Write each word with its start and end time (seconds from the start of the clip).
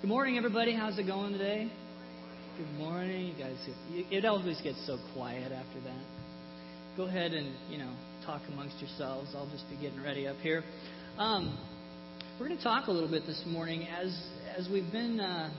Good 0.00 0.10
morning, 0.10 0.38
everybody. 0.38 0.76
How's 0.76 0.96
it 0.96 1.08
going 1.08 1.32
today? 1.32 1.68
Good 2.56 2.78
morning. 2.78 3.26
You 3.26 3.34
guys, 3.34 3.56
it 3.90 4.24
always 4.24 4.60
gets 4.60 4.86
so 4.86 4.96
quiet 5.12 5.50
after 5.50 5.80
that. 5.80 6.04
Go 6.96 7.06
ahead 7.06 7.32
and, 7.32 7.52
you 7.68 7.78
know, 7.78 7.92
talk 8.24 8.40
amongst 8.46 8.78
yourselves. 8.78 9.30
I'll 9.34 9.50
just 9.50 9.68
be 9.68 9.74
getting 9.82 10.00
ready 10.00 10.28
up 10.28 10.36
here. 10.36 10.62
Um, 11.18 11.58
we're 12.38 12.46
going 12.46 12.58
to 12.58 12.62
talk 12.62 12.86
a 12.86 12.92
little 12.92 13.10
bit 13.10 13.26
this 13.26 13.42
morning 13.48 13.88
as 13.88 14.16
as 14.56 14.68
we've 14.72 14.90
been 14.92 15.18
uh, 15.18 15.50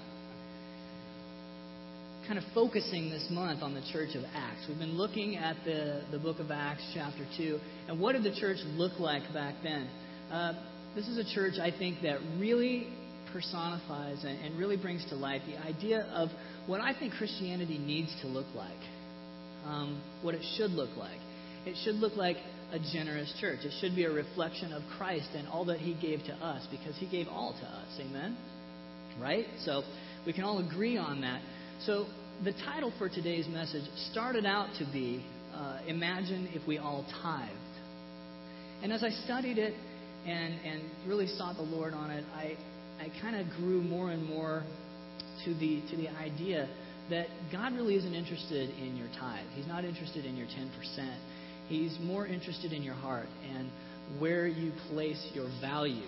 kind 2.25 2.39
of 2.39 2.45
focusing 2.53 3.09
this 3.09 3.27
month 3.29 3.61
on 3.61 3.73
the 3.73 3.83
church 3.91 4.15
of 4.15 4.23
Acts. 4.33 4.63
We've 4.69 4.79
been 4.79 4.95
looking 4.95 5.35
at 5.35 5.57
the, 5.65 6.03
the 6.13 6.17
book 6.17 6.39
of 6.39 6.49
Acts, 6.49 6.89
chapter 6.93 7.27
2, 7.37 7.59
and 7.89 7.99
what 7.99 8.13
did 8.13 8.23
the 8.23 8.39
church 8.39 8.59
look 8.77 9.01
like 9.01 9.33
back 9.33 9.55
then? 9.63 9.89
Uh, 10.31 10.53
this 10.95 11.09
is 11.09 11.17
a 11.17 11.35
church, 11.35 11.55
I 11.61 11.71
think, 11.77 12.03
that 12.03 12.19
really 12.39 12.87
personifies 13.33 14.23
and, 14.23 14.39
and 14.39 14.57
really 14.59 14.77
brings 14.77 15.05
to 15.09 15.15
life 15.15 15.41
the 15.47 15.57
idea 15.61 16.01
of 16.13 16.29
what 16.67 16.81
I 16.81 16.97
think 16.97 17.13
Christianity 17.13 17.77
needs 17.77 18.15
to 18.21 18.27
look 18.27 18.47
like, 18.55 18.71
um, 19.65 20.01
what 20.21 20.35
it 20.35 20.41
should 20.57 20.71
look 20.71 20.95
like. 20.97 21.19
It 21.65 21.75
should 21.83 21.95
look 21.95 22.15
like 22.15 22.37
a 22.71 22.79
generous 22.93 23.33
church. 23.41 23.59
It 23.63 23.73
should 23.81 23.95
be 23.95 24.05
a 24.05 24.11
reflection 24.11 24.71
of 24.73 24.83
Christ 24.97 25.29
and 25.35 25.47
all 25.47 25.65
that 25.65 25.79
He 25.79 25.93
gave 26.01 26.23
to 26.25 26.33
us 26.33 26.65
because 26.71 26.95
He 26.97 27.09
gave 27.09 27.27
all 27.27 27.53
to 27.53 27.65
us. 27.65 27.99
Amen? 27.99 28.37
Right? 29.19 29.45
So 29.65 29.83
we 30.25 30.33
can 30.33 30.43
all 30.43 30.59
agree 30.59 30.97
on 30.97 31.21
that. 31.21 31.41
So 31.85 32.05
the 32.43 32.53
title 32.53 32.93
for 32.97 33.09
today's 33.09 33.47
message 33.47 33.83
started 34.11 34.45
out 34.45 34.69
to 34.79 34.85
be 34.91 35.23
uh, 35.53 35.79
Imagine 35.87 36.49
if 36.53 36.65
we 36.67 36.77
all 36.77 37.05
tithed. 37.21 37.53
And 38.81 38.93
as 38.93 39.03
I 39.03 39.09
studied 39.25 39.57
it 39.57 39.73
and, 40.25 40.53
and 40.65 40.81
really 41.07 41.27
sought 41.27 41.57
the 41.57 41.63
Lord 41.63 41.93
on 41.93 42.11
it, 42.11 42.23
I, 42.33 42.55
I 42.99 43.09
kind 43.21 43.35
of 43.35 43.47
grew 43.57 43.81
more 43.81 44.11
and 44.11 44.25
more 44.27 44.63
to 45.45 45.53
the, 45.53 45.81
to 45.89 45.97
the 45.97 46.09
idea 46.09 46.67
that 47.09 47.27
God 47.51 47.73
really 47.73 47.95
isn't 47.95 48.13
interested 48.13 48.69
in 48.77 48.95
your 48.97 49.07
tithe. 49.19 49.45
He's 49.55 49.67
not 49.67 49.85
interested 49.85 50.25
in 50.25 50.35
your 50.35 50.47
10%. 50.47 51.17
He's 51.67 51.97
more 52.01 52.27
interested 52.27 52.73
in 52.73 52.83
your 52.83 52.95
heart 52.95 53.27
and 53.55 53.69
where 54.19 54.47
you 54.47 54.71
place 54.91 55.29
your 55.33 55.49
value 55.61 56.07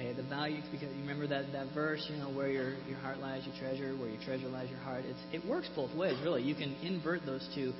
Okay, 0.00 0.14
the 0.14 0.22
value 0.22 0.62
because 0.72 0.88
you 0.94 1.00
remember 1.02 1.26
that, 1.26 1.52
that 1.52 1.74
verse, 1.74 2.06
you 2.08 2.16
know, 2.16 2.30
where 2.30 2.48
your 2.48 2.72
your 2.88 2.96
heart 3.00 3.18
lies, 3.18 3.42
your 3.44 3.54
treasure, 3.60 3.94
where 3.98 4.08
your 4.08 4.22
treasure 4.22 4.48
lies, 4.48 4.70
your 4.70 4.78
heart. 4.78 5.04
It's, 5.04 5.44
it 5.44 5.46
works 5.46 5.68
both 5.76 5.94
ways, 5.94 6.16
really. 6.24 6.42
You 6.42 6.54
can 6.54 6.74
invert 6.82 7.26
those 7.26 7.46
two 7.54 7.74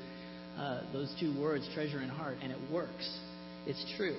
uh, 0.59 0.83
those 0.93 1.15
two 1.19 1.33
words, 1.41 1.67
treasure 1.73 1.99
and 1.99 2.11
heart, 2.11 2.37
and 2.43 2.53
it 2.53 2.59
works. 2.71 3.19
It's 3.67 3.83
true. 3.97 4.19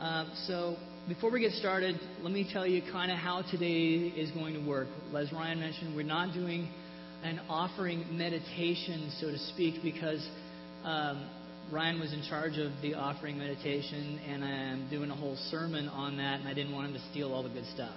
Uh, 0.00 0.24
so 0.48 0.76
before 1.08 1.30
we 1.30 1.40
get 1.40 1.52
started, 1.52 2.00
let 2.22 2.32
me 2.32 2.48
tell 2.50 2.66
you 2.66 2.80
kind 2.90 3.12
of 3.12 3.18
how 3.18 3.42
today 3.50 4.08
is 4.16 4.30
going 4.30 4.54
to 4.54 4.66
work. 4.66 4.88
As 5.14 5.30
Ryan 5.32 5.60
mentioned, 5.60 5.94
we're 5.94 6.02
not 6.02 6.32
doing 6.32 6.68
an 7.22 7.40
offering 7.48 8.06
meditation, 8.16 9.12
so 9.20 9.30
to 9.30 9.38
speak, 9.38 9.82
because 9.82 10.26
um, 10.82 11.28
Ryan 11.70 12.00
was 12.00 12.12
in 12.14 12.22
charge 12.28 12.56
of 12.56 12.72
the 12.80 12.94
offering 12.94 13.36
meditation, 13.36 14.18
and 14.26 14.44
I'm 14.44 14.88
doing 14.88 15.10
a 15.10 15.14
whole 15.14 15.36
sermon 15.50 15.88
on 15.88 16.16
that, 16.16 16.40
and 16.40 16.48
I 16.48 16.54
didn't 16.54 16.72
want 16.72 16.88
him 16.88 16.94
to 16.94 17.02
steal 17.10 17.34
all 17.34 17.42
the 17.42 17.50
good 17.50 17.66
stuff. 17.74 17.96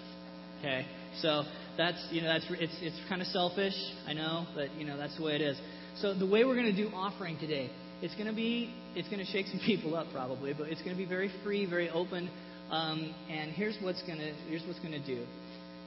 Okay, 0.60 0.86
so 1.22 1.44
that's 1.78 2.08
you 2.12 2.22
know 2.22 2.28
that's 2.28 2.46
it's 2.50 2.76
it's 2.82 3.00
kind 3.08 3.22
of 3.22 3.28
selfish, 3.28 3.76
I 4.08 4.14
know, 4.14 4.48
but 4.56 4.74
you 4.76 4.86
know 4.86 4.98
that's 4.98 5.16
the 5.18 5.24
way 5.24 5.36
it 5.36 5.42
is. 5.42 5.58
So 6.02 6.14
the 6.14 6.26
way 6.26 6.44
we're 6.44 6.56
going 6.56 6.76
to 6.76 6.76
do 6.76 6.90
offering 6.94 7.38
today, 7.40 7.70
it's 8.02 8.16
going 8.16 8.28
to 8.28 8.34
be 8.36 8.74
it's 8.96 9.08
going 9.08 9.24
to 9.24 9.32
shake 9.32 9.46
some 9.48 9.60
people 9.66 9.96
up 9.96 10.08
probably, 10.12 10.54
but 10.54 10.70
it's 10.70 10.82
going 10.82 10.96
to 10.96 10.98
be 10.98 11.08
very 11.08 11.32
free, 11.44 11.66
very 11.66 11.90
open. 11.90 12.30
Um, 12.70 13.14
and 13.30 13.52
here's 13.52 13.78
what's 13.82 14.02
going 14.04 14.20
to 14.20 14.34
here's 14.50 14.64
what's 14.68 14.80
to 14.80 15.00
do. 15.06 15.26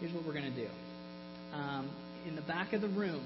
Here's 0.00 0.12
what 0.14 0.24
we're 0.24 0.32
going 0.32 0.52
to 0.52 0.56
do. 0.56 0.68
Um, 1.52 1.90
in 2.26 2.36
the 2.36 2.42
back 2.42 2.72
of 2.72 2.80
the 2.80 2.88
room, 2.88 3.24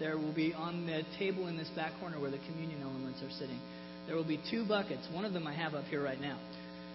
there 0.00 0.18
will 0.18 0.34
be 0.34 0.52
on 0.52 0.86
the 0.86 1.02
table 1.18 1.48
in 1.48 1.56
this 1.56 1.68
back 1.76 1.92
corner 2.00 2.20
where 2.20 2.30
the 2.30 2.40
communion 2.48 2.82
elements 2.82 3.22
are 3.22 3.30
sitting 3.38 3.58
there 4.06 4.16
will 4.16 4.24
be 4.24 4.40
two 4.50 4.66
buckets. 4.66 5.06
One 5.12 5.24
of 5.24 5.32
them 5.32 5.46
I 5.46 5.54
have 5.54 5.74
up 5.74 5.84
here 5.84 6.02
right 6.02 6.20
now. 6.20 6.38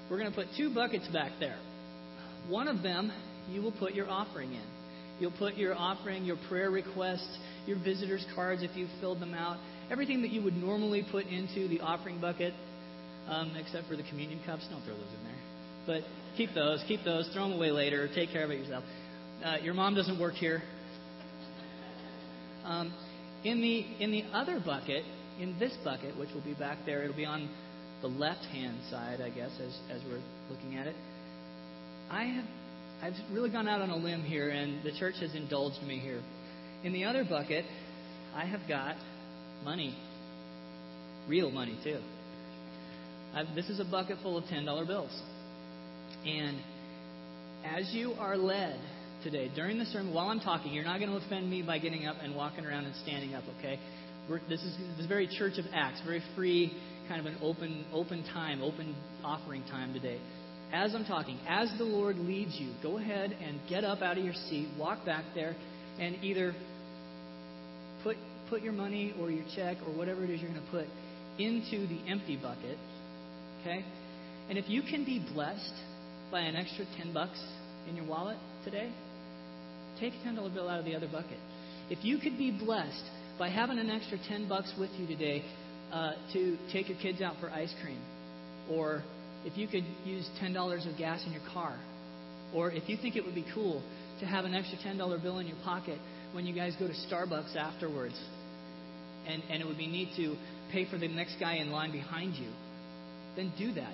We're 0.09 0.19
going 0.19 0.29
to 0.29 0.35
put 0.35 0.47
two 0.57 0.73
buckets 0.73 1.07
back 1.09 1.31
there. 1.39 1.57
One 2.47 2.67
of 2.67 2.81
them 2.83 3.11
you 3.49 3.61
will 3.61 3.71
put 3.71 3.93
your 3.93 4.09
offering 4.09 4.53
in. 4.53 4.65
You'll 5.19 5.31
put 5.31 5.55
your 5.55 5.75
offering, 5.75 6.23
your 6.23 6.37
prayer 6.47 6.71
requests, 6.71 7.37
your 7.65 7.77
visitors' 7.77 8.25
cards 8.35 8.63
if 8.63 8.75
you've 8.75 8.89
filled 9.01 9.19
them 9.19 9.33
out, 9.33 9.57
everything 9.91 10.21
that 10.21 10.31
you 10.31 10.41
would 10.43 10.55
normally 10.55 11.05
put 11.11 11.25
into 11.25 11.67
the 11.67 11.81
offering 11.81 12.21
bucket, 12.21 12.53
um, 13.27 13.51
except 13.57 13.87
for 13.87 13.97
the 13.97 14.03
communion 14.03 14.39
cups. 14.45 14.65
Don't 14.69 14.81
throw 14.83 14.93
those 14.93 15.13
in 15.17 15.23
there. 15.25 15.38
But 15.89 16.03
keep 16.37 16.53
those, 16.53 16.83
keep 16.87 17.03
those, 17.03 17.27
throw 17.33 17.49
them 17.49 17.57
away 17.57 17.71
later, 17.71 18.07
take 18.13 18.29
care 18.29 18.43
of 18.43 18.51
it 18.51 18.59
yourself. 18.59 18.83
Uh, 19.43 19.57
your 19.63 19.73
mom 19.73 19.95
doesn't 19.95 20.19
work 20.19 20.35
here. 20.35 20.61
Um, 22.63 22.93
in 23.43 23.59
the 23.59 23.85
in 23.99 24.11
the 24.11 24.23
other 24.31 24.61
bucket, 24.63 25.03
in 25.39 25.57
this 25.57 25.75
bucket, 25.83 26.15
which 26.15 26.29
will 26.31 26.43
be 26.43 26.53
back 26.53 26.77
there. 26.85 27.01
It'll 27.01 27.15
be 27.15 27.25
on 27.25 27.49
the 28.03 28.07
left 28.07 28.45
hand 28.45 28.77
side, 28.91 29.19
I 29.19 29.31
guess, 29.31 29.49
as, 29.59 29.75
as 29.89 30.01
we're 30.07 30.21
looking 30.51 30.77
at 30.77 30.85
it. 30.85 30.95
I 32.11 32.25
have 32.25 32.45
I've 33.01 33.33
really 33.33 33.49
gone 33.49 33.67
out 33.67 33.81
on 33.81 33.89
a 33.89 33.97
limb 33.97 34.21
here, 34.21 34.51
and 34.51 34.83
the 34.83 34.91
church 34.99 35.15
has 35.21 35.33
indulged 35.33 35.81
me 35.81 35.97
here. 35.97 36.21
In 36.83 36.93
the 36.93 37.05
other 37.05 37.25
bucket, 37.27 37.65
I 38.35 38.45
have 38.45 38.61
got 38.67 38.95
money, 39.63 39.97
real 41.27 41.49
money 41.49 41.79
too. 41.83 41.97
I've, 43.33 43.55
this 43.55 43.69
is 43.69 43.79
a 43.79 43.85
bucket 43.85 44.17
full 44.21 44.37
of 44.37 44.45
ten 44.49 44.65
dollar 44.65 44.85
bills, 44.85 45.19
and 46.25 46.57
as 47.65 47.93
you 47.93 48.13
are 48.19 48.37
led 48.37 48.79
today 49.23 49.51
during 49.55 49.79
the 49.79 49.85
sermon, 49.85 50.13
while 50.13 50.27
I'm 50.27 50.39
talking, 50.39 50.73
you're 50.73 50.85
not 50.85 50.99
going 50.99 51.11
to 51.11 51.17
offend 51.17 51.49
me 51.49 51.61
by 51.61 51.79
getting 51.79 52.05
up 52.05 52.17
and 52.21 52.35
walking 52.35 52.65
around 52.65 52.85
and 52.85 52.95
standing 52.95 53.35
up, 53.35 53.43
okay? 53.59 53.79
We're, 54.29 54.39
this 54.47 54.61
is 54.61 54.77
this 54.97 55.07
very 55.07 55.27
Church 55.27 55.57
of 55.57 55.65
Acts, 55.73 56.01
very 56.05 56.21
free, 56.35 56.73
kind 57.07 57.19
of 57.19 57.25
an 57.25 57.37
open 57.41 57.85
open 57.93 58.23
time, 58.33 58.61
open 58.61 58.95
offering 59.23 59.63
time 59.63 59.93
today. 59.93 60.19
As 60.71 60.93
I'm 60.93 61.05
talking, 61.05 61.39
as 61.47 61.71
the 61.79 61.83
Lord 61.83 62.17
leads 62.17 62.55
you, 62.59 62.71
go 62.83 62.97
ahead 62.97 63.35
and 63.43 63.59
get 63.69 63.83
up 63.83 64.01
out 64.01 64.17
of 64.17 64.23
your 64.23 64.35
seat, 64.49 64.67
walk 64.77 65.03
back 65.05 65.23
there, 65.33 65.55
and 65.99 66.23
either 66.23 66.53
put 68.03 68.17
put 68.49 68.61
your 68.61 68.73
money 68.73 69.13
or 69.19 69.31
your 69.31 69.45
check 69.55 69.77
or 69.87 69.93
whatever 69.97 70.23
it 70.23 70.29
is 70.29 70.41
you're 70.41 70.51
going 70.51 70.63
to 70.63 70.71
put 70.71 70.85
into 71.39 71.87
the 71.87 71.99
empty 72.07 72.35
bucket. 72.35 72.77
Okay? 73.61 73.83
And 74.49 74.57
if 74.57 74.65
you 74.67 74.81
can 74.81 75.05
be 75.05 75.25
blessed 75.33 75.73
by 76.31 76.41
an 76.41 76.55
extra 76.55 76.85
10 76.97 77.13
bucks 77.13 77.39
in 77.89 77.95
your 77.95 78.05
wallet 78.05 78.37
today, 78.63 78.91
take 79.99 80.13
a 80.13 80.27
$10 80.27 80.53
bill 80.53 80.69
out 80.69 80.79
of 80.79 80.85
the 80.85 80.95
other 80.95 81.07
bucket. 81.07 81.37
If 81.89 82.03
you 82.05 82.19
could 82.19 82.37
be 82.37 82.51
blessed 82.51 83.03
by 83.37 83.49
having 83.49 83.79
an 83.79 83.89
extra 83.89 84.17
10 84.27 84.47
bucks 84.47 84.71
with 84.79 84.89
you 84.97 85.07
today 85.07 85.43
uh, 85.91 86.11
to 86.33 86.57
take 86.71 86.89
your 86.89 86.97
kids 86.99 87.21
out 87.21 87.35
for 87.39 87.49
ice 87.49 87.73
cream, 87.81 87.99
or 88.71 89.03
if 89.45 89.57
you 89.57 89.67
could 89.67 89.85
use 90.05 90.27
$10 90.41 90.91
of 90.91 90.97
gas 90.97 91.23
in 91.25 91.31
your 91.31 91.41
car, 91.53 91.79
or 92.53 92.71
if 92.71 92.87
you 92.87 92.97
think 92.97 93.15
it 93.15 93.25
would 93.25 93.35
be 93.35 93.45
cool 93.53 93.81
to 94.19 94.25
have 94.25 94.45
an 94.45 94.53
extra 94.53 94.77
$10 94.79 95.23
bill 95.23 95.39
in 95.39 95.47
your 95.47 95.57
pocket 95.63 95.97
when 96.33 96.45
you 96.45 96.53
guys 96.53 96.75
go 96.79 96.87
to 96.87 96.93
Starbucks 96.93 97.55
afterwards, 97.55 98.19
and, 99.27 99.41
and 99.49 99.61
it 99.61 99.67
would 99.67 99.77
be 99.77 99.87
neat 99.87 100.09
to 100.15 100.35
pay 100.71 100.89
for 100.89 100.97
the 100.97 101.07
next 101.07 101.37
guy 101.39 101.55
in 101.55 101.71
line 101.71 101.91
behind 101.91 102.35
you, 102.35 102.49
then 103.35 103.51
do 103.57 103.73
that. 103.73 103.93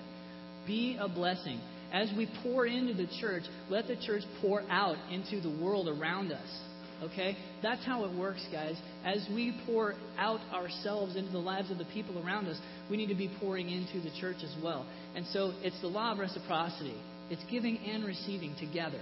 Be 0.65 0.97
a 0.99 1.07
blessing. 1.07 1.59
As 1.91 2.11
we 2.17 2.29
pour 2.43 2.65
into 2.65 2.93
the 2.93 3.07
church, 3.19 3.43
let 3.69 3.87
the 3.87 3.95
church 3.95 4.23
pour 4.41 4.61
out 4.69 4.97
into 5.11 5.41
the 5.41 5.63
world 5.63 5.87
around 5.87 6.31
us. 6.31 6.59
Okay? 7.03 7.37
That's 7.61 7.85
how 7.85 8.05
it 8.05 8.17
works, 8.17 8.45
guys. 8.51 8.75
As 9.03 9.25
we 9.29 9.59
pour 9.65 9.95
out 10.17 10.39
ourselves 10.53 11.15
into 11.15 11.31
the 11.31 11.39
lives 11.39 11.71
of 11.71 11.77
the 11.77 11.85
people 11.85 12.21
around 12.25 12.47
us, 12.47 12.57
we 12.89 12.97
need 12.97 13.09
to 13.09 13.15
be 13.15 13.29
pouring 13.39 13.69
into 13.69 14.01
the 14.01 14.15
church 14.19 14.37
as 14.43 14.55
well. 14.63 14.85
And 15.15 15.25
so 15.27 15.53
it's 15.61 15.79
the 15.81 15.87
law 15.87 16.13
of 16.13 16.19
reciprocity. 16.19 16.95
It's 17.29 17.43
giving 17.49 17.77
and 17.79 18.05
receiving 18.05 18.55
together. 18.59 19.01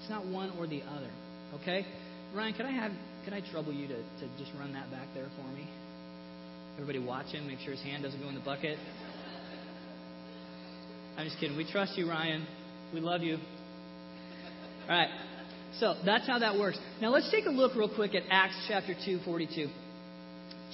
It's 0.00 0.10
not 0.10 0.26
one 0.26 0.52
or 0.58 0.66
the 0.66 0.82
other. 0.82 1.10
Okay? 1.60 1.86
Ryan, 2.34 2.54
could 2.54 2.66
I 2.66 2.72
have 2.72 2.92
could 3.24 3.34
I 3.34 3.40
trouble 3.52 3.72
you 3.72 3.86
to, 3.86 3.94
to 3.94 4.26
just 4.36 4.50
run 4.58 4.72
that 4.72 4.90
back 4.90 5.06
there 5.14 5.28
for 5.36 5.46
me? 5.52 5.68
Everybody 6.74 6.98
watch 6.98 7.26
him, 7.26 7.46
make 7.46 7.60
sure 7.60 7.72
his 7.72 7.82
hand 7.82 8.02
doesn't 8.02 8.20
go 8.20 8.28
in 8.28 8.34
the 8.34 8.40
bucket. 8.40 8.78
I'm 11.16 11.26
just 11.26 11.38
kidding. 11.38 11.56
We 11.56 11.70
trust 11.70 11.96
you, 11.96 12.08
Ryan. 12.08 12.46
We 12.94 13.00
love 13.00 13.22
you. 13.22 13.36
All 14.88 14.96
right. 14.96 15.08
So 15.78 15.94
that's 16.04 16.26
how 16.26 16.38
that 16.38 16.58
works. 16.58 16.78
Now 17.00 17.10
let's 17.10 17.30
take 17.30 17.46
a 17.46 17.50
look 17.50 17.74
real 17.74 17.94
quick 17.94 18.14
at 18.14 18.22
Acts 18.30 18.66
chapter 18.68 18.94
2, 19.04 19.20
42. 19.24 19.68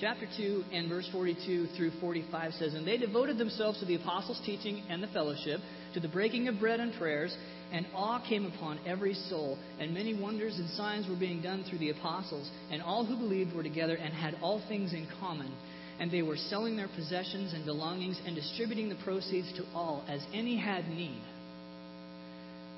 Chapter 0.00 0.26
2 0.37 0.64
and 0.73 0.88
verse 0.88 1.08
42 1.11 1.69
through 1.76 1.90
45 2.00 2.52
says, 2.52 2.75
And 2.75 2.87
they 2.87 2.99
devoted 2.99 3.37
themselves 3.37 3.81
to 3.81 3.85
the 3.85 3.96
apostles' 3.96 4.40
teaching 4.46 4.82
and 4.88 5.02
the 5.02 5.08
fellowship, 5.08 5.61
to 5.94 6.00
the 6.00 6.08
breaking 6.08 6.46
of 6.46 6.61
bread 6.61 6.79
and 6.79 6.94
prayers, 6.94 7.37
and 7.73 7.84
awe 7.94 8.25
came 8.29 8.46
upon 8.46 8.79
every 8.87 9.14
soul, 9.14 9.58
and 9.81 9.93
many 9.93 10.19
wonders 10.19 10.56
and 10.56 10.70
signs 10.70 11.08
were 11.08 11.17
being 11.17 11.43
done 11.43 11.64
through 11.69 11.79
the 11.79 11.91
apostles, 11.91 12.49
and 12.70 12.81
all 12.81 13.05
who 13.05 13.17
believed 13.17 13.55
were 13.55 13.64
together 13.64 13.96
and 13.96 14.14
had 14.14 14.37
all 14.41 14.62
things 14.69 14.93
in 14.93 15.08
common. 15.20 15.52
And 16.00 16.10
they 16.10 16.22
were 16.22 16.36
selling 16.36 16.76
their 16.76 16.88
possessions 16.88 17.52
and 17.54 17.64
belongings 17.64 18.20
and 18.24 18.36
distributing 18.36 18.88
the 18.88 18.98
proceeds 19.04 19.52
to 19.54 19.64
all 19.74 20.04
as 20.08 20.20
any 20.32 20.56
had 20.56 20.88
need. 20.88 21.20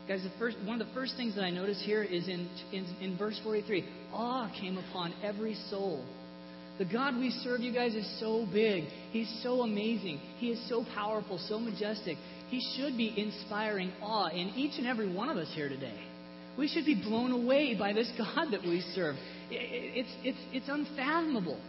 Guys, 0.09 0.23
the 0.23 0.39
first, 0.39 0.57
one 0.65 0.81
of 0.81 0.87
the 0.87 0.93
first 0.95 1.17
things 1.17 1.37
that 1.37 1.45
I 1.45 1.51
notice 1.51 1.81
here 1.85 2.03
is 2.03 2.27
in, 2.27 2.49
in, 2.73 2.85
in 3.01 3.19
verse 3.19 3.39
43 3.45 3.85
awe 4.13 4.51
came 4.61 4.79
upon 4.79 5.15
every 5.23 5.55
soul. 5.71 6.05
The 6.79 6.85
God 6.87 7.17
we 7.17 7.31
serve, 7.45 7.61
you 7.61 7.75
guys, 7.75 7.95
is 7.95 8.09
so 8.19 8.47
big. 8.51 8.85
He's 9.11 9.31
so 9.43 9.61
amazing. 9.61 10.19
He 10.39 10.49
is 10.49 10.69
so 10.69 10.85
powerful, 10.95 11.39
so 11.47 11.61
majestic. 11.61 12.17
He 12.49 12.61
should 12.75 12.97
be 12.97 13.15
inspiring 13.17 13.93
awe 14.03 14.29
in 14.31 14.49
each 14.57 14.79
and 14.79 14.87
every 14.87 15.13
one 15.13 15.29
of 15.29 15.37
us 15.37 15.53
here 15.55 15.69
today. 15.69 16.01
We 16.59 16.69
should 16.69 16.87
be 16.87 16.95
blown 16.95 17.33
away 17.33 17.77
by 17.79 17.93
this 17.93 18.11
God 18.19 18.51
that 18.53 18.63
we 18.63 18.81
serve. 18.95 19.17
It's, 19.51 20.09
it's, 20.25 20.39
it's 20.53 20.69
unfathomable. 20.69 21.61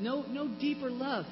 No, 0.00 0.22
no 0.28 0.48
deeper 0.60 0.90
love. 0.90 1.24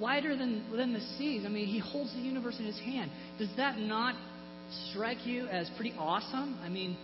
Wider 0.00 0.36
than, 0.36 0.64
than 0.76 0.92
the 0.92 1.00
seas. 1.18 1.44
I 1.44 1.48
mean, 1.48 1.66
He 1.66 1.78
holds 1.78 2.12
the 2.12 2.20
universe 2.20 2.56
in 2.58 2.64
His 2.64 2.78
hand. 2.78 3.10
Does 3.38 3.50
that 3.56 3.78
not 3.78 4.14
strike 4.90 5.24
you 5.24 5.46
as 5.46 5.70
pretty 5.76 5.94
awesome? 5.98 6.58
I 6.62 6.68
mean, 6.68 6.96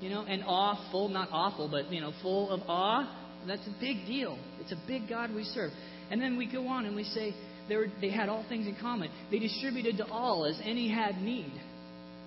you 0.00 0.10
know, 0.10 0.24
and 0.26 0.42
awful, 0.46 1.08
not 1.08 1.28
awful, 1.32 1.68
but, 1.68 1.90
you 1.92 2.00
know, 2.00 2.12
full 2.22 2.50
of 2.50 2.60
awe. 2.68 3.08
That's 3.46 3.66
a 3.66 3.74
big 3.80 4.06
deal. 4.06 4.38
It's 4.60 4.72
a 4.72 4.80
big 4.86 5.08
God 5.08 5.34
we 5.34 5.44
serve. 5.44 5.70
And 6.10 6.20
then 6.20 6.36
we 6.36 6.50
go 6.50 6.66
on 6.66 6.86
and 6.86 6.96
we 6.96 7.04
say 7.04 7.34
they, 7.68 7.76
were, 7.76 7.86
they 8.00 8.10
had 8.10 8.28
all 8.28 8.44
things 8.48 8.66
in 8.66 8.76
common. 8.80 9.10
They 9.30 9.38
distributed 9.38 9.98
to 9.98 10.06
all 10.06 10.46
as 10.46 10.58
any 10.62 10.88
had 10.88 11.16
need. 11.16 11.52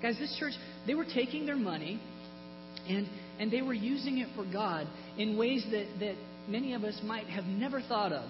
Guys, 0.01 0.17
this 0.19 0.35
church, 0.39 0.53
they 0.85 0.95
were 0.95 1.05
taking 1.05 1.45
their 1.45 1.55
money 1.55 1.99
and, 2.87 3.07
and 3.39 3.51
they 3.51 3.61
were 3.61 3.73
using 3.73 4.19
it 4.19 4.29
for 4.35 4.45
God 4.51 4.87
in 5.17 5.37
ways 5.37 5.65
that, 5.71 5.87
that 5.99 6.15
many 6.47 6.73
of 6.73 6.83
us 6.83 6.99
might 7.03 7.27
have 7.27 7.45
never 7.45 7.81
thought 7.81 8.11
of. 8.11 8.29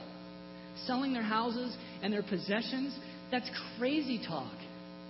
Selling 0.85 1.13
their 1.13 1.23
houses 1.23 1.75
and 2.01 2.13
their 2.13 2.23
possessions, 2.23 2.97
that's 3.31 3.49
crazy 3.77 4.21
talk. 4.27 4.53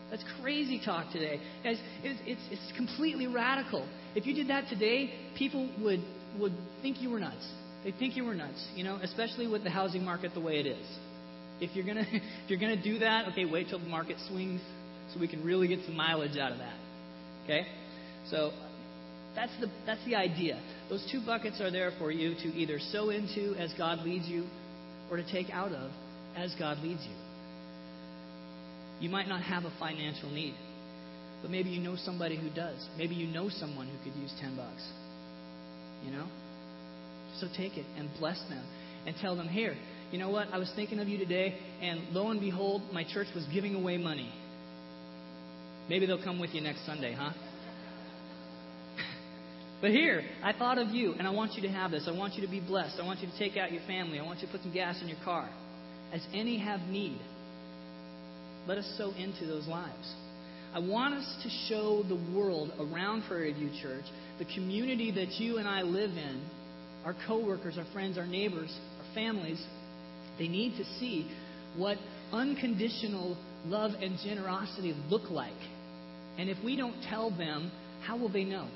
That's 0.09 0.23
crazy 0.41 0.81
talk 0.83 1.11
today. 1.11 1.41
Guys, 1.63 1.77
it's, 2.03 2.19
it's, 2.25 2.41
it's 2.51 2.77
completely 2.77 3.27
radical. 3.27 3.87
If 4.15 4.25
you 4.25 4.33
did 4.33 4.49
that 4.49 4.69
today, 4.69 5.11
people 5.37 5.69
would, 5.81 5.99
would 6.39 6.53
think 6.81 7.01
you 7.01 7.09
were 7.09 7.19
nuts. 7.19 7.45
They'd 7.83 7.95
think 7.99 8.15
you 8.15 8.23
were 8.23 8.35
nuts, 8.35 8.65
you 8.75 8.83
know, 8.83 8.99
especially 9.01 9.47
with 9.47 9.63
the 9.63 9.69
housing 9.69 10.03
market 10.03 10.33
the 10.33 10.39
way 10.39 10.59
it 10.59 10.65
is. 10.65 10.85
If 11.59 11.75
you're 11.75 11.85
gonna 11.85 12.05
if 12.11 12.49
you're 12.49 12.59
gonna 12.59 12.81
do 12.81 12.99
that, 12.99 13.27
okay, 13.29 13.45
wait 13.45 13.67
till 13.69 13.79
the 13.79 13.89
market 13.89 14.17
swings 14.27 14.61
so 15.13 15.19
we 15.19 15.27
can 15.27 15.43
really 15.43 15.67
get 15.67 15.79
some 15.85 15.95
mileage 15.95 16.37
out 16.37 16.51
of 16.51 16.57
that. 16.59 16.75
Okay? 17.43 17.67
So 18.29 18.51
that's 19.37 19.53
the 19.61 19.69
that's 19.85 20.03
the 20.03 20.15
idea. 20.15 20.59
Those 20.89 21.07
two 21.11 21.21
buckets 21.23 21.61
are 21.61 21.69
there 21.69 21.91
for 21.99 22.11
you 22.11 22.33
to 22.33 22.47
either 22.57 22.79
sow 22.91 23.11
into 23.11 23.53
as 23.55 23.71
God 23.77 23.99
leads 23.99 24.27
you 24.27 24.45
or 25.11 25.17
to 25.17 25.31
take 25.31 25.51
out 25.51 25.71
of 25.71 25.91
as 26.35 26.55
God 26.57 26.79
leads 26.79 27.01
you. 27.03 27.15
You 28.99 29.09
might 29.09 29.27
not 29.27 29.43
have 29.43 29.63
a 29.65 29.71
financial 29.79 30.31
need, 30.31 30.55
but 31.43 31.51
maybe 31.51 31.69
you 31.69 31.79
know 31.79 31.95
somebody 31.97 32.35
who 32.35 32.49
does. 32.49 32.83
Maybe 32.97 33.13
you 33.13 33.27
know 33.27 33.47
someone 33.49 33.87
who 33.87 33.97
could 34.03 34.19
use 34.19 34.33
10 34.41 34.57
bucks. 34.57 34.83
You 36.03 36.11
know? 36.11 36.25
So 37.39 37.47
take 37.55 37.77
it 37.77 37.85
and 37.97 38.09
bless 38.19 38.39
them 38.49 38.63
and 39.05 39.15
tell 39.21 39.35
them, 39.35 39.47
here, 39.47 39.75
you 40.11 40.17
know 40.17 40.29
what? 40.29 40.47
I 40.51 40.57
was 40.57 40.71
thinking 40.75 40.99
of 40.99 41.07
you 41.07 41.19
today, 41.19 41.59
and 41.81 42.09
lo 42.11 42.31
and 42.31 42.39
behold, 42.39 42.81
my 42.91 43.03
church 43.03 43.27
was 43.35 43.45
giving 43.53 43.75
away 43.75 43.97
money. 43.97 44.33
Maybe 45.89 46.07
they'll 46.07 46.23
come 46.23 46.39
with 46.39 46.55
you 46.55 46.61
next 46.61 46.85
Sunday, 46.85 47.13
huh? 47.13 47.31
But 49.81 49.91
here, 49.91 50.23
I 50.43 50.53
thought 50.53 50.77
of 50.77 50.89
you, 50.89 51.13
and 51.13 51.27
I 51.27 51.31
want 51.31 51.53
you 51.53 51.61
to 51.63 51.69
have 51.69 51.91
this. 51.91 52.07
I 52.07 52.11
want 52.11 52.35
you 52.35 52.45
to 52.45 52.51
be 52.51 52.59
blessed. 52.59 52.97
I 53.01 53.05
want 53.05 53.19
you 53.19 53.27
to 53.27 53.37
take 53.37 53.57
out 53.57 53.71
your 53.71 53.83
family. 53.83 54.19
I 54.19 54.23
want 54.23 54.39
you 54.39 54.47
to 54.47 54.51
put 54.51 54.61
some 54.63 54.73
gas 54.73 55.01
in 55.01 55.07
your 55.07 55.19
car. 55.23 55.49
As 56.13 56.25
any 56.33 56.57
have 56.57 56.81
need, 56.81 57.19
let 58.67 58.77
us 58.77 58.95
sow 58.97 59.11
into 59.11 59.45
those 59.45 59.67
lives. 59.67 60.13
I 60.73 60.79
want 60.79 61.13
us 61.13 61.35
to 61.43 61.49
show 61.69 62.03
the 62.03 62.35
world 62.35 62.71
around 62.79 63.23
Prairie 63.27 63.53
View 63.53 63.69
Church, 63.81 64.05
the 64.39 64.45
community 64.53 65.11
that 65.11 65.31
you 65.39 65.57
and 65.57 65.67
I 65.67 65.81
live 65.81 66.11
in, 66.11 66.45
our 67.05 67.15
coworkers, 67.25 67.77
our 67.77 67.85
friends, 67.93 68.17
our 68.17 68.27
neighbors, 68.27 68.75
our 68.99 69.15
families, 69.15 69.63
they 70.37 70.47
need 70.47 70.77
to 70.77 70.83
see 70.99 71.29
what 71.75 71.97
unconditional 72.31 73.37
love 73.65 73.91
and 74.01 74.17
generosity 74.23 74.95
look 75.09 75.29
like. 75.29 75.51
And 76.37 76.49
if 76.49 76.57
we 76.63 76.75
don't 76.75 76.95
tell 77.09 77.29
them, 77.29 77.71
how 78.05 78.17
will 78.17 78.29
they 78.29 78.43
know? 78.43 78.67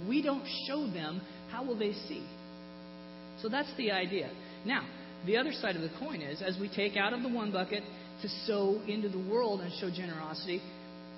If 0.00 0.08
we 0.08 0.22
don't 0.22 0.44
show 0.66 0.86
them, 0.90 1.20
how 1.50 1.64
will 1.64 1.78
they 1.78 1.92
see? 1.92 2.26
So 3.40 3.48
that's 3.48 3.72
the 3.76 3.90
idea. 3.90 4.30
Now, 4.64 4.86
the 5.26 5.36
other 5.36 5.52
side 5.52 5.76
of 5.76 5.82
the 5.82 5.90
coin 5.98 6.20
is 6.20 6.42
as 6.42 6.56
we 6.60 6.68
take 6.68 6.96
out 6.96 7.12
of 7.12 7.22
the 7.22 7.28
one 7.28 7.52
bucket 7.52 7.82
to 8.22 8.28
sow 8.46 8.80
into 8.86 9.08
the 9.08 9.18
world 9.30 9.60
and 9.60 9.72
show 9.80 9.90
generosity, 9.90 10.60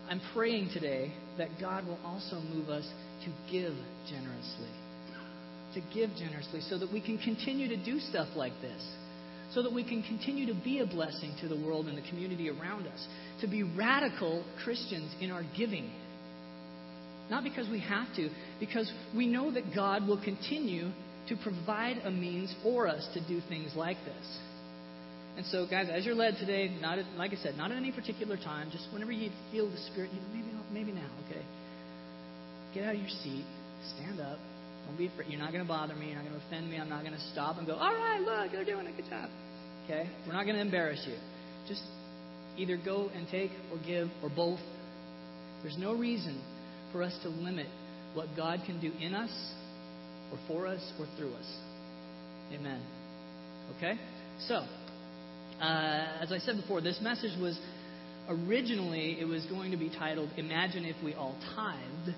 I'm 0.09 0.21
praying 0.35 0.71
today 0.73 1.12
that 1.38 1.49
God 1.61 1.87
will 1.87 1.99
also 2.05 2.41
move 2.41 2.69
us 2.69 2.87
to 3.25 3.53
give 3.53 3.75
generously. 4.09 4.71
To 5.75 5.81
give 5.94 6.11
generously 6.17 6.61
so 6.61 6.79
that 6.79 6.93
we 6.93 7.00
can 7.00 7.19
continue 7.19 7.69
to 7.69 7.82
do 7.82 7.99
stuff 7.99 8.29
like 8.37 8.53
this. 8.61 8.82
So 9.53 9.62
that 9.62 9.73
we 9.73 9.85
can 9.85 10.03
continue 10.03 10.47
to 10.47 10.61
be 10.65 10.81
a 10.81 10.87
blessing 10.87 11.35
to 11.41 11.49
the 11.49 11.56
world 11.56 11.87
and 11.87 11.97
the 11.97 12.09
community 12.09 12.50
around 12.50 12.87
us. 12.87 13.06
To 13.41 13.47
be 13.47 13.62
radical 13.62 14.44
Christians 14.62 15.15
in 15.21 15.31
our 15.31 15.44
giving. 15.56 15.91
Not 17.31 17.43
because 17.43 17.69
we 17.69 17.81
have 17.81 18.15
to, 18.17 18.29
because 18.61 18.91
we 19.17 19.26
know 19.26 19.53
that 19.53 19.75
God 19.75 20.06
will 20.06 20.23
continue 20.23 20.91
to 21.29 21.37
provide 21.37 21.99
a 22.05 22.11
means 22.11 22.55
for 22.62 22.87
us 22.87 23.09
to 23.15 23.26
do 23.26 23.41
things 23.49 23.73
like 23.75 23.97
this. 24.05 24.38
And 25.37 25.47
so, 25.47 25.67
guys, 25.69 25.88
as 25.91 26.05
you're 26.05 26.15
led 26.15 26.37
today, 26.38 26.76
not 26.81 26.99
at, 26.99 27.06
like 27.17 27.32
I 27.32 27.37
said, 27.37 27.56
not 27.56 27.73
at 27.73 27.76
any 27.76 27.91
particular 27.91 28.37
time, 28.37 28.71
just 28.71 28.87
whenever 28.93 29.11
you 29.11 29.31
feel 29.50 29.69
the 29.69 29.79
Spirit, 29.91 30.11
you 30.12 30.21
maybe 30.32 30.55
maybe 30.73 30.93
now, 30.93 31.09
okay? 31.26 31.43
Get 32.75 32.85
out 32.85 32.94
of 32.94 33.00
your 33.00 33.11
seat, 33.23 33.44
stand 33.97 34.21
up. 34.21 34.38
Don't 34.87 34.99
be 34.99 35.06
afraid. 35.06 35.31
You're 35.31 35.41
not 35.41 35.53
going 35.53 35.65
to 35.65 35.69
bother 35.69 35.94
me. 35.94 36.09
You're 36.09 36.17
not 36.17 36.29
going 36.29 36.38
to 36.38 36.47
offend 36.47 36.71
me. 36.71 36.76
I'm 36.76 36.88
not 36.88 37.03
going 37.03 37.15
to 37.15 37.25
stop 37.32 37.56
and 37.56 37.67
go, 37.67 37.75
all 37.75 37.94
right, 37.94 38.21
look, 38.21 38.53
you're 38.53 38.65
doing 38.65 38.87
a 38.87 38.93
good 38.93 39.09
job. 39.09 39.31
Okay? 39.85 40.11
We're 40.26 40.35
not 40.35 40.44
going 40.44 40.56
to 40.56 40.61
embarrass 40.61 41.03
you. 41.06 41.15
Just 41.69 41.82
either 42.59 42.76
go 42.76 43.11
and 43.15 43.26
take 43.31 43.50
or 43.73 43.79
give 43.87 44.09
or 44.23 44.29
both. 44.29 44.61
There's 45.62 45.79
no 45.79 45.94
reason 45.94 46.43
for 46.94 47.02
us 47.02 47.19
to 47.25 47.29
limit 47.29 47.67
what 48.14 48.29
God 48.37 48.61
can 48.64 48.81
do 48.81 48.93
in 49.00 49.14
us 49.14 49.31
or 50.31 50.38
for 50.46 50.67
us 50.69 50.81
or 51.00 51.06
through 51.19 51.35
us. 51.35 51.56
Amen. 52.52 52.81
Okay? 53.76 53.94
So, 54.46 54.64
uh, 55.61 56.23
as 56.23 56.31
I 56.31 56.38
said 56.38 56.56
before, 56.56 56.81
this 56.81 57.00
message 57.02 57.37
was 57.41 57.58
originally 58.29 59.19
it 59.20 59.25
was 59.25 59.44
going 59.46 59.73
to 59.73 59.76
be 59.76 59.91
titled 59.91 60.31
"Imagine 60.37 60.85
if 60.85 60.96
we 61.05 61.14
all 61.14 61.37
tithed." 61.56 62.14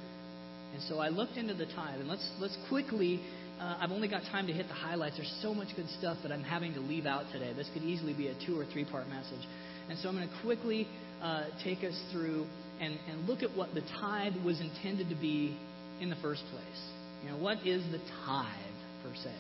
And 0.75 0.83
so 0.89 0.99
I 0.99 1.09
looked 1.09 1.39
into 1.39 1.55
the 1.55 1.67
tithe, 1.67 2.01
and 2.01 2.09
let's 2.09 2.31
let's 2.39 2.57
quickly. 2.69 3.21
Uh, 3.59 3.79
I've 3.81 3.91
only 3.91 4.09
got 4.09 4.21
time 4.25 4.47
to 4.49 4.53
hit 4.53 4.69
the 4.69 4.75
highlights. 4.75 5.17
There's 5.17 5.39
so 5.41 5.55
much 5.55 5.69
good 5.75 5.89
stuff 5.99 6.19
that 6.23 6.31
I'm 6.31 6.43
having 6.43 6.75
to 6.75 6.81
leave 6.81 7.07
out 7.07 7.25
today. 7.33 7.55
This 7.57 7.71
could 7.73 7.85
easily 7.85 8.13
be 8.13 8.29
a 8.29 8.35
two 8.47 8.61
or 8.61 8.67
three 8.67 8.85
part 8.85 9.09
message. 9.09 9.41
And 9.89 9.99
so 9.99 10.11
I'm 10.11 10.17
going 10.17 10.29
to 10.29 10.35
quickly 10.43 10.87
uh, 11.23 11.45
take 11.65 11.79
us 11.83 11.99
through 12.13 12.47
and, 12.81 12.99
and 13.11 13.27
look 13.29 13.43
at 13.43 13.57
what 13.57 13.75
the 13.75 13.83
tithe 14.01 14.35
was 14.45 14.61
intended 14.61 15.09
to 15.09 15.17
be 15.17 15.57
in 16.01 16.11
the 16.11 16.17
first 16.17 16.43
place. 16.51 16.83
You 17.25 17.31
know, 17.31 17.39
what 17.39 17.67
is 17.67 17.83
the 17.91 17.99
tithe 18.27 18.77
per 19.03 19.15
se? 19.15 19.35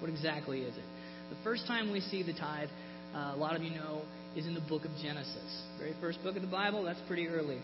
What 0.00 0.10
exactly 0.10 0.62
is 0.62 0.76
it? 0.76 0.84
The 1.30 1.36
first 1.44 1.66
time 1.66 1.92
we 1.92 2.00
see 2.00 2.22
the 2.22 2.32
tithe, 2.32 2.68
uh, 3.14 3.32
a 3.34 3.36
lot 3.36 3.54
of 3.54 3.62
you 3.62 3.70
know, 3.70 4.02
is 4.36 4.46
in 4.46 4.54
the 4.54 4.60
book 4.62 4.84
of 4.84 4.90
Genesis. 5.02 5.62
Very 5.78 5.94
first 6.00 6.22
book 6.22 6.36
of 6.36 6.42
the 6.42 6.48
Bible, 6.48 6.84
that's 6.84 7.00
pretty 7.06 7.28
early. 7.28 7.60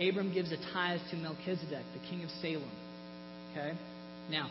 Abram 0.00 0.32
gives 0.32 0.50
a 0.50 0.56
tithe 0.72 1.00
to 1.10 1.16
Melchizedek, 1.16 1.84
the 1.92 2.08
king 2.08 2.24
of 2.24 2.30
Salem. 2.42 2.70
Okay? 3.52 3.72
Now, 4.30 4.50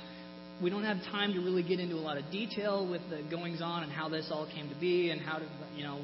we 0.62 0.70
don't 0.70 0.84
have 0.84 0.98
time 1.12 1.34
to 1.34 1.40
really 1.40 1.64
get 1.64 1.80
into 1.80 1.96
a 1.96 2.04
lot 2.04 2.18
of 2.18 2.30
detail 2.32 2.88
with 2.90 3.02
the 3.10 3.22
goings 3.30 3.62
on 3.62 3.84
and 3.84 3.92
how 3.92 4.08
this 4.08 4.28
all 4.32 4.48
came 4.54 4.70
to 4.70 4.80
be 4.80 5.10
and 5.10 5.20
how 5.20 5.40
to, 5.40 5.46
you 5.76 5.84
know. 5.84 6.00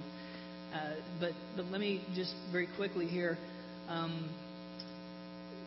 Uh, 0.73 0.95
but 1.19 1.31
but 1.55 1.65
let 1.67 1.79
me 1.79 2.03
just 2.15 2.33
very 2.51 2.67
quickly 2.75 3.05
here, 3.05 3.37
um, 3.89 4.29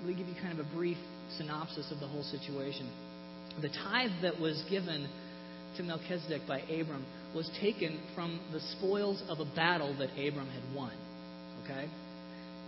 let 0.01 0.09
me 0.09 0.15
give 0.15 0.27
you 0.27 0.35
kind 0.41 0.59
of 0.59 0.67
a 0.67 0.75
brief 0.75 0.97
synopsis 1.37 1.91
of 1.93 2.01
the 2.01 2.07
whole 2.07 2.25
situation. 2.25 2.91
The 3.61 3.69
tithe 3.69 4.23
that 4.23 4.41
was 4.41 4.63
given 4.71 5.09
to 5.77 5.83
Melchizedek 5.83 6.43
by 6.47 6.61
Abram 6.61 7.05
was 7.35 7.51
taken 7.61 8.01
from 8.15 8.41
the 8.53 8.61
spoils 8.77 9.23
of 9.29 9.41
a 9.41 9.55
battle 9.55 9.97
that 9.99 10.11
Abram 10.13 10.49
had 10.49 10.75
won. 10.75 10.93
Okay? 11.65 11.89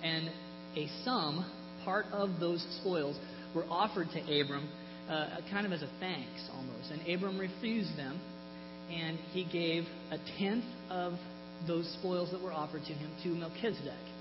And 0.03 0.31
a 0.77 0.89
sum, 1.05 1.51
part 1.85 2.07
of 2.13 2.41
those 2.41 2.65
spoils, 2.81 3.17
were 3.55 3.65
offered 3.69 4.09
to 4.13 4.41
Abram 4.41 4.69
uh, 5.09 5.39
kind 5.51 5.67
of 5.67 5.73
as 5.73 5.83
a 5.83 5.91
thanks 6.01 6.49
almost. 6.53 6.91
And 6.91 7.15
Abram 7.15 7.39
refused 7.39 7.97
them, 7.97 8.21
and 8.91 9.19
he 9.33 9.45
gave 9.45 9.85
a 10.11 10.19
tenth 10.39 10.65
of 10.91 11.15
those 11.67 11.89
spoils 12.01 12.31
that 12.33 12.43
were 12.43 12.53
offered 12.53 12.83
to 12.83 12.93
him 12.93 13.11
to 13.23 13.29
Melchizedek. 13.31 14.14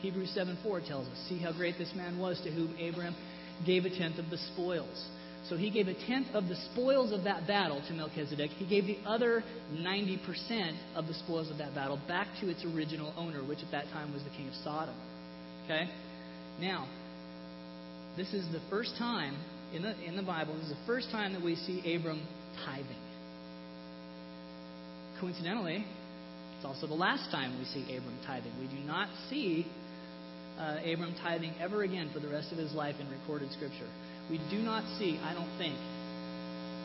Hebrews 0.00 0.34
7:4 0.36 0.86
tells 0.86 1.06
us, 1.06 1.18
See 1.28 1.38
how 1.38 1.52
great 1.52 1.78
this 1.78 1.94
man 1.94 2.18
was 2.18 2.40
to 2.42 2.50
whom 2.50 2.74
Abram 2.80 3.14
gave 3.66 3.84
a 3.84 3.90
tenth 3.90 4.18
of 4.18 4.30
the 4.30 4.38
spoils. 4.38 5.08
So 5.48 5.56
he 5.56 5.70
gave 5.70 5.88
a 5.88 5.94
tenth 6.06 6.28
of 6.34 6.48
the 6.48 6.56
spoils 6.72 7.12
of 7.12 7.24
that 7.24 7.46
battle 7.46 7.82
to 7.88 7.94
Melchizedek. 7.94 8.50
He 8.52 8.66
gave 8.66 8.86
the 8.86 8.98
other 9.06 9.42
90% 9.72 10.76
of 10.94 11.06
the 11.06 11.14
spoils 11.14 11.50
of 11.50 11.58
that 11.58 11.74
battle 11.74 11.98
back 12.06 12.28
to 12.40 12.48
its 12.48 12.64
original 12.64 13.14
owner, 13.16 13.42
which 13.42 13.60
at 13.60 13.70
that 13.72 13.86
time 13.86 14.12
was 14.12 14.22
the 14.22 14.30
king 14.30 14.48
of 14.48 14.54
Sodom. 14.62 14.94
Okay? 15.64 15.88
Now, 16.60 16.86
this 18.16 18.34
is 18.34 18.50
the 18.52 18.60
first 18.68 18.96
time 18.98 19.36
in 19.72 19.82
the, 19.82 19.98
in 20.04 20.16
the 20.16 20.22
Bible, 20.22 20.54
this 20.54 20.64
is 20.64 20.70
the 20.70 20.86
first 20.86 21.10
time 21.10 21.32
that 21.32 21.42
we 21.42 21.54
see 21.54 21.94
Abram 21.94 22.26
tithing. 22.64 22.86
Coincidentally, 25.20 25.84
it's 26.56 26.64
also 26.64 26.86
the 26.86 26.94
last 26.94 27.30
time 27.30 27.58
we 27.58 27.64
see 27.66 27.82
Abram 27.96 28.18
tithing. 28.26 28.52
We 28.60 28.66
do 28.66 28.84
not 28.84 29.08
see 29.28 29.66
uh, 30.60 30.76
Abram 30.84 31.14
tithing 31.22 31.54
ever 31.58 31.82
again 31.82 32.10
for 32.12 32.20
the 32.20 32.28
rest 32.28 32.52
of 32.52 32.58
his 32.58 32.72
life 32.72 32.96
in 33.00 33.08
recorded 33.08 33.50
scripture. 33.52 33.88
We 34.28 34.38
do 34.50 34.58
not 34.60 34.84
see, 34.98 35.18
I 35.24 35.32
don't 35.32 35.50
think, 35.56 35.74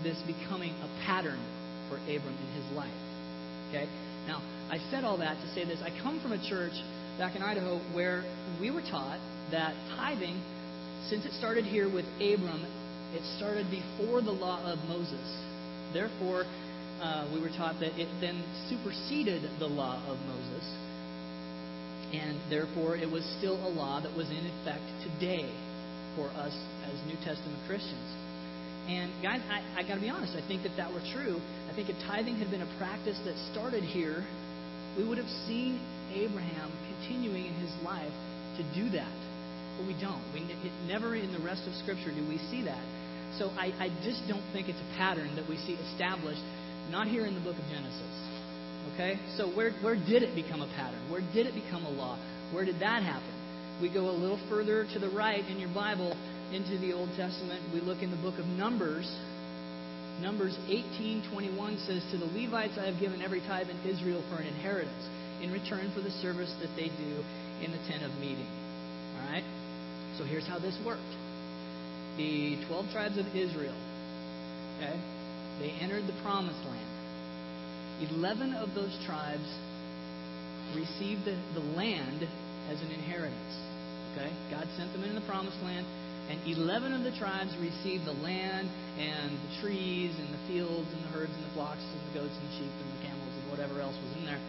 this 0.01 0.15
becoming 0.23 0.71
a 0.71 0.87
pattern 1.05 1.39
for 1.89 1.99
Abram 2.07 2.35
in 2.39 2.49
his 2.55 2.71
life. 2.71 2.95
Okay? 3.69 3.85
Now, 4.27 4.41
I 4.71 4.79
said 4.89 5.03
all 5.03 5.17
that 5.17 5.35
to 5.35 5.47
say 5.53 5.65
this. 5.65 5.79
I 5.83 5.91
come 6.01 6.21
from 6.21 6.31
a 6.31 6.41
church 6.49 6.73
back 7.19 7.35
in 7.35 7.43
Idaho 7.43 7.79
where 7.93 8.23
we 8.61 8.71
were 8.71 8.81
taught 8.81 9.19
that 9.51 9.75
tithing, 9.99 10.41
since 11.09 11.25
it 11.25 11.33
started 11.33 11.65
here 11.65 11.91
with 11.91 12.05
Abram, 12.15 12.63
it 13.13 13.21
started 13.37 13.67
before 13.69 14.21
the 14.21 14.31
law 14.31 14.63
of 14.63 14.79
Moses. 14.87 15.27
Therefore, 15.93 16.45
uh, 17.01 17.27
we 17.33 17.41
were 17.41 17.51
taught 17.55 17.79
that 17.81 17.99
it 17.99 18.07
then 18.21 18.41
superseded 18.69 19.43
the 19.59 19.67
law 19.67 20.01
of 20.07 20.17
Moses 20.25 20.63
and 22.13 22.37
therefore 22.49 22.95
it 22.95 23.09
was 23.09 23.23
still 23.39 23.55
a 23.65 23.71
law 23.71 24.01
that 24.01 24.13
was 24.15 24.29
in 24.29 24.43
effect 24.45 24.85
today 25.01 25.49
for 26.15 26.29
us 26.37 26.53
as 26.85 26.95
New 27.07 27.17
Testament 27.25 27.59
Christians. 27.67 28.09
And 28.87 29.09
guys, 29.21 29.41
I, 29.49 29.81
I 29.81 29.81
got 29.81 29.95
to 29.95 30.01
be 30.01 30.09
honest. 30.09 30.37
I 30.37 30.45
think 30.45 30.61
that 30.63 30.77
that 30.77 30.93
were 30.93 31.01
true. 31.13 31.41
I 31.69 31.73
think 31.73 31.89
if 31.89 31.97
tithing 32.05 32.37
had 32.37 32.51
been 32.51 32.61
a 32.61 32.71
practice 32.77 33.17
that 33.25 33.33
started 33.51 33.83
here, 33.83 34.21
we 34.97 35.03
would 35.03 35.17
have 35.17 35.29
seen 35.49 35.81
Abraham 36.13 36.69
continuing 36.93 37.49
in 37.49 37.55
his 37.57 37.73
life 37.83 38.13
to 38.57 38.63
do 38.77 38.89
that. 38.93 39.17
But 39.77 39.89
we 39.89 39.97
don't. 39.97 40.21
We 40.31 40.45
never 40.87 41.15
in 41.15 41.33
the 41.33 41.41
rest 41.41 41.65
of 41.67 41.73
Scripture 41.81 42.13
do 42.13 42.23
we 42.29 42.37
see 42.53 42.63
that. 42.63 42.85
So 43.41 43.49
I, 43.59 43.73
I 43.81 43.89
just 44.05 44.23
don't 44.29 44.45
think 44.53 44.69
it's 44.69 44.79
a 44.79 44.89
pattern 44.95 45.35
that 45.35 45.49
we 45.49 45.57
see 45.67 45.75
established, 45.91 46.39
not 46.91 47.07
here 47.07 47.25
in 47.25 47.33
the 47.33 47.41
book 47.41 47.57
of 47.57 47.65
Genesis. 47.67 48.15
Okay? 48.93 49.19
So 49.37 49.47
where, 49.49 49.71
where 49.81 49.95
did 49.95 50.23
it 50.23 50.35
become 50.35 50.61
a 50.61 50.67
pattern? 50.75 50.99
Where 51.09 51.21
did 51.33 51.47
it 51.47 51.55
become 51.55 51.85
a 51.85 51.89
law? 51.89 52.17
Where 52.51 52.65
did 52.65 52.79
that 52.79 53.03
happen? 53.03 53.33
We 53.81 53.89
go 53.89 54.09
a 54.09 54.15
little 54.15 54.39
further 54.49 54.85
to 54.93 54.99
the 54.99 55.09
right 55.09 55.43
in 55.49 55.59
your 55.59 55.73
Bible 55.73 56.15
into 56.53 56.77
the 56.77 56.93
Old 56.93 57.09
Testament. 57.17 57.61
We 57.73 57.81
look 57.81 58.01
in 58.01 58.11
the 58.11 58.21
book 58.23 58.39
of 58.39 58.45
Numbers. 58.45 59.09
Numbers 60.21 60.55
18:21 60.69 61.77
says, 61.79 62.01
"To 62.11 62.17
the 62.17 62.27
Levites 62.27 62.77
I 62.77 62.85
have 62.85 62.99
given 62.99 63.21
every 63.21 63.41
tithe 63.41 63.69
in 63.69 63.89
Israel 63.89 64.23
for 64.29 64.41
an 64.41 64.47
inheritance, 64.47 65.03
in 65.41 65.51
return 65.51 65.91
for 65.91 65.99
the 65.99 66.11
service 66.23 66.53
that 66.61 66.73
they 66.77 66.87
do 66.87 67.25
in 67.61 67.71
the 67.71 67.77
tent 67.89 68.03
of 68.03 68.17
meeting." 68.19 68.47
All 69.19 69.33
right. 69.33 69.43
So 70.17 70.23
here's 70.23 70.47
how 70.47 70.59
this 70.59 70.77
worked. 70.85 71.01
The 72.15 72.55
12 72.67 72.91
tribes 72.93 73.17
of 73.17 73.27
Israel, 73.35 73.75
okay, 74.77 74.97
they 75.59 75.71
entered 75.81 76.07
the 76.07 76.15
promised 76.23 76.63
land. 76.63 76.84
Eleven 78.01 78.53
of 78.53 78.73
those 78.75 78.91
tribes 79.05 79.47
received 80.75 81.23
the, 81.23 81.37
the 81.53 81.63
land 81.75 82.27
as 82.69 82.81
an 82.81 82.91
inheritance. 82.91 83.55
Okay? 84.13 84.31
God 84.51 84.67
sent 84.75 84.91
them 84.91 85.03
into 85.03 85.15
the 85.15 85.27
promised 85.27 85.59
land, 85.63 85.85
and 86.29 86.39
11 86.43 86.91
of 86.93 87.03
the 87.03 87.15
tribes 87.15 87.53
received 87.61 88.05
the 88.05 88.17
land 88.19 88.67
and 88.97 89.31
the 89.31 89.51
trees 89.61 90.11
and 90.17 90.27
the 90.33 90.41
fields 90.49 90.89
and 90.91 91.01
the 91.05 91.11
herds 91.13 91.31
and 91.31 91.43
the 91.45 91.53
flocks 91.53 91.85
and 91.85 92.01
the 92.09 92.13
goats 92.19 92.33
and 92.33 92.45
the 92.49 92.55
sheep 92.57 92.73
and 92.81 92.89
the 92.97 93.01
camels 93.05 93.29
and 93.29 93.45
whatever 93.51 93.79
else 93.79 93.95
was 93.95 94.11
in 94.17 94.25
there. 94.25 94.41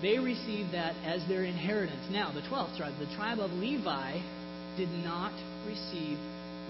They 0.00 0.18
received 0.22 0.72
that 0.72 0.94
as 1.02 1.26
their 1.26 1.42
inheritance. 1.42 2.06
Now, 2.10 2.30
the 2.30 2.46
12th 2.46 2.76
tribe, 2.78 2.94
the 3.02 3.10
tribe 3.16 3.40
of 3.40 3.50
Levi, 3.58 4.22
did 4.78 4.90
not 5.02 5.34
receive 5.66 6.16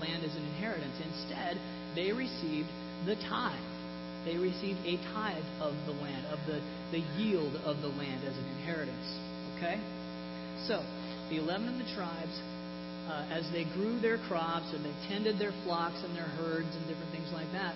land 0.00 0.24
as 0.24 0.32
an 0.32 0.44
inheritance. 0.56 0.96
Instead, 0.96 1.60
they 1.94 2.10
received 2.12 2.72
the 3.04 3.16
tithe 3.28 3.67
they 4.28 4.36
received 4.36 4.84
a 4.84 5.00
tithe 5.16 5.48
of 5.64 5.72
the 5.88 5.96
land, 6.04 6.28
of 6.28 6.36
the, 6.44 6.60
the 6.92 7.00
yield 7.16 7.56
of 7.64 7.80
the 7.80 7.88
land 7.88 8.20
as 8.28 8.36
an 8.36 8.44
inheritance. 8.60 9.08
Okay? 9.56 9.80
So, 10.68 10.84
the 11.32 11.40
11 11.40 11.64
of 11.72 11.76
the 11.80 11.88
tribes, 11.96 12.36
uh, 13.08 13.24
as 13.32 13.48
they 13.56 13.64
grew 13.72 13.96
their 14.04 14.20
crops 14.28 14.68
and 14.76 14.84
they 14.84 14.92
tended 15.08 15.40
their 15.40 15.56
flocks 15.64 16.04
and 16.04 16.12
their 16.12 16.28
herds 16.36 16.68
and 16.68 16.84
different 16.84 17.08
things 17.08 17.32
like 17.32 17.48
that, 17.56 17.72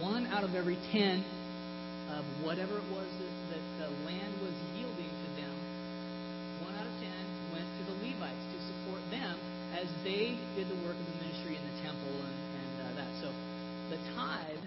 one 0.00 0.24
out 0.32 0.40
of 0.40 0.56
every 0.56 0.80
10 0.88 1.20
of 2.16 2.24
whatever 2.40 2.80
it 2.80 2.88
was 2.88 3.08
that, 3.20 3.34
that 3.52 3.64
the 3.76 3.90
land 4.08 4.32
was 4.40 4.56
yielding 4.72 5.12
to 5.12 5.28
them, 5.36 5.56
one 6.64 6.72
out 6.80 6.88
of 6.88 6.96
10 6.96 7.12
went 7.52 7.68
to 7.76 7.82
the 7.92 7.96
Levites 8.00 8.44
to 8.56 8.58
support 8.72 9.04
them 9.12 9.36
as 9.76 9.84
they 10.00 10.32
did 10.56 10.64
the 10.72 10.80
work 10.88 10.96
of 10.96 11.06
the 11.12 11.18
ministry 11.28 11.60
in 11.60 11.64
the 11.76 11.76
temple 11.84 12.16
and, 12.24 12.38
and 12.56 12.72
uh, 12.80 13.04
that. 13.04 13.12
So, 13.20 13.28
the 13.92 14.00
tithe 14.16 14.61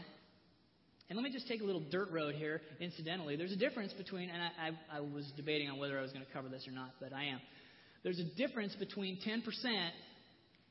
and 1.16 1.24
let 1.24 1.32
me 1.32 1.34
just 1.34 1.48
take 1.48 1.62
a 1.62 1.64
little 1.64 1.84
dirt 1.92 2.12
road 2.12 2.36
here, 2.36 2.62
incidentally. 2.82 3.38
There's 3.38 3.54
a 3.54 3.56
difference 3.56 3.94
between, 3.94 4.30
and 4.30 4.42
I, 4.42 4.48
I, 4.68 4.98
I 4.98 5.00
was 5.00 5.32
debating 5.38 5.70
on 5.70 5.78
whether 5.78 5.98
I 5.98 6.02
was 6.02 6.12
going 6.12 6.26
to 6.26 6.32
cover 6.34 6.50
this 6.50 6.68
or 6.68 6.72
not, 6.72 6.90
but 7.00 7.14
I 7.14 7.24
am. 7.28 7.40
There's 8.04 8.20
a 8.20 8.26
difference 8.26 8.76
between 8.76 9.18
10% 9.26 9.42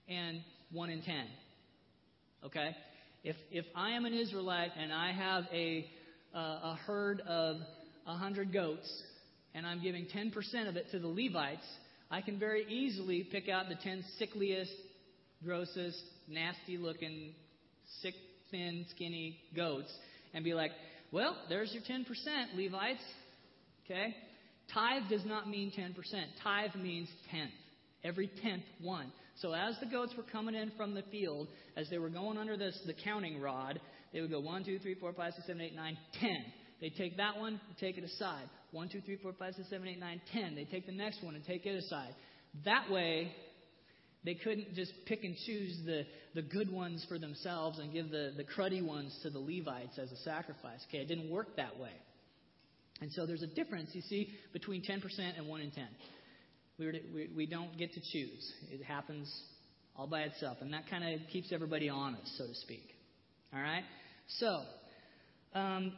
and 0.07 0.41
1 0.71 0.91
in 0.91 1.01
10. 1.01 1.15
Okay? 2.45 2.77
If, 3.23 3.37
if 3.51 3.65
I 3.75 3.93
am 3.93 4.05
an 4.05 4.13
Israelite 4.13 4.73
and 4.79 4.93
I 4.93 5.13
have 5.13 5.45
a, 5.51 5.87
uh, 6.35 6.39
a 6.39 6.79
herd 6.87 7.23
of 7.23 7.57
100 8.05 8.53
goats 8.53 9.03
and 9.55 9.67
I'm 9.67 9.83
giving 9.83 10.07
10% 10.15 10.69
of 10.69 10.77
it 10.77 10.91
to 10.91 10.99
the 10.99 11.09
Levites, 11.09 11.65
I 12.11 12.21
can 12.21 12.39
very 12.39 12.67
easily 12.69 13.27
pick 13.33 13.49
out 13.49 13.71
the 13.71 13.77
10 13.77 14.05
sickliest, 14.19 14.73
grossest, 15.43 16.03
nasty 16.29 16.77
looking, 16.77 17.33
sick, 18.03 18.15
thin, 18.51 18.85
skinny 18.91 19.39
goats 19.57 19.91
and 20.35 20.45
be 20.45 20.53
like, 20.53 20.73
well, 21.13 21.37
there's 21.49 21.73
your 21.73 21.83
10%, 21.83 22.05
Levites. 22.57 23.03
Okay? 23.85 24.15
Tithe 24.73 25.09
does 25.09 25.25
not 25.25 25.49
mean 25.49 25.73
10%. 25.79 25.95
Tithe 26.43 26.75
means 26.81 27.09
tenth. 27.31 27.51
Every 28.03 28.31
tenth 28.43 28.65
one. 28.81 29.13
So 29.37 29.53
as 29.53 29.77
the 29.81 29.87
goats 29.87 30.13
were 30.17 30.25
coming 30.25 30.55
in 30.55 30.73
from 30.77 30.95
the 30.95 31.03
field, 31.11 31.49
as 31.77 31.89
they 31.91 31.99
were 31.99 32.09
going 32.09 32.39
under 32.39 32.57
this, 32.57 32.79
the 32.87 32.95
counting 32.95 33.41
rod, 33.41 33.81
they 34.13 34.21
would 34.21 34.31
go 34.31 34.41
1, 34.41 34.65
2, 34.65 34.79
3, 34.79 34.95
4, 34.95 35.13
5, 35.13 35.33
6, 35.35 35.47
7, 35.47 35.61
8, 35.61 35.75
9, 35.75 35.99
10. 36.21 36.31
They'd 36.81 36.97
take 36.97 37.17
that 37.17 37.39
one 37.39 37.61
and 37.69 37.79
take 37.79 37.99
it 37.99 38.05
aside. 38.05 38.49
1, 38.73 38.89
2, 38.89 39.01
3, 39.01 39.17
4, 39.23 39.33
5, 39.39 39.55
6, 39.55 39.71
7, 39.71 39.89
8, 39.89 39.99
9, 39.99 40.21
10. 40.33 40.55
They'd 40.55 40.71
take 40.71 40.87
the 40.87 40.93
next 40.93 41.23
one 41.23 41.35
and 41.35 41.45
take 41.45 41.67
it 41.67 41.77
aside. 41.77 42.15
That 42.65 42.91
way, 42.91 43.33
they 44.25 44.35
couldn't 44.35 44.75
just 44.75 44.93
pick 45.07 45.23
and 45.25 45.37
choose 45.47 45.79
the, 45.85 46.05
the 46.35 46.43
good 46.43 46.73
ones 46.73 47.05
for 47.09 47.19
themselves 47.19 47.79
and 47.79 47.93
give 47.93 48.11
the, 48.11 48.33
the 48.37 48.45
cruddy 48.45 48.83
ones 48.83 49.17
to 49.23 49.31
the 49.31 49.39
Levites 49.39 49.99
as 49.99 50.11
a 50.11 50.17
sacrifice. 50.19 50.81
Okay, 50.89 50.99
it 50.99 51.09
didn't 51.09 51.31
work 51.31 51.57
that 51.57 51.79
way. 51.79 51.93
And 53.01 53.13
so 53.13 53.27
there's 53.27 53.43
a 53.43 53.49
difference, 53.49 53.91
you 53.93 54.03
see, 54.03 54.31
between 54.53 54.83
10% 54.83 55.03
and 55.37 55.47
1 55.47 55.61
in 55.61 55.71
10. 55.71 55.85
We, 56.79 56.87
to, 56.87 57.01
we, 57.15 57.31
we 57.37 57.47
don't 57.47 57.77
get 57.77 57.93
to 57.95 58.01
choose. 58.01 58.53
It 58.71 58.83
happens 58.83 59.31
all 59.97 60.07
by 60.07 60.23
itself. 60.23 60.59
And 60.61 60.73
that 60.73 60.89
kind 60.89 61.15
of 61.15 61.21
keeps 61.31 61.53
everybody 61.53 61.89
honest, 61.89 62.37
so 62.39 62.47
to 62.47 62.55
speak. 62.55 62.89
All 63.53 63.61
right? 63.61 63.85
So, 64.39 64.63
um, 65.55 65.93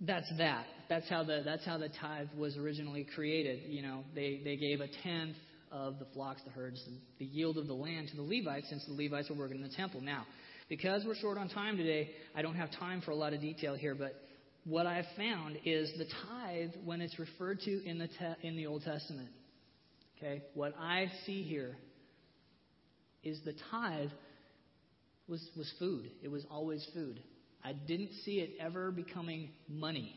that's 0.00 0.30
that. 0.38 0.64
That's 0.88 1.08
how 1.08 1.24
the 1.24 1.42
that's 1.44 1.64
how 1.64 1.76
the 1.76 1.88
tithe 1.88 2.28
was 2.36 2.56
originally 2.56 3.06
created. 3.14 3.62
You 3.68 3.82
know, 3.82 4.04
they 4.14 4.40
they 4.44 4.56
gave 4.56 4.80
a 4.80 4.86
tenth 5.02 5.36
of 5.72 5.98
the 5.98 6.06
flocks, 6.14 6.42
the 6.44 6.50
herds, 6.50 6.82
the 7.18 7.24
yield 7.24 7.58
of 7.58 7.66
the 7.66 7.74
land 7.74 8.08
to 8.08 8.16
the 8.16 8.22
Levites, 8.22 8.68
since 8.68 8.84
the 8.86 8.92
Levites 8.92 9.30
were 9.30 9.36
working 9.36 9.56
in 9.56 9.62
the 9.62 9.74
temple. 9.74 10.00
Now, 10.00 10.26
because 10.68 11.04
we're 11.06 11.14
short 11.14 11.38
on 11.38 11.48
time 11.48 11.76
today, 11.76 12.10
I 12.34 12.42
don't 12.42 12.56
have 12.56 12.70
time 12.78 13.00
for 13.00 13.10
a 13.10 13.16
lot 13.16 13.32
of 13.32 13.40
detail 13.40 13.74
here, 13.74 13.94
but 13.94 14.14
what 14.64 14.86
I've 14.86 15.06
found 15.16 15.58
is 15.64 15.90
the 15.96 16.06
tithe, 16.28 16.70
when 16.84 17.00
it's 17.00 17.18
referred 17.18 17.60
to 17.60 17.84
in 17.84 17.98
the, 17.98 18.08
te- 18.08 18.46
in 18.46 18.56
the 18.56 18.66
Old 18.66 18.82
Testament, 18.82 19.28
okay, 20.18 20.42
what 20.54 20.74
I 20.78 21.10
see 21.24 21.42
here 21.42 21.76
is 23.22 23.40
the 23.44 23.54
tithe 23.70 24.10
was, 25.26 25.46
was 25.56 25.72
food. 25.78 26.10
It 26.22 26.30
was 26.30 26.44
always 26.50 26.86
food. 26.94 27.20
I 27.64 27.72
didn't 27.72 28.10
see 28.24 28.40
it 28.40 28.50
ever 28.60 28.90
becoming 28.90 29.50
money. 29.68 30.14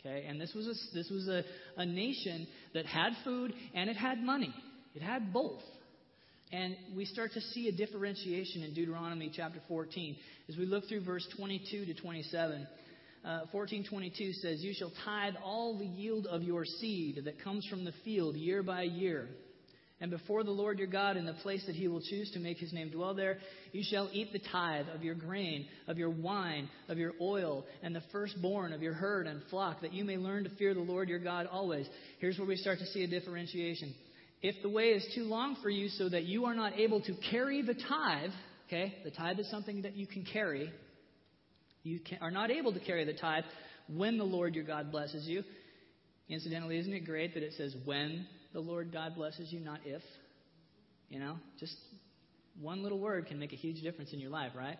Okay, 0.00 0.26
and 0.28 0.38
this 0.38 0.52
was 0.54 0.66
a, 0.66 0.94
this 0.94 1.08
was 1.10 1.28
a, 1.28 1.44
a 1.78 1.86
nation 1.86 2.46
that 2.74 2.84
had 2.84 3.12
food 3.24 3.54
and 3.74 3.88
it 3.88 3.96
had 3.96 4.22
money. 4.22 4.54
It 4.94 5.02
had 5.02 5.32
both. 5.32 5.62
And 6.52 6.76
we 6.96 7.04
start 7.04 7.32
to 7.32 7.40
see 7.40 7.68
a 7.68 7.72
differentiation 7.72 8.62
in 8.62 8.74
Deuteronomy 8.74 9.30
chapter 9.34 9.60
14 9.66 10.16
as 10.48 10.56
we 10.56 10.66
look 10.66 10.88
through 10.88 11.04
verse 11.04 11.26
22 11.36 11.86
to 11.86 11.94
27. 11.94 12.66
Uh, 13.24 13.46
1422 13.50 14.32
says, 14.34 14.62
You 14.62 14.74
shall 14.74 14.92
tithe 15.04 15.34
all 15.42 15.78
the 15.78 15.86
yield 15.86 16.26
of 16.26 16.42
your 16.42 16.64
seed 16.64 17.22
that 17.24 17.42
comes 17.42 17.66
from 17.66 17.84
the 17.84 17.94
field 18.04 18.36
year 18.36 18.62
by 18.62 18.82
year 18.82 19.28
and 20.00 20.10
before 20.10 20.42
the 20.42 20.50
Lord 20.50 20.78
your 20.78 20.88
God 20.88 21.16
in 21.16 21.24
the 21.24 21.34
place 21.34 21.64
that 21.66 21.76
he 21.76 21.88
will 21.88 22.02
choose 22.02 22.30
to 22.32 22.40
make 22.40 22.58
his 22.58 22.72
name 22.72 22.90
dwell 22.90 23.14
there, 23.14 23.38
you 23.72 23.82
shall 23.82 24.10
eat 24.12 24.32
the 24.32 24.40
tithe 24.52 24.86
of 24.94 25.04
your 25.04 25.14
grain, 25.14 25.66
of 25.86 25.96
your 25.96 26.10
wine, 26.10 26.68
of 26.88 26.98
your 26.98 27.12
oil, 27.20 27.64
and 27.82 27.94
the 27.94 28.02
firstborn 28.10 28.72
of 28.72 28.82
your 28.82 28.92
herd 28.92 29.26
and 29.26 29.40
flock, 29.50 29.80
that 29.82 29.92
you 29.92 30.04
may 30.04 30.18
learn 30.18 30.44
to 30.44 30.50
fear 30.56 30.74
the 30.74 30.80
Lord 30.80 31.08
your 31.08 31.20
God 31.20 31.46
always. 31.46 31.86
Here's 32.18 32.36
where 32.38 32.46
we 32.46 32.56
start 32.56 32.80
to 32.80 32.86
see 32.86 33.04
a 33.04 33.06
differentiation. 33.06 33.94
If 34.44 34.60
the 34.60 34.68
way 34.68 34.88
is 34.88 35.02
too 35.14 35.22
long 35.22 35.56
for 35.62 35.70
you 35.70 35.88
so 35.88 36.10
that 36.10 36.24
you 36.24 36.44
are 36.44 36.54
not 36.54 36.78
able 36.78 37.00
to 37.00 37.14
carry 37.30 37.62
the 37.62 37.72
tithe, 37.72 38.30
okay, 38.66 38.94
the 39.02 39.10
tithe 39.10 39.38
is 39.38 39.50
something 39.50 39.80
that 39.82 39.96
you 39.96 40.06
can 40.06 40.22
carry. 40.30 40.70
You 41.82 41.98
can, 41.98 42.18
are 42.20 42.30
not 42.30 42.50
able 42.50 42.74
to 42.74 42.80
carry 42.80 43.06
the 43.06 43.14
tithe 43.14 43.44
when 43.88 44.18
the 44.18 44.24
Lord 44.24 44.54
your 44.54 44.64
God 44.64 44.92
blesses 44.92 45.26
you. 45.26 45.44
Incidentally, 46.28 46.76
isn't 46.76 46.92
it 46.92 47.06
great 47.06 47.32
that 47.32 47.42
it 47.42 47.54
says 47.56 47.74
when 47.86 48.26
the 48.52 48.60
Lord 48.60 48.92
God 48.92 49.14
blesses 49.14 49.50
you, 49.50 49.60
not 49.60 49.80
if? 49.86 50.02
You 51.08 51.20
know, 51.20 51.36
just 51.58 51.74
one 52.60 52.82
little 52.82 52.98
word 52.98 53.24
can 53.24 53.38
make 53.38 53.54
a 53.54 53.56
huge 53.56 53.80
difference 53.80 54.12
in 54.12 54.20
your 54.20 54.30
life, 54.30 54.52
right? 54.54 54.76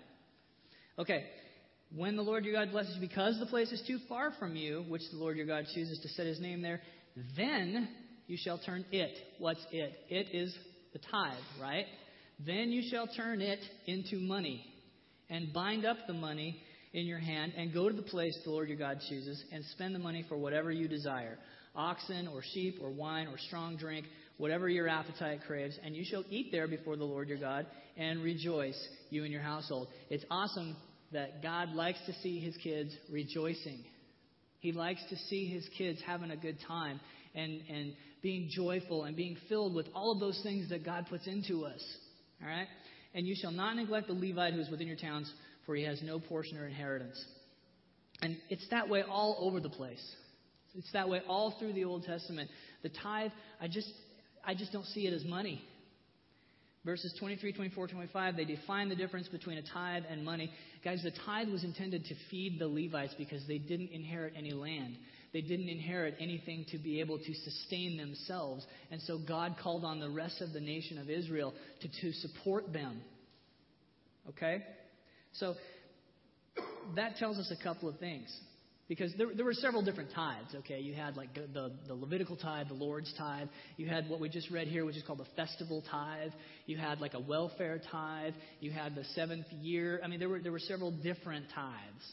Okay. 0.98 1.24
When 1.96 2.16
the 2.16 2.22
Lord 2.22 2.44
your 2.44 2.52
God 2.52 2.70
blesses 2.70 2.96
you, 2.96 3.00
because 3.00 3.40
the 3.40 3.46
place 3.46 3.72
is 3.72 3.82
too 3.86 3.96
far 4.10 4.30
from 4.38 4.56
you, 4.56 4.84
which 4.88 5.02
the 5.10 5.16
Lord 5.16 5.38
your 5.38 5.46
God 5.46 5.64
chooses 5.74 6.00
to 6.00 6.08
set 6.10 6.26
his 6.26 6.38
name 6.38 6.60
there, 6.60 6.82
then 7.34 7.88
you 8.26 8.36
shall 8.40 8.58
turn 8.58 8.84
it. 8.90 9.16
What's 9.38 9.64
it? 9.70 9.92
It 10.08 10.34
is 10.34 10.54
the 10.92 10.98
tithe, 10.98 11.34
right? 11.60 11.86
Then 12.44 12.70
you 12.70 12.82
shall 12.90 13.06
turn 13.06 13.40
it 13.40 13.60
into 13.86 14.18
money 14.18 14.64
and 15.30 15.52
bind 15.52 15.84
up 15.84 15.96
the 16.06 16.14
money 16.14 16.60
in 16.92 17.06
your 17.06 17.18
hand 17.18 17.52
and 17.56 17.72
go 17.72 17.88
to 17.88 17.94
the 17.94 18.02
place 18.02 18.38
the 18.44 18.50
Lord 18.50 18.68
your 18.68 18.78
God 18.78 18.98
chooses 19.08 19.42
and 19.52 19.64
spend 19.72 19.94
the 19.94 19.98
money 19.98 20.24
for 20.28 20.36
whatever 20.36 20.70
you 20.70 20.88
desire 20.88 21.38
oxen 21.76 22.28
or 22.28 22.42
sheep 22.52 22.78
or 22.82 22.90
wine 22.90 23.26
or 23.26 23.38
strong 23.38 23.76
drink, 23.76 24.06
whatever 24.38 24.68
your 24.68 24.88
appetite 24.88 25.40
craves, 25.46 25.76
and 25.84 25.96
you 25.96 26.04
shall 26.04 26.24
eat 26.30 26.50
there 26.52 26.68
before 26.68 26.96
the 26.96 27.04
Lord 27.04 27.28
your 27.28 27.38
God 27.38 27.66
and 27.96 28.22
rejoice, 28.22 28.78
you 29.10 29.24
and 29.24 29.32
your 29.32 29.42
household. 29.42 29.88
It's 30.10 30.24
awesome 30.30 30.76
that 31.12 31.42
God 31.42 31.70
likes 31.70 31.98
to 32.06 32.12
see 32.22 32.40
his 32.40 32.56
kids 32.58 32.92
rejoicing. 33.10 33.84
He 34.60 34.72
likes 34.72 35.00
to 35.10 35.16
see 35.28 35.46
his 35.46 35.68
kids 35.76 36.00
having 36.06 36.30
a 36.30 36.36
good 36.36 36.58
time 36.66 37.00
and, 37.34 37.60
and 37.68 37.92
being 38.24 38.48
joyful 38.50 39.04
and 39.04 39.14
being 39.14 39.36
filled 39.50 39.74
with 39.74 39.86
all 39.94 40.10
of 40.10 40.18
those 40.18 40.40
things 40.42 40.70
that 40.70 40.82
God 40.82 41.06
puts 41.10 41.26
into 41.26 41.66
us. 41.66 41.80
All 42.42 42.48
right? 42.48 42.66
And 43.14 43.26
you 43.26 43.36
shall 43.38 43.52
not 43.52 43.76
neglect 43.76 44.08
the 44.08 44.14
Levite 44.14 44.54
who 44.54 44.60
is 44.60 44.70
within 44.70 44.88
your 44.88 44.96
towns, 44.96 45.30
for 45.66 45.76
he 45.76 45.84
has 45.84 46.00
no 46.02 46.18
portion 46.18 46.56
or 46.56 46.66
inheritance. 46.66 47.22
And 48.22 48.38
it's 48.48 48.66
that 48.70 48.88
way 48.88 49.02
all 49.02 49.36
over 49.40 49.60
the 49.60 49.68
place. 49.68 50.02
It's 50.74 50.90
that 50.92 51.08
way 51.08 51.20
all 51.28 51.54
through 51.58 51.74
the 51.74 51.84
Old 51.84 52.04
Testament. 52.04 52.48
The 52.82 52.88
tithe, 52.88 53.30
I 53.60 53.68
just, 53.68 53.92
I 54.42 54.54
just 54.54 54.72
don't 54.72 54.86
see 54.86 55.06
it 55.06 55.12
as 55.12 55.22
money. 55.26 55.62
Verses 56.82 57.14
23, 57.18 57.52
24, 57.52 57.88
25, 57.88 58.36
they 58.36 58.44
define 58.46 58.88
the 58.88 58.96
difference 58.96 59.28
between 59.28 59.58
a 59.58 59.62
tithe 59.62 60.04
and 60.08 60.24
money. 60.24 60.50
Guys, 60.82 61.02
the 61.02 61.12
tithe 61.26 61.48
was 61.48 61.62
intended 61.62 62.06
to 62.06 62.14
feed 62.30 62.58
the 62.58 62.66
Levites 62.66 63.14
because 63.18 63.46
they 63.46 63.58
didn't 63.58 63.90
inherit 63.90 64.32
any 64.36 64.52
land. 64.52 64.96
They 65.34 65.40
didn't 65.40 65.68
inherit 65.68 66.14
anything 66.20 66.64
to 66.70 66.78
be 66.78 67.00
able 67.00 67.18
to 67.18 67.34
sustain 67.34 67.96
themselves. 67.96 68.64
And 68.92 69.02
so 69.02 69.18
God 69.18 69.56
called 69.60 69.84
on 69.84 69.98
the 69.98 70.08
rest 70.08 70.40
of 70.40 70.52
the 70.52 70.60
nation 70.60 70.96
of 70.96 71.10
Israel 71.10 71.52
to, 71.82 71.88
to 72.02 72.12
support 72.20 72.72
them. 72.72 73.02
Okay? 74.28 74.62
So 75.32 75.56
that 76.94 77.16
tells 77.16 77.38
us 77.38 77.52
a 77.52 77.60
couple 77.60 77.88
of 77.88 77.98
things. 77.98 78.32
Because 78.86 79.12
there, 79.18 79.34
there 79.34 79.44
were 79.44 79.54
several 79.54 79.82
different 79.82 80.10
tithes, 80.14 80.54
okay? 80.56 80.78
You 80.78 80.92
had 80.92 81.16
like 81.16 81.34
the, 81.34 81.72
the, 81.88 81.94
Levitical 81.94 82.36
tithe, 82.36 82.68
the 82.68 82.74
Lord's 82.74 83.12
tithe. 83.16 83.48
You 83.76 83.86
had 83.88 84.08
what 84.10 84.20
we 84.20 84.28
just 84.28 84.50
read 84.50 84.68
here, 84.68 84.84
which 84.84 84.96
is 84.96 85.02
called 85.02 85.20
the 85.20 85.26
festival 85.34 85.82
tithe. 85.90 86.32
You 86.66 86.76
had 86.76 87.00
like 87.00 87.14
a 87.14 87.20
welfare 87.20 87.80
tithe. 87.90 88.34
You 88.60 88.70
had 88.70 88.94
the 88.94 89.04
seventh 89.14 89.46
year. 89.50 90.00
I 90.04 90.06
mean, 90.06 90.20
there 90.20 90.28
were, 90.28 90.38
there 90.38 90.52
were 90.52 90.60
several 90.60 90.92
different 90.92 91.46
tithes 91.54 92.04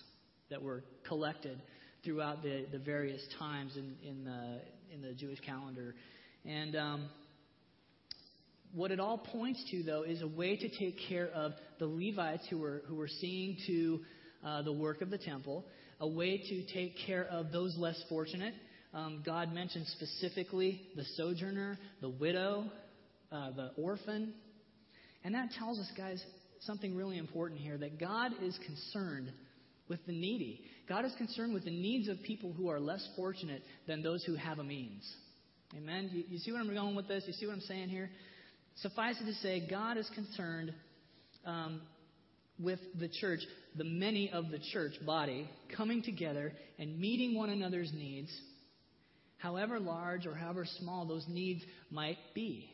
that 0.50 0.64
were 0.64 0.84
collected 1.08 1.62
throughout 2.04 2.42
the, 2.42 2.66
the 2.72 2.80
various 2.80 3.22
times 3.38 3.78
in, 3.78 3.96
in, 4.08 4.24
the, 4.24 4.60
in 4.94 5.02
the 5.02 5.14
Jewish 5.14 5.40
calendar. 5.42 5.96
And 6.46 6.76
um, 6.76 7.10
what 8.74 8.92
it 8.92 9.00
all 9.00 9.18
points 9.18 9.64
to, 9.72 9.84
though, 9.84 10.04
is 10.04 10.22
a 10.22 10.28
way 10.28 10.56
to 10.56 10.70
take 10.70 10.98
care 11.08 11.28
of 11.28 11.52
the 11.80 11.86
Levites 11.86 12.46
who 12.50 12.58
were, 12.58 12.82
who 12.88 12.96
were 12.96 13.08
seeing 13.08 13.58
to 13.68 14.00
uh, 14.46 14.62
the 14.64 14.74
work 14.74 15.02
of 15.02 15.10
the 15.10 15.18
temple, 15.18 15.66
a 16.00 16.08
way 16.08 16.38
to 16.38 16.74
take 16.74 16.96
care 17.06 17.26
of 17.26 17.52
those 17.52 17.76
less 17.78 18.02
fortunate. 18.10 18.54
Um, 18.94 19.22
God 19.26 19.54
mentioned 19.54 19.86
specifically 19.88 20.82
the 20.96 21.06
sojourner, 21.16 21.78
the 22.02 22.10
widow, 22.10 22.66
uh, 23.32 23.52
the 23.52 23.72
orphan. 23.78 24.34
And 25.24 25.36
that 25.36 25.52
tells 25.58 25.80
us, 25.80 25.90
guys, 25.96 26.22
something 26.62 26.96
really 26.96 27.18
important 27.18 27.60
here 27.60 27.78
that 27.78 28.00
God 28.00 28.32
is 28.42 28.58
concerned 28.66 29.32
with 29.92 30.06
the 30.06 30.14
needy. 30.14 30.62
God 30.88 31.04
is 31.04 31.14
concerned 31.18 31.54
with 31.54 31.66
the 31.66 31.70
needs 31.70 32.08
of 32.08 32.24
people 32.24 32.54
who 32.54 32.70
are 32.70 32.80
less 32.80 33.06
fortunate 33.18 33.62
than 33.88 34.02
those 34.02 34.24
who 34.24 34.36
have 34.36 34.58
a 34.58 34.64
means. 34.64 35.04
Amen? 35.78 36.10
You, 36.14 36.24
you 36.30 36.40
see 36.40 36.54
where 36.54 36.62
I'm 36.62 36.74
going 36.74 36.96
with 36.96 37.10
this? 37.10 37.26
You 37.28 37.34
see 37.34 37.46
what 37.46 37.52
I'm 37.52 37.60
saying 37.60 37.90
here? 37.90 38.10
Suffice 38.78 39.18
it 39.20 39.26
to 39.26 39.34
say, 39.34 39.68
God 39.70 39.98
is 39.98 40.10
concerned 40.16 40.74
um, 41.46 41.82
with 42.58 42.80
the 42.98 43.10
church, 43.10 43.42
the 43.76 43.84
many 43.84 44.32
of 44.32 44.50
the 44.50 44.60
church 44.72 44.94
body, 45.06 45.50
coming 45.76 46.02
together 46.02 46.54
and 46.80 46.98
meeting 46.98 47.36
one 47.36 47.50
another's 47.50 47.92
needs, 47.94 48.32
however 49.40 49.78
large 49.78 50.26
or 50.26 50.34
however 50.34 50.66
small 50.80 51.06
those 51.06 51.26
needs 51.28 51.62
might 51.90 52.18
be. 52.34 52.70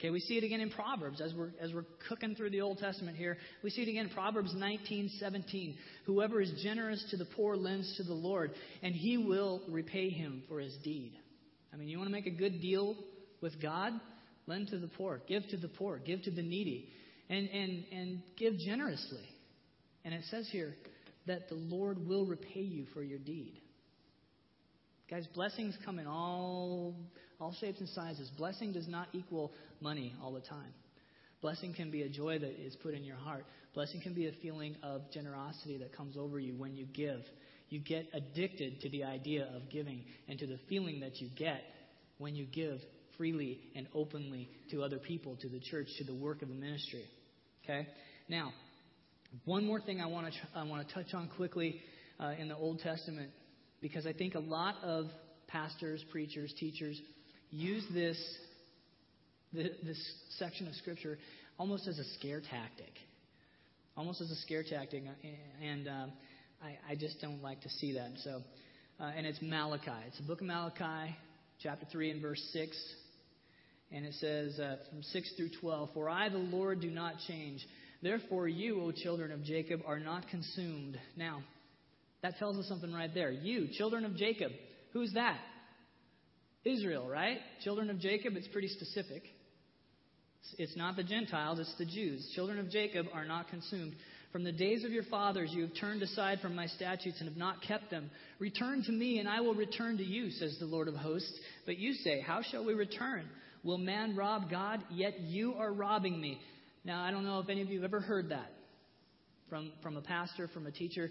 Okay, 0.00 0.08
we 0.08 0.20
see 0.20 0.38
it 0.38 0.44
again 0.44 0.62
in 0.62 0.70
Proverbs 0.70 1.20
as 1.20 1.34
we're 1.34 1.50
as 1.60 1.74
we're 1.74 1.84
cooking 2.08 2.34
through 2.34 2.48
the 2.48 2.62
Old 2.62 2.78
Testament 2.78 3.18
here. 3.18 3.36
We 3.62 3.68
see 3.68 3.82
it 3.82 3.88
again 3.88 4.06
in 4.06 4.10
Proverbs 4.10 4.54
19:17. 4.54 5.76
Whoever 6.06 6.40
is 6.40 6.50
generous 6.62 7.04
to 7.10 7.18
the 7.18 7.26
poor 7.26 7.54
lends 7.54 7.98
to 7.98 8.02
the 8.02 8.14
Lord, 8.14 8.52
and 8.82 8.94
He 8.94 9.18
will 9.18 9.60
repay 9.68 10.08
him 10.08 10.42
for 10.48 10.58
his 10.58 10.74
deed. 10.82 11.12
I 11.70 11.76
mean, 11.76 11.86
you 11.86 11.98
want 11.98 12.08
to 12.08 12.12
make 12.12 12.24
a 12.24 12.30
good 12.30 12.62
deal 12.62 12.96
with 13.42 13.60
God? 13.60 13.92
Lend 14.46 14.68
to 14.68 14.78
the 14.78 14.88
poor, 14.88 15.20
give 15.28 15.46
to 15.50 15.58
the 15.58 15.68
poor, 15.68 15.98
give 15.98 16.22
to 16.22 16.30
the 16.30 16.42
needy 16.42 16.88
and, 17.28 17.50
and, 17.50 17.84
and 17.92 18.22
give 18.38 18.56
generously. 18.56 19.28
And 20.06 20.14
it 20.14 20.24
says 20.30 20.48
here 20.50 20.74
that 21.26 21.50
the 21.50 21.56
Lord 21.56 22.08
will 22.08 22.24
repay 22.24 22.62
you 22.62 22.86
for 22.94 23.02
your 23.02 23.18
deed. 23.18 23.60
Guys, 25.10 25.26
blessings 25.34 25.76
come 25.84 25.98
in 25.98 26.06
all, 26.06 26.94
all 27.40 27.54
shapes 27.60 27.80
and 27.80 27.88
sizes. 27.88 28.30
Blessing 28.36 28.72
does 28.72 28.86
not 28.88 29.08
equal 29.12 29.52
money 29.80 30.14
all 30.22 30.32
the 30.32 30.40
time. 30.40 30.72
Blessing 31.40 31.72
can 31.72 31.90
be 31.90 32.02
a 32.02 32.08
joy 32.08 32.38
that 32.38 32.60
is 32.60 32.76
put 32.76 32.94
in 32.94 33.02
your 33.02 33.16
heart. 33.16 33.46
Blessing 33.74 34.00
can 34.00 34.14
be 34.14 34.26
a 34.26 34.32
feeling 34.42 34.76
of 34.82 35.10
generosity 35.12 35.78
that 35.78 35.96
comes 35.96 36.16
over 36.16 36.38
you 36.38 36.54
when 36.54 36.76
you 36.76 36.84
give. 36.84 37.22
You 37.70 37.78
get 37.78 38.06
addicted 38.12 38.80
to 38.82 38.90
the 38.90 39.04
idea 39.04 39.48
of 39.54 39.70
giving 39.70 40.02
and 40.28 40.38
to 40.38 40.46
the 40.46 40.58
feeling 40.68 41.00
that 41.00 41.20
you 41.20 41.28
get 41.36 41.62
when 42.18 42.34
you 42.34 42.44
give 42.44 42.80
freely 43.16 43.60
and 43.74 43.86
openly 43.94 44.48
to 44.70 44.82
other 44.82 44.98
people, 44.98 45.36
to 45.40 45.48
the 45.48 45.60
church, 45.60 45.86
to 45.98 46.04
the 46.04 46.14
work 46.14 46.42
of 46.42 46.48
the 46.48 46.54
ministry. 46.54 47.04
Okay? 47.64 47.86
Now, 48.28 48.52
one 49.44 49.64
more 49.64 49.80
thing 49.80 50.00
I 50.00 50.06
want 50.06 50.26
to, 50.26 50.58
I 50.58 50.64
want 50.64 50.86
to 50.86 50.94
touch 50.94 51.14
on 51.14 51.28
quickly 51.36 51.80
uh, 52.18 52.32
in 52.38 52.48
the 52.48 52.56
Old 52.56 52.80
Testament, 52.80 53.30
because 53.80 54.06
I 54.06 54.12
think 54.12 54.34
a 54.34 54.40
lot 54.40 54.74
of 54.82 55.06
pastors, 55.46 56.04
preachers, 56.10 56.52
teachers 56.58 57.00
use 57.50 57.84
this, 57.92 58.18
this 59.52 60.12
section 60.38 60.66
of 60.68 60.74
Scripture 60.74 61.18
almost 61.58 61.86
as 61.86 61.98
a 61.98 62.04
scare 62.18 62.40
tactic. 62.40 62.92
Almost 63.96 64.20
as 64.20 64.30
a 64.30 64.36
scare 64.36 64.62
tactic. 64.62 65.02
And 65.62 65.88
um, 65.88 66.12
I, 66.62 66.92
I, 66.92 66.94
just 66.94 67.20
don't 67.20 67.42
like 67.42 67.60
to 67.62 67.68
see 67.68 67.92
that. 67.94 68.12
So, 68.24 68.42
uh, 68.98 69.10
and 69.16 69.26
it's 69.26 69.40
Malachi. 69.42 69.90
It's 70.06 70.18
the 70.18 70.24
book 70.24 70.40
of 70.40 70.46
Malachi, 70.46 71.16
chapter 71.62 71.86
3 71.90 72.12
and 72.12 72.22
verse 72.22 72.42
6. 72.52 72.76
And 73.92 74.06
it 74.06 74.14
says 74.14 74.58
uh, 74.58 74.76
from 74.88 75.02
6 75.02 75.32
through 75.36 75.50
12 75.60 75.90
For 75.92 76.08
I, 76.08 76.28
the 76.28 76.38
Lord, 76.38 76.80
do 76.80 76.90
not 76.90 77.14
change. 77.26 77.66
Therefore, 78.02 78.48
you, 78.48 78.80
O 78.82 78.92
children 78.92 79.32
of 79.32 79.42
Jacob, 79.44 79.80
are 79.86 79.98
not 79.98 80.28
consumed. 80.28 80.98
Now, 81.16 81.42
that 82.22 82.38
tells 82.38 82.56
us 82.56 82.66
something 82.68 82.92
right 82.92 83.12
there. 83.12 83.30
You, 83.30 83.68
children 83.76 84.04
of 84.04 84.16
Jacob. 84.16 84.52
Who's 84.92 85.12
that? 85.14 85.38
Israel, 86.64 87.08
right? 87.08 87.38
Children 87.64 87.90
of 87.90 87.98
Jacob, 87.98 88.36
it's 88.36 88.48
pretty 88.48 88.68
specific. 88.68 89.22
It's 90.58 90.76
not 90.76 90.96
the 90.96 91.04
Gentiles, 91.04 91.58
it's 91.58 91.74
the 91.78 91.84
Jews. 91.84 92.30
Children 92.34 92.58
of 92.58 92.70
Jacob 92.70 93.06
are 93.12 93.24
not 93.24 93.48
consumed. 93.48 93.94
From 94.32 94.44
the 94.44 94.52
days 94.52 94.84
of 94.84 94.92
your 94.92 95.02
fathers, 95.04 95.50
you 95.52 95.62
have 95.62 95.74
turned 95.78 96.02
aside 96.02 96.38
from 96.40 96.54
my 96.54 96.66
statutes 96.66 97.16
and 97.18 97.28
have 97.28 97.36
not 97.38 97.62
kept 97.62 97.90
them. 97.90 98.10
Return 98.38 98.82
to 98.84 98.92
me, 98.92 99.18
and 99.18 99.28
I 99.28 99.40
will 99.40 99.54
return 99.54 99.96
to 99.98 100.04
you, 100.04 100.30
says 100.30 100.56
the 100.58 100.66
Lord 100.66 100.86
of 100.86 100.94
hosts. 100.94 101.32
But 101.66 101.78
you 101.78 101.94
say, 101.94 102.20
How 102.20 102.40
shall 102.42 102.64
we 102.64 102.74
return? 102.74 103.28
Will 103.64 103.78
man 103.78 104.16
rob 104.16 104.48
God? 104.50 104.82
Yet 104.90 105.20
you 105.20 105.54
are 105.54 105.72
robbing 105.72 106.20
me. 106.20 106.40
Now, 106.84 107.02
I 107.02 107.10
don't 107.10 107.24
know 107.24 107.40
if 107.40 107.48
any 107.48 107.60
of 107.60 107.68
you 107.68 107.82
have 107.82 107.90
ever 107.90 108.00
heard 108.00 108.30
that 108.30 108.50
from, 109.48 109.72
from 109.82 109.96
a 109.96 110.00
pastor, 110.00 110.48
from 110.48 110.66
a 110.66 110.70
teacher, 110.70 111.10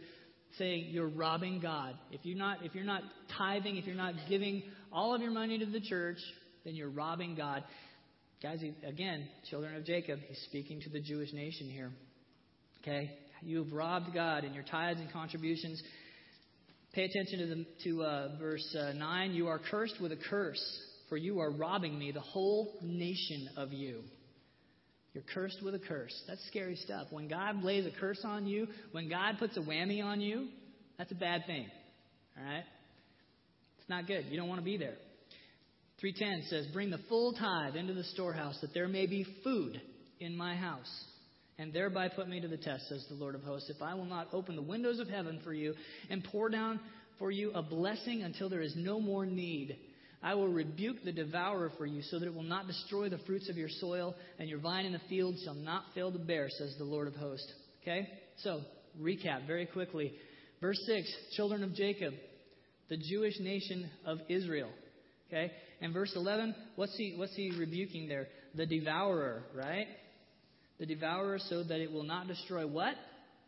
saying 0.57 0.87
you're 0.89 1.09
robbing 1.09 1.59
God. 1.59 1.95
If 2.11 2.21
you're, 2.25 2.37
not, 2.37 2.63
if 2.63 2.75
you're 2.75 2.83
not 2.83 3.03
tithing, 3.37 3.77
if 3.77 3.85
you're 3.85 3.95
not 3.95 4.13
giving 4.27 4.63
all 4.91 5.13
of 5.13 5.21
your 5.21 5.31
money 5.31 5.57
to 5.59 5.65
the 5.65 5.79
church, 5.79 6.17
then 6.65 6.75
you're 6.75 6.89
robbing 6.89 7.35
God. 7.35 7.63
Guys, 8.41 8.59
again, 8.87 9.27
children 9.49 9.75
of 9.75 9.85
Jacob, 9.85 10.19
he's 10.27 10.41
speaking 10.45 10.81
to 10.81 10.89
the 10.89 11.01
Jewish 11.01 11.33
nation 11.33 11.69
here. 11.69 11.91
Okay? 12.81 13.11
You've 13.41 13.71
robbed 13.71 14.13
God 14.13 14.43
in 14.43 14.53
your 14.53 14.63
tithes 14.63 14.99
and 14.99 15.11
contributions. 15.11 15.81
Pay 16.93 17.03
attention 17.03 17.39
to, 17.39 17.45
the, 17.45 17.65
to 17.83 18.03
uh, 18.03 18.37
verse 18.39 18.75
uh, 18.77 18.93
9. 18.93 19.31
You 19.31 19.47
are 19.47 19.59
cursed 19.59 20.01
with 20.01 20.11
a 20.11 20.17
curse 20.29 20.81
for 21.09 21.17
you 21.17 21.39
are 21.39 21.49
robbing 21.49 21.97
me, 21.97 22.11
the 22.11 22.21
whole 22.21 22.77
nation 22.81 23.49
of 23.57 23.73
you. 23.73 24.03
You're 25.19 25.33
cursed 25.33 25.61
with 25.61 25.75
a 25.75 25.79
curse. 25.79 26.13
That's 26.29 26.39
scary 26.47 26.77
stuff. 26.77 27.07
When 27.09 27.27
God 27.27 27.61
lays 27.61 27.85
a 27.85 27.91
curse 27.99 28.21
on 28.23 28.45
you, 28.45 28.67
when 28.93 29.09
God 29.09 29.35
puts 29.37 29.57
a 29.57 29.59
whammy 29.59 30.01
on 30.01 30.21
you, 30.21 30.47
that's 30.97 31.11
a 31.11 31.15
bad 31.15 31.45
thing. 31.45 31.65
All 32.37 32.45
right? 32.45 32.63
It's 33.79 33.89
not 33.89 34.07
good. 34.07 34.27
You 34.29 34.37
don't 34.37 34.47
want 34.47 34.61
to 34.61 34.65
be 34.65 34.77
there. 34.77 34.93
310 35.99 36.47
says, 36.49 36.67
Bring 36.71 36.89
the 36.89 37.01
full 37.09 37.33
tithe 37.33 37.75
into 37.75 37.93
the 37.93 38.05
storehouse, 38.05 38.57
that 38.61 38.73
there 38.73 38.87
may 38.87 39.07
be 39.07 39.25
food 39.43 39.81
in 40.21 40.37
my 40.37 40.55
house, 40.55 41.03
and 41.57 41.73
thereby 41.73 42.07
put 42.07 42.29
me 42.29 42.39
to 42.39 42.47
the 42.47 42.55
test, 42.55 42.87
says 42.87 43.05
the 43.09 43.15
Lord 43.15 43.35
of 43.35 43.41
hosts, 43.41 43.69
if 43.69 43.81
I 43.81 43.95
will 43.95 44.05
not 44.05 44.29
open 44.31 44.55
the 44.55 44.61
windows 44.61 44.99
of 44.99 45.09
heaven 45.09 45.41
for 45.43 45.51
you 45.51 45.73
and 46.09 46.23
pour 46.23 46.47
down 46.47 46.79
for 47.17 47.29
you 47.29 47.51
a 47.51 47.61
blessing 47.61 48.23
until 48.23 48.47
there 48.47 48.61
is 48.61 48.73
no 48.77 49.01
more 49.01 49.25
need. 49.25 49.75
I 50.21 50.35
will 50.35 50.49
rebuke 50.49 50.97
the 51.03 51.13
devourer 51.13 51.71
for 51.77 51.85
you, 51.85 52.01
so 52.01 52.19
that 52.19 52.25
it 52.25 52.33
will 52.33 52.43
not 52.43 52.67
destroy 52.67 53.09
the 53.09 53.19
fruits 53.19 53.49
of 53.49 53.57
your 53.57 53.69
soil, 53.69 54.15
and 54.37 54.49
your 54.49 54.59
vine 54.59 54.85
in 54.85 54.91
the 54.91 55.01
field 55.07 55.35
shall 55.43 55.53
not 55.53 55.85
fail 55.95 56.11
to 56.11 56.19
bear, 56.19 56.49
says 56.49 56.75
the 56.77 56.83
Lord 56.83 57.07
of 57.07 57.15
hosts. 57.15 57.51
Okay? 57.81 58.07
So, 58.43 58.61
recap 58.99 59.47
very 59.47 59.65
quickly. 59.65 60.13
Verse 60.59 60.79
6 60.85 61.09
Children 61.37 61.63
of 61.63 61.73
Jacob, 61.73 62.13
the 62.89 62.97
Jewish 62.97 63.39
nation 63.39 63.89
of 64.05 64.19
Israel. 64.27 64.69
Okay? 65.27 65.51
And 65.81 65.93
verse 65.93 66.11
11, 66.15 66.53
what's 66.75 66.95
he, 66.97 67.13
what's 67.15 67.35
he 67.35 67.51
rebuking 67.57 68.09
there? 68.09 68.27
The 68.55 68.65
devourer, 68.65 69.43
right? 69.55 69.87
The 70.79 70.85
devourer, 70.85 71.39
so 71.47 71.63
that 71.63 71.79
it 71.79 71.91
will 71.91 72.03
not 72.03 72.27
destroy 72.27 72.67
what? 72.67 72.95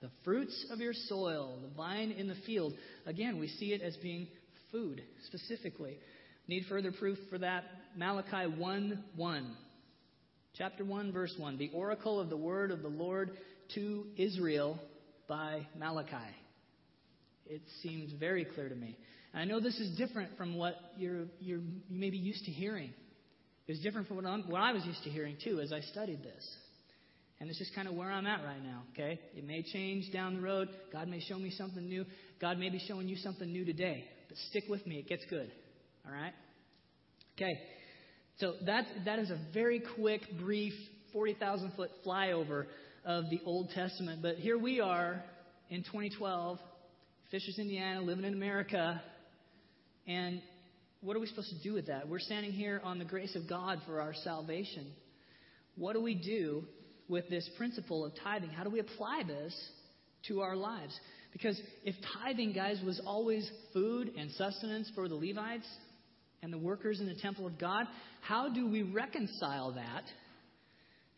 The 0.01 0.09
fruits 0.23 0.67
of 0.71 0.79
your 0.79 0.93
soil, 0.93 1.59
the 1.61 1.75
vine 1.75 2.11
in 2.11 2.27
the 2.27 2.35
field. 2.45 2.73
Again, 3.05 3.39
we 3.39 3.47
see 3.47 3.73
it 3.73 3.81
as 3.81 3.95
being 3.97 4.27
food, 4.71 5.01
specifically. 5.27 5.97
Need 6.47 6.65
further 6.67 6.91
proof 6.91 7.17
for 7.29 7.37
that? 7.37 7.63
Malachi 7.95 8.47
1 8.57 9.03
1. 9.15 9.55
Chapter 10.57 10.83
1, 10.83 11.13
verse 11.13 11.33
1. 11.37 11.57
The 11.57 11.71
oracle 11.73 12.19
of 12.19 12.29
the 12.29 12.37
word 12.37 12.71
of 12.71 12.81
the 12.81 12.89
Lord 12.89 13.31
to 13.75 14.05
Israel 14.17 14.79
by 15.27 15.65
Malachi. 15.77 16.15
It 17.45 17.61
seems 17.81 18.11
very 18.13 18.45
clear 18.45 18.69
to 18.69 18.75
me. 18.75 18.97
And 19.33 19.41
I 19.41 19.45
know 19.45 19.59
this 19.61 19.79
is 19.79 19.97
different 19.97 20.37
from 20.37 20.55
what 20.57 20.75
you're, 20.97 21.25
you're, 21.39 21.59
you 21.59 21.63
may 21.89 22.09
be 22.09 22.17
used 22.17 22.45
to 22.45 22.51
hearing. 22.51 22.91
It's 23.67 23.81
different 23.81 24.07
from 24.07 24.17
what, 24.17 24.25
I'm, 24.25 24.43
what 24.49 24.61
I 24.61 24.73
was 24.73 24.85
used 24.85 25.03
to 25.03 25.09
hearing, 25.09 25.37
too, 25.41 25.61
as 25.61 25.71
I 25.71 25.79
studied 25.81 26.21
this. 26.23 26.45
And 27.39 27.49
it's 27.49 27.57
just 27.57 27.73
kind 27.73 27.87
of 27.87 27.95
where 27.95 28.11
I'm 28.11 28.27
at 28.27 28.43
right 28.43 28.63
now, 28.63 28.83
okay? 28.93 29.19
It 29.35 29.45
may 29.45 29.63
change 29.63 30.11
down 30.11 30.35
the 30.35 30.41
road. 30.41 30.69
God 30.91 31.07
may 31.07 31.21
show 31.21 31.39
me 31.39 31.49
something 31.51 31.87
new. 31.87 32.05
God 32.39 32.59
may 32.59 32.69
be 32.69 32.79
showing 32.87 33.07
you 33.07 33.15
something 33.15 33.51
new 33.51 33.65
today. 33.65 34.05
But 34.27 34.37
stick 34.49 34.65
with 34.69 34.85
me, 34.85 34.99
it 34.99 35.07
gets 35.07 35.23
good. 35.29 35.51
All 36.05 36.13
right? 36.13 36.33
Okay. 37.35 37.59
So 38.37 38.53
that, 38.65 38.85
that 39.05 39.19
is 39.19 39.29
a 39.29 39.37
very 39.53 39.81
quick, 39.95 40.21
brief, 40.39 40.73
40,000 41.13 41.73
foot 41.75 41.91
flyover 42.05 42.65
of 43.05 43.29
the 43.29 43.39
Old 43.45 43.69
Testament. 43.69 44.21
But 44.21 44.37
here 44.37 44.57
we 44.57 44.79
are 44.79 45.23
in 45.69 45.83
2012, 45.83 46.59
Fishers, 47.29 47.57
Indiana, 47.59 48.01
living 48.01 48.25
in 48.25 48.33
America. 48.33 49.01
And 50.07 50.41
what 51.01 51.15
are 51.15 51.19
we 51.19 51.27
supposed 51.27 51.49
to 51.49 51.63
do 51.63 51.73
with 51.73 51.87
that? 51.87 52.07
We're 52.07 52.19
standing 52.19 52.51
here 52.51 52.81
on 52.83 52.99
the 52.99 53.05
grace 53.05 53.35
of 53.35 53.47
God 53.47 53.79
for 53.85 54.01
our 54.01 54.13
salvation. 54.23 54.87
What 55.75 55.93
do 55.93 56.01
we 56.01 56.15
do 56.15 56.63
with 57.07 57.29
this 57.29 57.49
principle 57.57 58.05
of 58.05 58.13
tithing? 58.23 58.49
How 58.49 58.63
do 58.63 58.69
we 58.69 58.79
apply 58.79 59.23
this 59.27 59.55
to 60.27 60.41
our 60.41 60.55
lives? 60.55 60.97
Because 61.31 61.59
if 61.83 61.95
tithing, 62.23 62.53
guys, 62.53 62.81
was 62.85 63.01
always 63.05 63.49
food 63.73 64.11
and 64.17 64.31
sustenance 64.31 64.91
for 64.93 65.07
the 65.07 65.15
Levites, 65.15 65.67
and 66.43 66.51
the 66.51 66.57
workers 66.57 66.99
in 66.99 67.07
the 67.07 67.15
temple 67.15 67.45
of 67.45 67.59
God. 67.59 67.85
How 68.21 68.49
do 68.49 68.67
we 68.67 68.83
reconcile 68.83 69.73
that? 69.73 70.03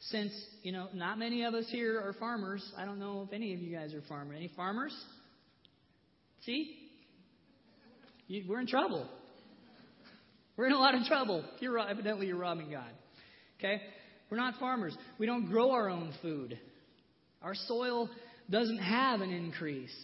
Since, 0.10 0.34
you 0.64 0.74
know, 0.74 0.88
not 0.94 1.18
many 1.18 1.44
of 1.44 1.54
us 1.54 1.66
here 1.70 1.98
are 1.98 2.14
farmers. 2.14 2.64
I 2.78 2.84
don't 2.86 3.00
know 3.00 3.26
if 3.26 3.34
any 3.34 3.54
of 3.54 3.62
you 3.62 3.76
guys 3.76 3.94
are 3.94 4.02
farmers. 4.10 4.36
Any 4.38 4.52
farmers? 4.56 4.94
See? 6.46 6.76
You, 8.28 8.44
we're 8.50 8.60
in 8.60 8.68
trouble. 8.68 9.08
We're 10.58 10.68
in 10.68 10.74
a 10.74 10.78
lot 10.78 10.94
of 10.94 11.06
trouble. 11.06 11.46
You're, 11.60 11.80
evidently, 11.80 12.28
you're 12.28 12.38
robbing 12.38 12.70
God. 12.70 12.92
Okay? 13.60 13.82
We're 14.30 14.38
not 14.38 14.56
farmers. 14.60 14.96
We 15.20 15.26
don't 15.26 15.46
grow 15.46 15.72
our 15.72 15.90
own 15.90 16.14
food. 16.22 16.60
Our 17.42 17.56
soil 17.56 18.10
doesn't 18.50 18.80
have 18.80 19.22
an 19.22 19.30
increase. 19.30 19.96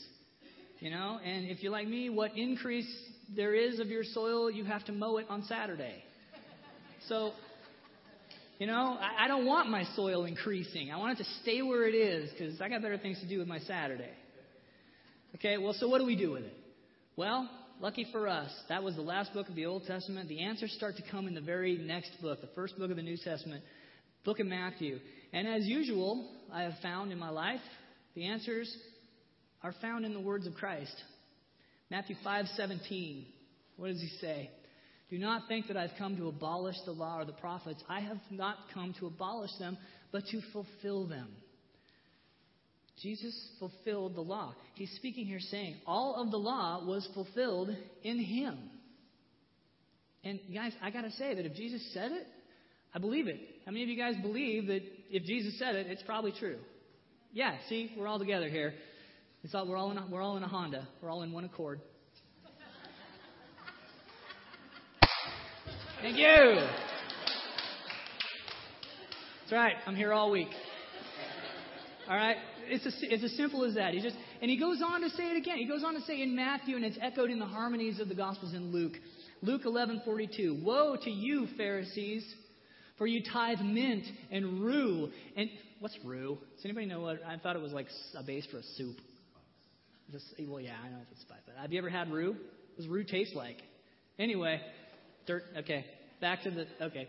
You 0.79 0.91
know, 0.91 1.19
and 1.23 1.49
if 1.49 1.61
you're 1.61 1.73
like 1.73 1.87
me, 1.89 2.09
what 2.09 2.37
increase 2.37 2.89
there 3.35 3.53
is 3.53 3.79
of 3.79 3.87
your 3.87 4.03
soil, 4.03 4.49
you 4.49 4.65
have 4.65 4.85
to 4.85 4.91
mow 4.91 5.17
it 5.17 5.27
on 5.29 5.43
Saturday. 5.43 6.03
So, 7.07 7.31
you 8.57 8.67
know, 8.67 8.97
I, 8.99 9.25
I 9.25 9.27
don't 9.27 9.45
want 9.45 9.69
my 9.69 9.83
soil 9.95 10.25
increasing. 10.25 10.91
I 10.91 10.97
want 10.97 11.19
it 11.19 11.23
to 11.23 11.29
stay 11.41 11.61
where 11.61 11.87
it 11.87 11.95
is 11.95 12.31
because 12.31 12.59
I 12.59 12.69
got 12.69 12.81
better 12.81 12.97
things 12.97 13.19
to 13.21 13.27
do 13.27 13.39
with 13.39 13.47
my 13.47 13.59
Saturday. 13.59 14.11
Okay, 15.35 15.57
well, 15.57 15.73
so 15.73 15.87
what 15.87 15.99
do 15.99 16.05
we 16.05 16.15
do 16.15 16.31
with 16.31 16.43
it? 16.43 16.53
Well, 17.15 17.49
lucky 17.79 18.07
for 18.11 18.27
us, 18.27 18.51
that 18.67 18.83
was 18.83 18.95
the 18.95 19.01
last 19.01 19.33
book 19.33 19.47
of 19.47 19.55
the 19.55 19.65
Old 19.65 19.85
Testament. 19.85 20.27
The 20.27 20.41
answers 20.41 20.73
start 20.73 20.97
to 20.97 21.03
come 21.11 21.27
in 21.27 21.35
the 21.35 21.41
very 21.41 21.77
next 21.77 22.11
book, 22.21 22.41
the 22.41 22.49
first 22.55 22.77
book 22.77 22.89
of 22.89 22.97
the 22.97 23.03
New 23.03 23.17
Testament, 23.17 23.63
book 24.25 24.39
of 24.39 24.47
Matthew. 24.47 24.99
And 25.31 25.47
as 25.47 25.65
usual, 25.65 26.29
I 26.51 26.63
have 26.63 26.73
found 26.81 27.11
in 27.11 27.19
my 27.19 27.29
life, 27.29 27.61
the 28.15 28.25
answers 28.25 28.75
are 29.63 29.73
found 29.81 30.05
in 30.05 30.13
the 30.13 30.19
words 30.19 30.47
of 30.47 30.55
Christ. 30.55 30.95
Matthew 31.89 32.15
5:17. 32.23 33.25
What 33.77 33.87
does 33.87 34.01
he 34.01 34.09
say? 34.19 34.51
Do 35.09 35.17
not 35.17 35.47
think 35.47 35.67
that 35.67 35.77
I've 35.77 35.95
come 35.97 36.17
to 36.17 36.27
abolish 36.27 36.75
the 36.85 36.91
law 36.91 37.19
or 37.19 37.25
the 37.25 37.33
prophets. 37.33 37.83
I 37.89 38.01
have 38.01 38.19
not 38.29 38.57
come 38.73 38.93
to 38.99 39.07
abolish 39.07 39.51
them, 39.57 39.77
but 40.11 40.25
to 40.27 40.41
fulfill 40.53 41.07
them. 41.07 41.29
Jesus 43.01 43.33
fulfilled 43.59 44.15
the 44.15 44.21
law. 44.21 44.53
He's 44.75 44.91
speaking 44.97 45.25
here 45.25 45.39
saying 45.39 45.77
all 45.87 46.15
of 46.15 46.31
the 46.31 46.37
law 46.37 46.85
was 46.85 47.07
fulfilled 47.13 47.75
in 48.03 48.19
him. 48.19 48.57
And 50.23 50.39
guys, 50.53 50.73
I 50.81 50.91
got 50.91 51.03
to 51.03 51.11
say 51.11 51.33
that 51.33 51.45
if 51.45 51.55
Jesus 51.55 51.81
said 51.93 52.11
it, 52.11 52.27
I 52.93 52.99
believe 52.99 53.27
it. 53.27 53.39
How 53.65 53.71
many 53.71 53.83
of 53.83 53.89
you 53.89 53.97
guys 53.97 54.15
believe 54.21 54.67
that 54.67 54.81
if 55.09 55.23
Jesus 55.23 55.57
said 55.57 55.75
it, 55.75 55.87
it's 55.87 56.03
probably 56.03 56.33
true? 56.37 56.57
Yeah, 57.31 57.55
see, 57.69 57.91
we're 57.97 58.07
all 58.07 58.19
together 58.19 58.49
here. 58.49 58.73
It's 59.43 59.55
all, 59.55 59.65
we're, 59.65 59.77
all 59.77 59.89
in 59.91 59.97
a, 59.97 60.05
we're 60.11 60.21
all 60.21 60.35
in 60.35 60.43
a 60.43 60.47
Honda. 60.47 60.85
We're 61.01 61.09
all 61.09 61.23
in 61.23 61.31
one 61.31 61.45
accord. 61.45 61.79
Thank 66.01 66.17
you. 66.17 66.55
That's 69.41 69.51
right. 69.51 69.73
I'm 69.85 69.95
here 69.95 70.11
all 70.11 70.29
week. 70.29 70.49
All 72.09 72.17
right. 72.17 72.35
It's, 72.67 72.85
a, 72.85 72.91
it's 73.01 73.23
as 73.23 73.31
simple 73.37 73.63
as 73.63 73.75
that. 73.75 73.93
He 73.93 74.01
just 74.01 74.15
and 74.41 74.49
he 74.49 74.57
goes 74.57 74.81
on 74.85 75.01
to 75.01 75.09
say 75.11 75.23
it 75.23 75.37
again. 75.37 75.57
He 75.57 75.67
goes 75.67 75.83
on 75.83 75.93
to 75.95 76.01
say 76.01 76.21
in 76.21 76.35
Matthew, 76.35 76.75
and 76.75 76.85
it's 76.85 76.97
echoed 77.01 77.29
in 77.29 77.39
the 77.39 77.45
harmonies 77.45 77.99
of 77.99 78.09
the 78.09 78.15
Gospels 78.15 78.53
in 78.53 78.71
Luke. 78.71 78.93
Luke 79.41 79.63
11:42. 79.65 80.63
Woe 80.63 80.97
to 81.01 81.09
you, 81.09 81.47
Pharisees, 81.57 82.25
for 82.97 83.07
you 83.07 83.21
tithe 83.23 83.59
mint 83.61 84.05
and 84.31 84.61
rue. 84.61 85.09
And 85.35 85.49
what's 85.79 85.97
rue? 86.03 86.37
Does 86.55 86.65
anybody 86.65 86.85
know 86.85 87.01
what? 87.01 87.21
I 87.25 87.37
thought 87.37 87.55
it 87.55 87.61
was 87.61 87.73
like 87.73 87.87
a 88.17 88.23
base 88.23 88.45
for 88.51 88.57
a 88.57 88.63
soup. 88.77 88.97
Well, 90.47 90.59
yeah, 90.59 90.75
I 90.83 90.89
know 90.89 90.97
if 91.01 91.11
it's 91.11 91.23
a. 91.23 91.33
But 91.45 91.55
have 91.61 91.71
you 91.71 91.79
ever 91.79 91.89
had 91.89 92.11
roux? 92.11 92.31
What 92.31 92.77
does 92.77 92.87
roux 92.87 93.03
taste 93.03 93.35
like? 93.35 93.57
Anyway, 94.17 94.59
dirt. 95.27 95.43
Okay, 95.57 95.85
back 96.19 96.43
to 96.43 96.51
the. 96.51 96.65
Okay, 96.81 97.07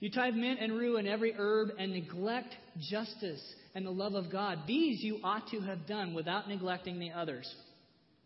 you 0.00 0.10
tithe 0.10 0.34
mint 0.34 0.58
and 0.60 0.72
rue 0.72 0.96
and 0.96 1.06
every 1.06 1.32
herb 1.36 1.70
and 1.78 1.92
neglect 1.92 2.54
justice 2.90 3.40
and 3.74 3.86
the 3.86 3.90
love 3.90 4.14
of 4.14 4.30
God. 4.30 4.60
These 4.66 5.02
you 5.02 5.18
ought 5.22 5.48
to 5.48 5.60
have 5.60 5.86
done 5.86 6.14
without 6.14 6.48
neglecting 6.48 6.98
the 6.98 7.12
others. 7.12 7.52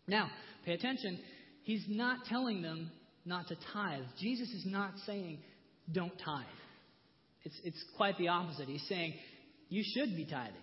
Now, 0.07 0.31
pay 0.64 0.72
attention. 0.72 1.18
He's 1.62 1.85
not 1.88 2.24
telling 2.26 2.62
them 2.62 2.90
not 3.24 3.48
to 3.48 3.57
tithe. 3.72 4.05
Jesus 4.20 4.48
is 4.50 4.64
not 4.66 4.92
saying 5.05 5.38
don't 5.92 6.16
tithe. 6.24 6.44
It's, 7.42 7.61
it's 7.64 7.85
quite 7.96 8.16
the 8.18 8.29
opposite. 8.29 8.68
He's 8.68 8.87
saying 8.88 9.14
you 9.68 9.85
should 9.85 10.16
be 10.16 10.24
tithing. 10.24 10.55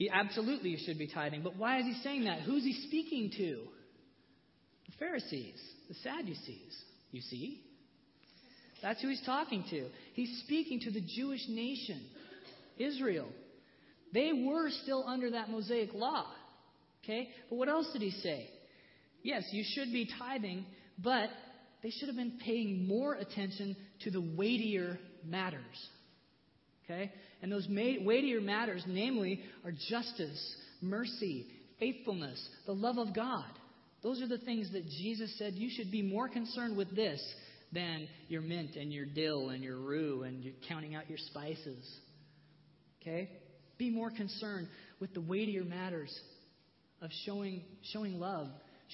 He 0.00 0.08
absolutely 0.08 0.78
should 0.86 0.98
be 0.98 1.08
tithing. 1.08 1.42
But 1.42 1.56
why 1.56 1.78
is 1.78 1.84
he 1.84 1.92
saying 2.02 2.24
that? 2.24 2.40
Who's 2.40 2.64
he 2.64 2.72
speaking 2.88 3.30
to? 3.36 3.60
The 4.86 4.92
Pharisees, 4.98 5.60
the 5.88 5.94
Sadducees. 6.02 6.74
You 7.12 7.20
see? 7.20 7.60
That's 8.80 9.02
who 9.02 9.10
he's 9.10 9.20
talking 9.26 9.62
to. 9.68 9.88
He's 10.14 10.40
speaking 10.46 10.80
to 10.84 10.90
the 10.90 11.02
Jewish 11.02 11.42
nation, 11.50 12.00
Israel. 12.78 13.28
They 14.14 14.32
were 14.32 14.70
still 14.82 15.04
under 15.06 15.32
that 15.32 15.50
Mosaic 15.50 15.92
law. 15.92 16.24
Okay? 17.04 17.28
But 17.50 17.56
what 17.56 17.68
else 17.68 17.90
did 17.92 18.00
he 18.00 18.10
say? 18.10 18.48
Yes, 19.22 19.44
you 19.52 19.62
should 19.66 19.92
be 19.92 20.08
tithing, 20.18 20.64
but 20.96 21.28
they 21.82 21.90
should 21.90 22.08
have 22.08 22.16
been 22.16 22.38
paying 22.42 22.88
more 22.88 23.12
attention 23.12 23.76
to 24.04 24.10
the 24.10 24.22
weightier 24.22 24.98
matters. 25.26 25.60
Okay? 26.90 27.12
And 27.42 27.50
those 27.50 27.66
weightier 27.68 28.40
matters, 28.40 28.82
namely, 28.86 29.40
are 29.64 29.72
justice, 29.88 30.56
mercy, 30.82 31.46
faithfulness, 31.78 32.42
the 32.66 32.72
love 32.74 32.98
of 32.98 33.14
God. 33.14 33.46
Those 34.02 34.20
are 34.22 34.28
the 34.28 34.38
things 34.38 34.72
that 34.72 34.86
Jesus 34.86 35.36
said 35.38 35.54
you 35.54 35.70
should 35.70 35.90
be 35.90 36.02
more 36.02 36.28
concerned 36.28 36.76
with 36.76 36.94
this 36.94 37.22
than 37.72 38.08
your 38.28 38.42
mint 38.42 38.76
and 38.76 38.92
your 38.92 39.06
dill 39.06 39.50
and 39.50 39.62
your 39.62 39.76
rue 39.76 40.22
and 40.24 40.42
you're 40.42 40.54
counting 40.68 40.94
out 40.94 41.08
your 41.08 41.18
spices. 41.18 41.86
Okay? 43.00 43.30
Be 43.78 43.90
more 43.90 44.10
concerned 44.10 44.68
with 45.00 45.14
the 45.14 45.20
weightier 45.20 45.64
matters 45.64 46.14
of 47.00 47.10
showing, 47.24 47.62
showing 47.92 48.18
love, 48.18 48.48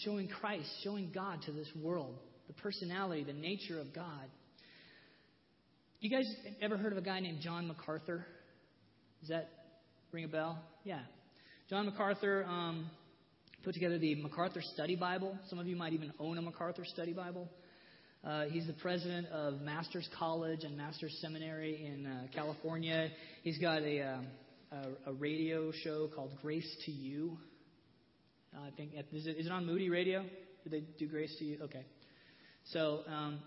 showing 0.05 0.29
Christ, 0.29 0.69
showing 0.85 1.11
God 1.15 1.41
to 1.47 1.53
this 1.53 1.69
world, 1.83 2.19
the 2.47 2.53
personality, 2.55 3.25
the 3.25 3.33
nature 3.33 3.81
of 3.81 3.95
God. 3.95 4.27
You 5.99 6.11
guys 6.11 6.31
ever 6.61 6.77
heard 6.77 6.93
of 6.93 6.99
a 6.99 7.03
guy 7.03 7.21
named 7.21 7.41
John 7.41 7.67
MacArthur? 7.67 8.27
Does 9.21 9.31
that 9.31 9.49
ring 10.13 10.25
a 10.25 10.29
bell? 10.29 10.63
Yeah. 10.85 11.01
John 11.71 11.87
MacArthur 11.87 12.45
um, 12.45 12.91
put 13.65 13.73
together 13.73 13.99
the 13.99 14.15
MacArthur 14.17 14.61
Study 14.75 14.95
Bible. 14.95 15.39
Some 15.49 15.59
of 15.59 15.67
you 15.67 15.75
might 15.75 15.95
even 15.95 16.13
own 16.21 16.37
a 16.37 16.43
MacArthur 16.43 16.85
Study 16.85 17.15
Bible. 17.15 17.49
Uh, 18.23 18.45
he's 18.45 18.67
the 18.67 18.75
president 18.75 19.27
of 19.29 19.63
Masters 19.63 20.07
College 20.19 20.65
and 20.65 20.77
Masters 20.77 21.17
Seminary 21.23 21.87
in 21.87 22.05
uh, 22.05 22.27
California. 22.35 23.09
He's 23.43 23.57
got 23.57 23.81
a, 23.81 24.03
uh, 24.03 24.19
a, 24.73 25.11
a 25.11 25.13
radio 25.15 25.73
show 25.83 26.11
called 26.15 26.33
Grace 26.43 26.77
to 26.85 26.93
You. 26.93 27.39
Uh, 28.55 28.67
I 28.67 28.71
think 28.77 28.91
is 29.15 29.27
it, 29.27 29.39
is 29.39 29.47
it 29.47 29.53
on 29.53 29.65
Moody 29.65 29.89
Radio? 29.89 30.27
Do 30.63 30.69
they 30.69 30.83
do 30.99 31.09
Grace 31.09 31.35
to 31.39 31.45
You? 31.47 31.59
Okay. 31.63 31.87
So, 32.65 33.01
um, 33.09 33.39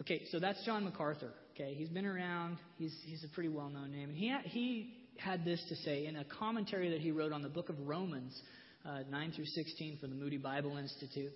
okay, 0.00 0.22
so 0.30 0.38
that's 0.38 0.64
John 0.64 0.84
MacArthur. 0.84 1.32
Okay, 1.54 1.74
he's 1.74 1.88
been 1.88 2.06
around. 2.06 2.58
He's 2.78 2.94
he's 3.04 3.24
a 3.24 3.28
pretty 3.28 3.50
well-known 3.50 3.92
name, 3.92 4.10
he 4.14 4.34
he 4.44 4.94
had 5.18 5.44
this 5.44 5.62
to 5.68 5.76
say 5.76 6.06
in 6.06 6.16
a 6.16 6.24
commentary 6.24 6.90
that 6.90 7.00
he 7.00 7.10
wrote 7.10 7.32
on 7.32 7.42
the 7.42 7.48
book 7.48 7.68
of 7.68 7.78
Romans, 7.86 8.40
uh, 8.86 9.00
9 9.10 9.32
through 9.32 9.44
16 9.44 9.98
for 10.00 10.06
the 10.06 10.14
Moody 10.14 10.38
Bible 10.38 10.78
Institute. 10.78 11.30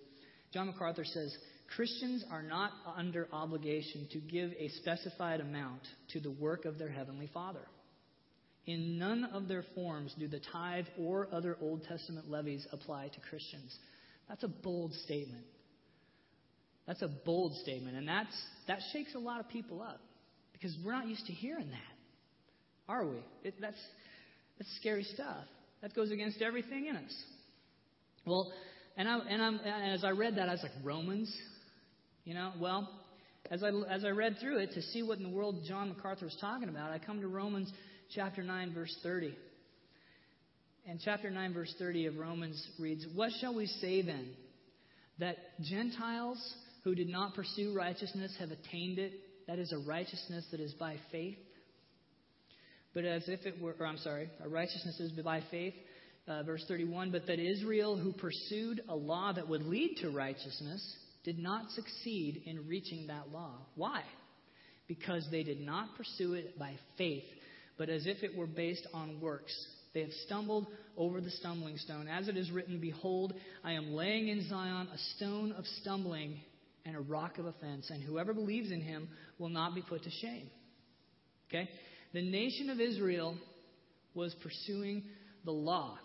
John 0.52 0.68
MacArthur 0.68 1.04
says 1.04 1.36
Christians 1.74 2.24
are 2.30 2.42
not 2.42 2.70
under 2.96 3.28
obligation 3.32 4.08
to 4.12 4.18
give 4.18 4.52
a 4.58 4.68
specified 4.80 5.40
amount 5.40 5.82
to 6.12 6.20
the 6.20 6.30
work 6.30 6.64
of 6.64 6.78
their 6.78 6.88
heavenly 6.88 7.28
Father. 7.34 7.66
In 8.66 8.98
none 8.98 9.24
of 9.24 9.46
their 9.48 9.64
forms 9.74 10.14
do 10.18 10.26
the 10.26 10.40
tithe 10.52 10.86
or 10.98 11.28
other 11.32 11.56
Old 11.60 11.84
Testament 11.84 12.30
levies 12.30 12.66
apply 12.72 13.08
to 13.08 13.20
Christians. 13.28 13.76
That's 14.28 14.42
a 14.42 14.48
bold 14.48 14.92
statement. 15.04 15.44
That's 16.86 17.02
a 17.02 17.08
bold 17.08 17.54
statement, 17.62 17.96
and 17.96 18.06
that's, 18.06 18.34
that 18.68 18.78
shakes 18.92 19.14
a 19.14 19.18
lot 19.18 19.40
of 19.40 19.48
people 19.48 19.82
up 19.82 20.00
because 20.52 20.76
we're 20.84 20.92
not 20.92 21.08
used 21.08 21.26
to 21.26 21.32
hearing 21.32 21.68
that, 21.70 22.92
are 22.92 23.04
we? 23.04 23.18
It, 23.42 23.54
that's, 23.60 23.80
that's 24.58 24.70
scary 24.80 25.02
stuff. 25.02 25.44
That 25.82 25.94
goes 25.94 26.10
against 26.10 26.40
everything 26.40 26.86
in 26.86 26.96
us. 26.96 27.14
Well, 28.24 28.52
and, 28.96 29.08
I, 29.08 29.18
and, 29.28 29.42
I'm, 29.42 29.58
and 29.58 29.92
as 29.92 30.04
I 30.04 30.10
read 30.10 30.36
that, 30.36 30.48
I 30.48 30.52
was 30.52 30.62
like, 30.62 30.72
Romans? 30.84 31.34
You 32.24 32.34
know, 32.34 32.52
well, 32.60 32.88
as 33.50 33.62
I, 33.62 33.68
as 33.90 34.04
I 34.04 34.10
read 34.10 34.36
through 34.40 34.58
it 34.58 34.72
to 34.74 34.82
see 34.82 35.02
what 35.02 35.18
in 35.18 35.24
the 35.24 35.36
world 35.36 35.62
John 35.68 35.88
MacArthur 35.88 36.24
was 36.24 36.36
talking 36.40 36.68
about, 36.68 36.92
I 36.92 36.98
come 36.98 37.20
to 37.20 37.28
Romans 37.28 37.70
chapter 38.14 38.42
9, 38.42 38.74
verse 38.74 38.96
30. 39.02 39.36
And 40.88 41.00
chapter 41.04 41.30
9, 41.30 41.52
verse 41.52 41.74
30 41.78 42.06
of 42.06 42.16
Romans 42.16 42.64
reads, 42.78 43.04
What 43.14 43.32
shall 43.40 43.54
we 43.54 43.66
say 43.66 44.02
then? 44.02 44.30
That 45.18 45.36
Gentiles 45.62 46.38
who 46.86 46.94
did 46.94 47.08
not 47.08 47.34
pursue 47.34 47.74
righteousness 47.74 48.32
have 48.38 48.52
attained 48.52 49.00
it. 49.00 49.12
That 49.48 49.58
is 49.58 49.72
a 49.72 49.78
righteousness 49.78 50.44
that 50.52 50.60
is 50.60 50.72
by 50.74 50.94
faith. 51.10 51.36
But 52.94 53.04
as 53.04 53.24
if 53.26 53.44
it 53.44 53.60
were, 53.60 53.74
or 53.80 53.86
I'm 53.86 53.98
sorry, 53.98 54.30
a 54.40 54.48
righteousness 54.48 55.00
is 55.00 55.10
by 55.10 55.42
faith. 55.50 55.74
Uh, 56.28 56.44
verse 56.44 56.64
31 56.68 57.10
But 57.10 57.26
that 57.26 57.40
Israel, 57.40 57.96
who 57.96 58.12
pursued 58.12 58.82
a 58.88 58.94
law 58.94 59.32
that 59.32 59.48
would 59.48 59.62
lead 59.62 59.96
to 60.02 60.10
righteousness, 60.10 60.96
did 61.24 61.40
not 61.40 61.72
succeed 61.72 62.42
in 62.46 62.68
reaching 62.68 63.08
that 63.08 63.32
law. 63.32 63.54
Why? 63.74 64.02
Because 64.86 65.26
they 65.32 65.42
did 65.42 65.60
not 65.60 65.96
pursue 65.96 66.34
it 66.34 66.56
by 66.56 66.74
faith, 66.96 67.24
but 67.78 67.88
as 67.88 68.06
if 68.06 68.22
it 68.22 68.36
were 68.36 68.46
based 68.46 68.86
on 68.94 69.20
works. 69.20 69.52
They 69.92 70.02
have 70.02 70.12
stumbled 70.24 70.68
over 70.96 71.20
the 71.20 71.30
stumbling 71.30 71.78
stone. 71.78 72.06
As 72.06 72.28
it 72.28 72.36
is 72.36 72.52
written, 72.52 72.78
Behold, 72.78 73.32
I 73.64 73.72
am 73.72 73.94
laying 73.94 74.28
in 74.28 74.48
Zion 74.48 74.86
a 74.94 74.98
stone 75.16 75.50
of 75.50 75.64
stumbling 75.80 76.38
and 76.86 76.96
a 76.96 77.00
rock 77.00 77.38
of 77.38 77.46
offense, 77.46 77.90
and 77.90 78.02
whoever 78.02 78.32
believes 78.32 78.70
in 78.70 78.80
him 78.80 79.08
will 79.38 79.48
not 79.48 79.74
be 79.74 79.82
put 79.82 80.04
to 80.04 80.10
shame. 80.22 80.48
Okay? 81.48 81.68
The 82.14 82.22
nation 82.22 82.70
of 82.70 82.80
Israel 82.80 83.36
was 84.14 84.34
pursuing 84.42 85.02
the 85.44 85.50
law. 85.50 85.98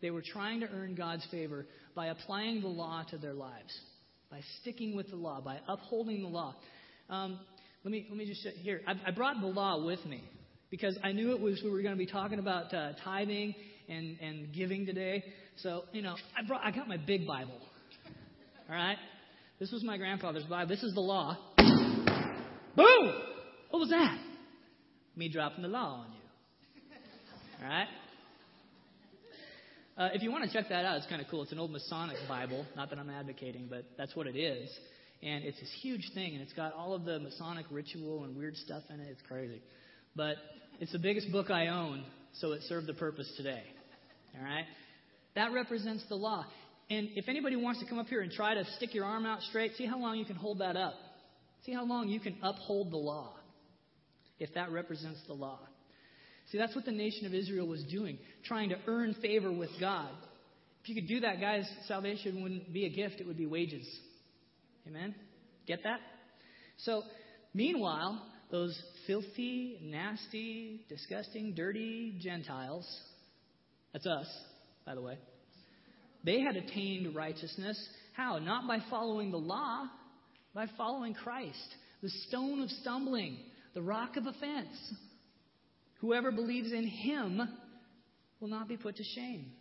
They 0.00 0.10
were 0.10 0.22
trying 0.22 0.60
to 0.60 0.68
earn 0.68 0.94
God's 0.94 1.26
favor 1.30 1.66
by 1.94 2.06
applying 2.06 2.60
the 2.60 2.68
law 2.68 3.04
to 3.10 3.18
their 3.18 3.34
lives, 3.34 3.78
by 4.30 4.40
sticking 4.60 4.96
with 4.96 5.08
the 5.10 5.16
law, 5.16 5.40
by 5.40 5.60
upholding 5.68 6.22
the 6.22 6.28
law. 6.28 6.56
Um, 7.08 7.38
let 7.84 7.92
me 7.92 8.06
let 8.08 8.16
me 8.16 8.26
just 8.26 8.46
here. 8.58 8.80
I, 8.86 8.94
I, 9.06 9.10
brought 9.10 9.40
the 9.40 9.46
law 9.46 9.84
with 9.84 10.04
me 10.06 10.24
because 10.70 10.98
I 11.04 11.12
knew 11.12 11.32
it 11.32 11.40
was 11.40 11.60
we 11.62 11.70
were 11.70 11.82
going 11.82 11.94
to 11.94 11.98
be 11.98 12.10
talking 12.10 12.38
about 12.38 12.72
uh, 12.72 12.92
tithing 13.04 13.54
and 13.88 14.18
and 14.20 14.52
giving 14.54 14.86
today. 14.86 15.22
So 15.58 15.84
you 15.92 16.00
know, 16.00 16.16
I 16.36 16.46
brought 16.46 16.62
I 16.64 16.70
got 16.70 16.88
my 16.88 16.96
big 16.96 17.26
Bible. 17.26 17.60
All 18.68 18.74
right, 18.74 18.96
this 19.64 19.72
was 19.72 19.82
my 19.82 19.96
grandfather's 19.96 20.44
Bible. 20.44 20.68
This 20.68 20.82
is 20.82 20.92
the 20.92 21.00
law. 21.00 21.38
Boom! 21.56 23.14
What 23.70 23.78
was 23.78 23.88
that? 23.88 24.18
Me 25.16 25.30
dropping 25.30 25.62
the 25.62 25.68
law 25.68 26.04
on 26.04 26.12
you. 26.12 27.64
All 27.64 27.70
right? 27.70 27.86
Uh, 29.96 30.10
if 30.12 30.22
you 30.22 30.30
want 30.30 30.44
to 30.44 30.52
check 30.52 30.68
that 30.68 30.84
out, 30.84 30.98
it's 30.98 31.06
kind 31.06 31.22
of 31.22 31.28
cool. 31.30 31.42
It's 31.42 31.52
an 31.52 31.58
old 31.58 31.70
Masonic 31.70 32.18
Bible. 32.28 32.66
Not 32.76 32.90
that 32.90 32.98
I'm 32.98 33.08
advocating, 33.08 33.68
but 33.70 33.86
that's 33.96 34.14
what 34.14 34.26
it 34.26 34.36
is. 34.36 34.68
And 35.22 35.44
it's 35.44 35.58
this 35.58 35.74
huge 35.80 36.10
thing, 36.12 36.34
and 36.34 36.42
it's 36.42 36.52
got 36.52 36.74
all 36.74 36.92
of 36.92 37.06
the 37.06 37.18
Masonic 37.18 37.64
ritual 37.70 38.24
and 38.24 38.36
weird 38.36 38.58
stuff 38.58 38.82
in 38.90 39.00
it. 39.00 39.08
It's 39.10 39.22
crazy. 39.26 39.62
But 40.14 40.36
it's 40.78 40.92
the 40.92 40.98
biggest 40.98 41.32
book 41.32 41.50
I 41.50 41.68
own, 41.68 42.04
so 42.34 42.52
it 42.52 42.60
served 42.64 42.86
the 42.86 42.92
purpose 42.92 43.32
today. 43.38 43.62
All 44.36 44.44
right? 44.44 44.66
That 45.36 45.54
represents 45.54 46.04
the 46.10 46.16
law. 46.16 46.44
And 46.90 47.08
if 47.16 47.28
anybody 47.28 47.56
wants 47.56 47.80
to 47.80 47.86
come 47.86 47.98
up 47.98 48.06
here 48.08 48.20
and 48.20 48.30
try 48.30 48.54
to 48.54 48.64
stick 48.76 48.94
your 48.94 49.04
arm 49.04 49.24
out 49.24 49.40
straight, 49.42 49.72
see 49.76 49.86
how 49.86 49.98
long 49.98 50.18
you 50.18 50.24
can 50.24 50.36
hold 50.36 50.58
that 50.58 50.76
up. 50.76 50.94
See 51.64 51.72
how 51.72 51.84
long 51.84 52.08
you 52.08 52.20
can 52.20 52.36
uphold 52.42 52.90
the 52.90 52.98
law 52.98 53.32
if 54.38 54.52
that 54.54 54.70
represents 54.70 55.20
the 55.26 55.32
law. 55.32 55.60
See, 56.50 56.58
that's 56.58 56.74
what 56.74 56.84
the 56.84 56.92
nation 56.92 57.26
of 57.26 57.32
Israel 57.32 57.66
was 57.66 57.82
doing, 57.84 58.18
trying 58.44 58.68
to 58.68 58.76
earn 58.86 59.14
favor 59.22 59.50
with 59.50 59.70
God. 59.80 60.10
If 60.82 60.90
you 60.90 60.94
could 60.94 61.08
do 61.08 61.20
that, 61.20 61.40
guys, 61.40 61.66
salvation 61.88 62.42
wouldn't 62.42 62.70
be 62.70 62.84
a 62.84 62.90
gift, 62.90 63.20
it 63.20 63.26
would 63.26 63.38
be 63.38 63.46
wages. 63.46 63.88
Amen? 64.86 65.14
Get 65.66 65.82
that? 65.84 66.00
So, 66.78 67.02
meanwhile, 67.54 68.22
those 68.50 68.78
filthy, 69.06 69.78
nasty, 69.82 70.84
disgusting, 70.90 71.54
dirty 71.54 72.18
Gentiles, 72.20 72.86
that's 73.94 74.06
us, 74.06 74.26
by 74.84 74.94
the 74.94 75.00
way, 75.00 75.16
they 76.24 76.40
had 76.40 76.56
attained 76.56 77.14
righteousness. 77.14 77.78
How? 78.14 78.38
Not 78.38 78.66
by 78.66 78.78
following 78.90 79.30
the 79.30 79.38
law, 79.38 79.86
by 80.54 80.66
following 80.76 81.14
Christ, 81.14 81.74
the 82.02 82.08
stone 82.28 82.62
of 82.62 82.70
stumbling, 82.70 83.38
the 83.74 83.82
rock 83.82 84.16
of 84.16 84.26
offense. 84.26 84.94
Whoever 86.00 86.30
believes 86.30 86.72
in 86.72 86.86
him 86.86 87.40
will 88.40 88.48
not 88.48 88.68
be 88.68 88.76
put 88.76 88.96
to 88.96 89.04
shame. 89.14 89.52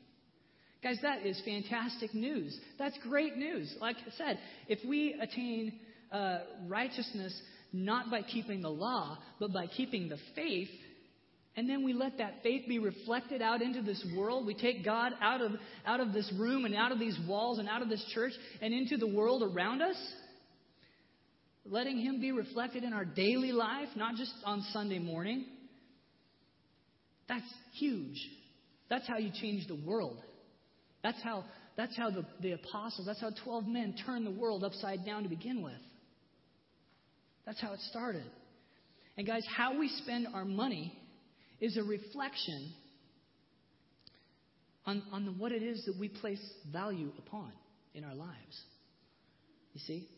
Guys, 0.84 0.98
that 1.02 1.26
is 1.26 1.42
fantastic 1.46 2.14
news. 2.14 2.58
That's 2.78 2.98
great 3.04 3.38
news. 3.38 3.74
Like 3.80 3.96
I 4.06 4.12
said, 4.18 4.40
if 4.68 4.80
we 4.86 5.16
attain 5.22 5.80
uh, 6.12 6.40
righteousness 6.68 7.34
not 7.72 8.12
by 8.12 8.22
keeping 8.22 8.62
the 8.62 8.70
law, 8.70 9.18
but 9.40 9.52
by 9.52 9.68
keeping 9.68 10.10
the 10.10 10.18
faith, 10.36 10.68
and 11.56 11.70
then 11.70 11.84
we 11.84 11.94
let 11.94 12.18
that 12.18 12.42
faith 12.42 12.64
be 12.68 12.80
reflected 12.80 13.42
out 13.42 13.62
into 13.62 13.82
this 13.82 14.04
world. 14.16 14.48
We 14.48 14.56
take 14.56 14.84
God 14.84 15.14
out 15.22 15.42
of, 15.42 15.52
out 15.86 16.00
of 16.00 16.12
this 16.12 16.32
room 16.38 16.66
and 16.66 16.74
out 16.74 16.92
of 16.92 17.00
these 17.00 17.18
walls 17.28 17.60
and 17.60 17.70
out 17.70 17.84
of 17.84 17.90
this 17.90 18.04
church 18.14 18.32
and 18.62 18.74
into 18.74 18.98
the 18.98 19.08
world 19.08 19.44
around 19.44 19.82
us. 19.82 19.96
Letting 21.66 22.00
Him 22.00 22.20
be 22.20 22.32
reflected 22.32 22.84
in 22.84 22.92
our 22.92 23.06
daily 23.06 23.52
life, 23.52 23.88
not 23.96 24.16
just 24.16 24.34
on 24.46 24.66
Sunday 24.74 24.98
morning. 24.98 25.46
That's 27.30 27.46
huge. 27.76 28.20
That's 28.90 29.08
how 29.08 29.18
you 29.18 29.32
change 29.40 29.68
the 29.68 29.76
world. 29.76 30.18
That's 31.04 31.22
how, 31.24 31.46
that's 31.78 31.96
how 31.96 32.10
the, 32.10 32.26
the 32.42 32.54
apostles, 32.54 33.06
that's 33.06 33.22
how 33.22 33.32
12 33.44 33.68
men 33.68 33.96
turned 34.06 34.26
the 34.26 34.32
world 34.32 34.64
upside 34.64 35.06
down 35.06 35.24
to 35.24 35.30
begin 35.30 35.62
with. 35.62 35.74
That's 37.46 37.62
how 37.62 37.74
it 37.74 37.80
started. 37.92 38.26
And 39.18 39.28
guys, 39.28 39.44
how 39.56 39.78
we 39.78 39.90
spend 39.90 40.28
our 40.34 40.46
money 40.46 40.98
is 41.64 41.78
a 41.78 41.84
reflection 41.84 42.74
on, 44.86 45.02
on 45.14 45.36
what 45.38 45.54
it 45.54 45.64
is 45.64 45.86
that 45.86 45.98
we 45.98 46.10
place 46.10 46.42
value 46.74 47.10
upon 47.18 47.54
in 47.94 48.04
our 48.04 48.14
lives. 48.14 48.62
You 49.74 49.80
see? 49.88 50.10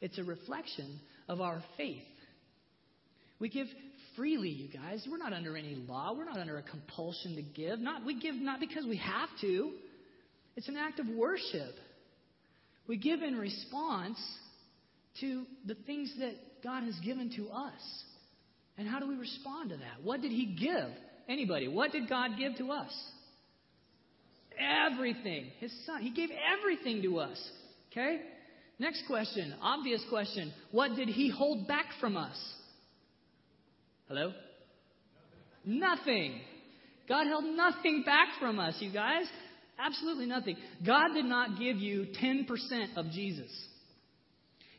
It's 0.00 0.16
a 0.18 0.24
reflection 0.24 0.98
of 1.28 1.42
our 1.42 1.62
faith. 1.76 2.00
We 3.38 3.50
give 3.50 3.66
freely, 4.16 4.48
you 4.48 4.68
guys. 4.72 5.06
We're 5.10 5.18
not 5.18 5.34
under 5.34 5.58
any 5.58 5.74
law. 5.74 6.14
We're 6.16 6.24
not 6.24 6.38
under 6.38 6.56
a 6.56 6.62
compulsion 6.62 7.36
to 7.36 7.42
give. 7.42 7.80
Not 7.80 8.06
we 8.06 8.18
give 8.18 8.36
not 8.36 8.58
because 8.58 8.86
we 8.86 8.96
have 8.96 9.28
to. 9.42 9.72
It's 10.56 10.68
an 10.68 10.78
act 10.78 11.00
of 11.00 11.08
worship. 11.08 11.74
We 12.88 12.96
give 12.96 13.20
in 13.20 13.36
response 13.36 14.16
to 15.20 15.44
the 15.66 15.74
things 15.74 16.14
that 16.20 16.32
God 16.62 16.84
has 16.84 16.94
given 17.04 17.30
to 17.36 17.50
us. 17.50 18.04
And 18.76 18.88
how 18.88 18.98
do 18.98 19.06
we 19.06 19.16
respond 19.16 19.70
to 19.70 19.76
that? 19.76 20.02
What 20.02 20.20
did 20.20 20.32
He 20.32 20.46
give? 20.46 20.90
Anybody, 21.28 21.68
what 21.68 21.92
did 21.92 22.08
God 22.08 22.32
give 22.38 22.56
to 22.58 22.72
us? 22.72 22.92
Everything. 24.86 25.46
His 25.58 25.72
Son. 25.86 26.02
He 26.02 26.10
gave 26.10 26.30
everything 26.58 27.02
to 27.02 27.18
us. 27.18 27.38
Okay? 27.90 28.20
Next 28.78 29.04
question, 29.06 29.54
obvious 29.62 30.02
question. 30.08 30.52
What 30.72 30.96
did 30.96 31.08
He 31.08 31.30
hold 31.30 31.68
back 31.68 31.86
from 32.00 32.16
us? 32.16 32.36
Hello? 34.08 34.32
Nothing. 35.64 36.40
God 37.08 37.26
held 37.26 37.44
nothing 37.44 38.02
back 38.04 38.28
from 38.40 38.58
us, 38.58 38.74
you 38.80 38.92
guys. 38.92 39.24
Absolutely 39.78 40.26
nothing. 40.26 40.56
God 40.84 41.14
did 41.14 41.24
not 41.24 41.58
give 41.58 41.76
you 41.76 42.06
10% 42.22 42.96
of 42.96 43.10
Jesus. 43.10 43.50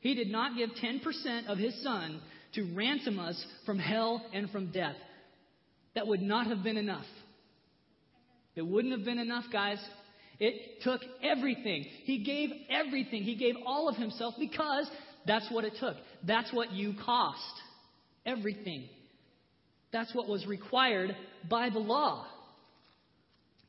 He 0.01 0.13
did 0.13 0.29
not 0.29 0.55
give 0.55 0.69
10% 0.71 1.47
of 1.47 1.57
His 1.57 1.81
Son 1.83 2.21
to 2.55 2.73
ransom 2.75 3.19
us 3.19 3.43
from 3.65 3.79
hell 3.79 4.25
and 4.33 4.49
from 4.49 4.71
death. 4.71 4.95
That 5.93 6.07
would 6.07 6.21
not 6.21 6.47
have 6.47 6.63
been 6.63 6.77
enough. 6.77 7.05
It 8.55 8.65
wouldn't 8.65 8.93
have 8.93 9.05
been 9.05 9.19
enough, 9.19 9.45
guys. 9.51 9.77
It 10.39 10.81
took 10.81 11.01
everything. 11.23 11.85
He 12.03 12.23
gave 12.23 12.49
everything. 12.69 13.23
He 13.23 13.35
gave 13.35 13.55
all 13.65 13.87
of 13.87 13.95
Himself 13.95 14.35
because 14.39 14.89
that's 15.25 15.49
what 15.51 15.63
it 15.63 15.73
took. 15.79 15.95
That's 16.25 16.51
what 16.53 16.71
you 16.71 16.93
cost. 17.05 17.39
Everything. 18.25 18.87
That's 19.91 20.13
what 20.13 20.27
was 20.27 20.45
required 20.45 21.15
by 21.49 21.69
the 21.69 21.79
law. 21.79 22.25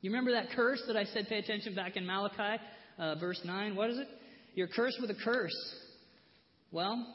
You 0.01 0.11
remember 0.11 0.33
that 0.33 0.51
curse 0.55 0.83
that 0.87 0.97
I 0.97 1.05
said 1.05 1.27
pay 1.29 1.39
attention 1.39 1.75
back 1.75 1.97
in 1.97 2.07
Malachi, 2.07 2.63
uh, 2.99 3.15
verse 3.17 3.41
9? 3.45 3.77
What 3.77 3.91
is 3.91 3.99
it? 3.99 4.09
You're 4.55 4.69
cursed 4.69 4.99
with 5.01 5.11
a 5.11 5.17
curse. 5.25 5.57
Well, 6.73 7.07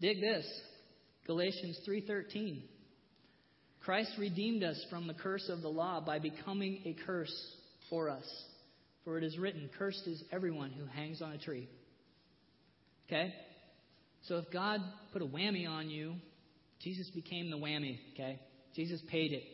dig 0.00 0.20
this. 0.20 0.46
Galatians 1.26 1.78
3:13. 1.86 2.62
Christ 3.80 4.12
redeemed 4.18 4.62
us 4.62 4.84
from 4.90 5.06
the 5.06 5.14
curse 5.14 5.48
of 5.48 5.62
the 5.62 5.68
law 5.68 6.00
by 6.00 6.18
becoming 6.18 6.82
a 6.84 6.94
curse 7.06 7.56
for 7.88 8.10
us. 8.10 8.44
For 9.04 9.16
it 9.16 9.24
is 9.24 9.38
written, 9.38 9.70
cursed 9.78 10.06
is 10.06 10.22
everyone 10.30 10.70
who 10.70 10.84
hangs 10.84 11.22
on 11.22 11.32
a 11.32 11.38
tree. 11.38 11.68
Okay? 13.06 13.34
So 14.22 14.36
if 14.36 14.50
God 14.52 14.80
put 15.12 15.22
a 15.22 15.26
whammy 15.26 15.68
on 15.68 15.88
you, 15.88 16.14
Jesus 16.80 17.10
became 17.10 17.50
the 17.50 17.56
whammy, 17.56 17.98
okay? 18.14 18.38
Jesus 18.74 19.00
paid 19.10 19.32
it. 19.32 19.44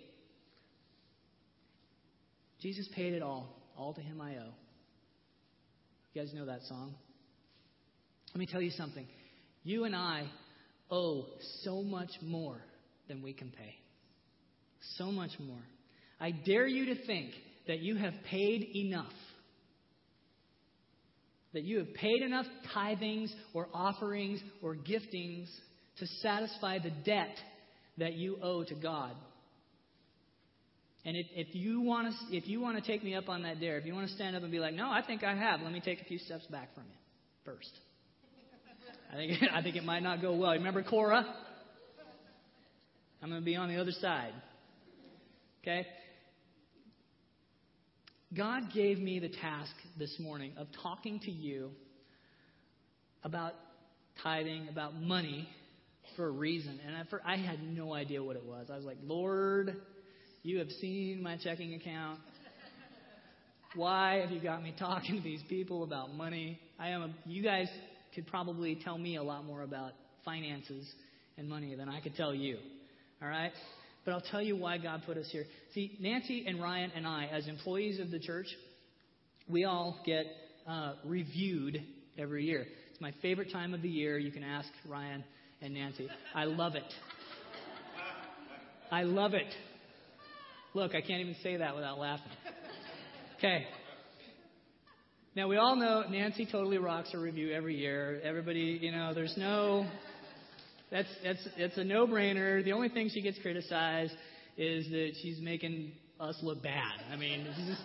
Jesus 2.60 2.88
paid 2.94 3.14
it 3.14 3.22
all. 3.22 3.48
All 3.76 3.94
to 3.94 4.00
him 4.00 4.20
I 4.20 4.36
owe. 4.36 4.52
You 6.12 6.22
guys 6.22 6.32
know 6.34 6.46
that 6.46 6.62
song? 6.62 6.94
Let 8.34 8.40
me 8.40 8.46
tell 8.46 8.62
you 8.62 8.70
something. 8.70 9.06
You 9.66 9.82
and 9.82 9.96
I 9.96 10.30
owe 10.92 11.26
so 11.64 11.82
much 11.82 12.10
more 12.22 12.56
than 13.08 13.20
we 13.20 13.32
can 13.32 13.50
pay. 13.50 13.74
So 14.96 15.06
much 15.06 15.32
more. 15.40 15.58
I 16.20 16.30
dare 16.30 16.68
you 16.68 16.94
to 16.94 17.04
think 17.04 17.32
that 17.66 17.80
you 17.80 17.96
have 17.96 18.14
paid 18.30 18.62
enough. 18.76 19.12
That 21.52 21.64
you 21.64 21.78
have 21.78 21.92
paid 21.94 22.22
enough 22.22 22.46
tithings 22.76 23.30
or 23.54 23.66
offerings 23.74 24.40
or 24.62 24.76
giftings 24.76 25.48
to 25.98 26.06
satisfy 26.22 26.78
the 26.78 26.92
debt 27.04 27.36
that 27.98 28.14
you 28.14 28.38
owe 28.40 28.62
to 28.62 28.74
God. 28.76 29.16
And 31.04 31.16
if, 31.16 31.26
if 31.34 31.54
you 31.56 31.80
want 31.80 32.14
to, 32.14 32.36
if 32.36 32.46
you 32.46 32.60
want 32.60 32.76
to 32.76 32.88
take 32.88 33.02
me 33.02 33.16
up 33.16 33.28
on 33.28 33.42
that 33.42 33.58
dare, 33.58 33.78
if 33.78 33.84
you 33.84 33.94
want 33.94 34.06
to 34.06 34.14
stand 34.14 34.36
up 34.36 34.44
and 34.44 34.52
be 34.52 34.60
like, 34.60 34.74
"No, 34.74 34.90
I 34.90 35.02
think 35.04 35.24
I 35.24 35.34
have," 35.34 35.60
let 35.60 35.72
me 35.72 35.80
take 35.80 36.00
a 36.00 36.04
few 36.04 36.18
steps 36.18 36.46
back 36.46 36.72
from 36.74 36.84
you 36.84 36.98
first. 37.44 37.70
I 39.12 39.16
think 39.16 39.42
I 39.52 39.62
think 39.62 39.76
it 39.76 39.84
might 39.84 40.02
not 40.02 40.20
go 40.20 40.34
well. 40.34 40.52
Remember 40.52 40.82
Korah? 40.82 41.26
I'm 43.22 43.30
going 43.30 43.40
to 43.40 43.44
be 43.44 43.56
on 43.56 43.68
the 43.68 43.80
other 43.80 43.92
side. 43.92 44.32
Okay? 45.62 45.86
God 48.36 48.64
gave 48.74 48.98
me 48.98 49.18
the 49.18 49.28
task 49.28 49.72
this 49.98 50.14
morning 50.20 50.52
of 50.58 50.66
talking 50.82 51.18
to 51.20 51.30
you 51.30 51.70
about 53.24 53.54
tithing, 54.22 54.68
about 54.68 54.94
money, 54.94 55.48
for 56.14 56.26
a 56.26 56.30
reason. 56.30 56.78
And 56.86 56.94
I, 56.94 57.02
for, 57.10 57.20
I 57.24 57.36
had 57.36 57.62
no 57.62 57.94
idea 57.94 58.22
what 58.22 58.36
it 58.36 58.44
was. 58.44 58.68
I 58.70 58.76
was 58.76 58.84
like, 58.84 58.98
Lord, 59.02 59.76
you 60.42 60.58
have 60.58 60.70
seen 60.80 61.22
my 61.22 61.36
checking 61.36 61.74
account. 61.74 62.20
Why 63.74 64.20
have 64.20 64.30
you 64.30 64.40
got 64.40 64.62
me 64.62 64.74
talking 64.78 65.16
to 65.16 65.22
these 65.22 65.42
people 65.48 65.82
about 65.82 66.14
money? 66.14 66.60
I 66.78 66.90
am 66.90 67.02
a, 67.02 67.10
you 67.24 67.42
guys 67.42 67.68
could 68.16 68.26
probably 68.26 68.80
tell 68.82 68.96
me 68.96 69.16
a 69.16 69.22
lot 69.22 69.44
more 69.44 69.62
about 69.62 69.92
finances 70.24 70.90
and 71.36 71.48
money 71.48 71.74
than 71.74 71.88
I 71.88 72.00
could 72.00 72.16
tell 72.16 72.34
you. 72.34 72.56
All 73.22 73.28
right? 73.28 73.52
But 74.04 74.12
I'll 74.12 74.22
tell 74.22 74.40
you 74.40 74.56
why 74.56 74.78
God 74.78 75.02
put 75.04 75.18
us 75.18 75.28
here. 75.30 75.44
See, 75.74 75.96
Nancy 76.00 76.46
and 76.46 76.60
Ryan 76.60 76.92
and 76.96 77.06
I, 77.06 77.26
as 77.26 77.46
employees 77.46 78.00
of 78.00 78.10
the 78.10 78.18
church, 78.18 78.46
we 79.48 79.64
all 79.64 80.00
get 80.06 80.24
uh, 80.66 80.94
reviewed 81.04 81.82
every 82.16 82.46
year. 82.46 82.66
It's 82.90 83.00
my 83.02 83.12
favorite 83.20 83.52
time 83.52 83.74
of 83.74 83.82
the 83.82 83.88
year. 83.88 84.16
You 84.16 84.32
can 84.32 84.42
ask 84.42 84.68
Ryan 84.88 85.22
and 85.60 85.74
Nancy. 85.74 86.08
I 86.34 86.44
love 86.44 86.74
it. 86.74 86.94
I 88.90 89.02
love 89.02 89.34
it. 89.34 89.52
Look, 90.72 90.94
I 90.94 91.02
can't 91.02 91.20
even 91.20 91.36
say 91.42 91.58
that 91.58 91.74
without 91.74 91.98
laughing. 91.98 92.32
Okay. 93.38 93.66
Now 95.36 95.48
we 95.48 95.58
all 95.58 95.76
know 95.76 96.02
Nancy 96.08 96.48
totally 96.50 96.78
rocks 96.78 97.12
her 97.12 97.20
review 97.20 97.52
every 97.52 97.76
year. 97.76 98.22
Everybody, 98.24 98.78
you 98.80 98.90
know, 98.90 99.12
there's 99.12 99.34
no 99.36 99.86
that's 100.90 101.08
that's 101.22 101.46
it's 101.58 101.76
a 101.76 101.84
no-brainer. 101.84 102.64
The 102.64 102.72
only 102.72 102.88
thing 102.88 103.10
she 103.12 103.20
gets 103.20 103.38
criticized 103.40 104.14
is 104.56 104.88
that 104.88 105.12
she's 105.20 105.38
making 105.38 105.92
us 106.18 106.38
look 106.42 106.62
bad. 106.62 107.02
I 107.12 107.16
mean, 107.16 107.46
just, 107.68 107.82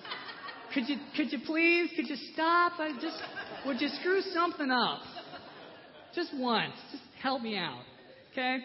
could 0.74 0.88
you 0.88 0.96
could 1.18 1.34
you 1.34 1.40
please 1.46 1.90
could 1.94 2.08
you 2.08 2.16
stop? 2.32 2.80
I 2.80 2.94
just 3.02 3.18
would 3.66 3.82
you 3.82 3.90
screw 4.00 4.22
something 4.34 4.72
up? 4.72 5.02
Just 6.16 6.30
once. 6.34 6.72
Just 6.90 7.04
help 7.22 7.42
me 7.42 7.58
out. 7.58 7.84
Okay? 8.32 8.60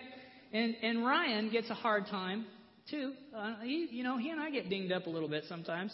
And 0.53 0.77
and 0.85 1.05
Ryan 1.05 1.51
gets 1.51 1.71
a 1.71 1.75
hard 1.75 2.07
time 2.07 2.47
too. 2.89 3.15
Uh, 3.37 3.57
he, 3.65 3.89
you 3.91 4.05
know, 4.05 4.17
he 4.17 4.31
and 4.31 4.41
I 4.41 4.51
get 4.51 4.71
dinged 4.71 4.93
up 4.93 5.07
a 5.07 5.11
little 5.11 5.29
bit 5.29 5.43
sometimes. 5.49 5.93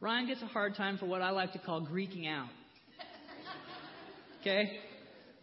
Ryan 0.00 0.26
gets 0.26 0.42
a 0.42 0.46
hard 0.46 0.74
time 0.74 0.98
for 0.98 1.06
what 1.06 1.22
I 1.22 1.30
like 1.30 1.52
to 1.52 1.58
call 1.58 1.86
Greeking 1.86 2.28
out. 2.28 2.48
Okay? 4.40 4.78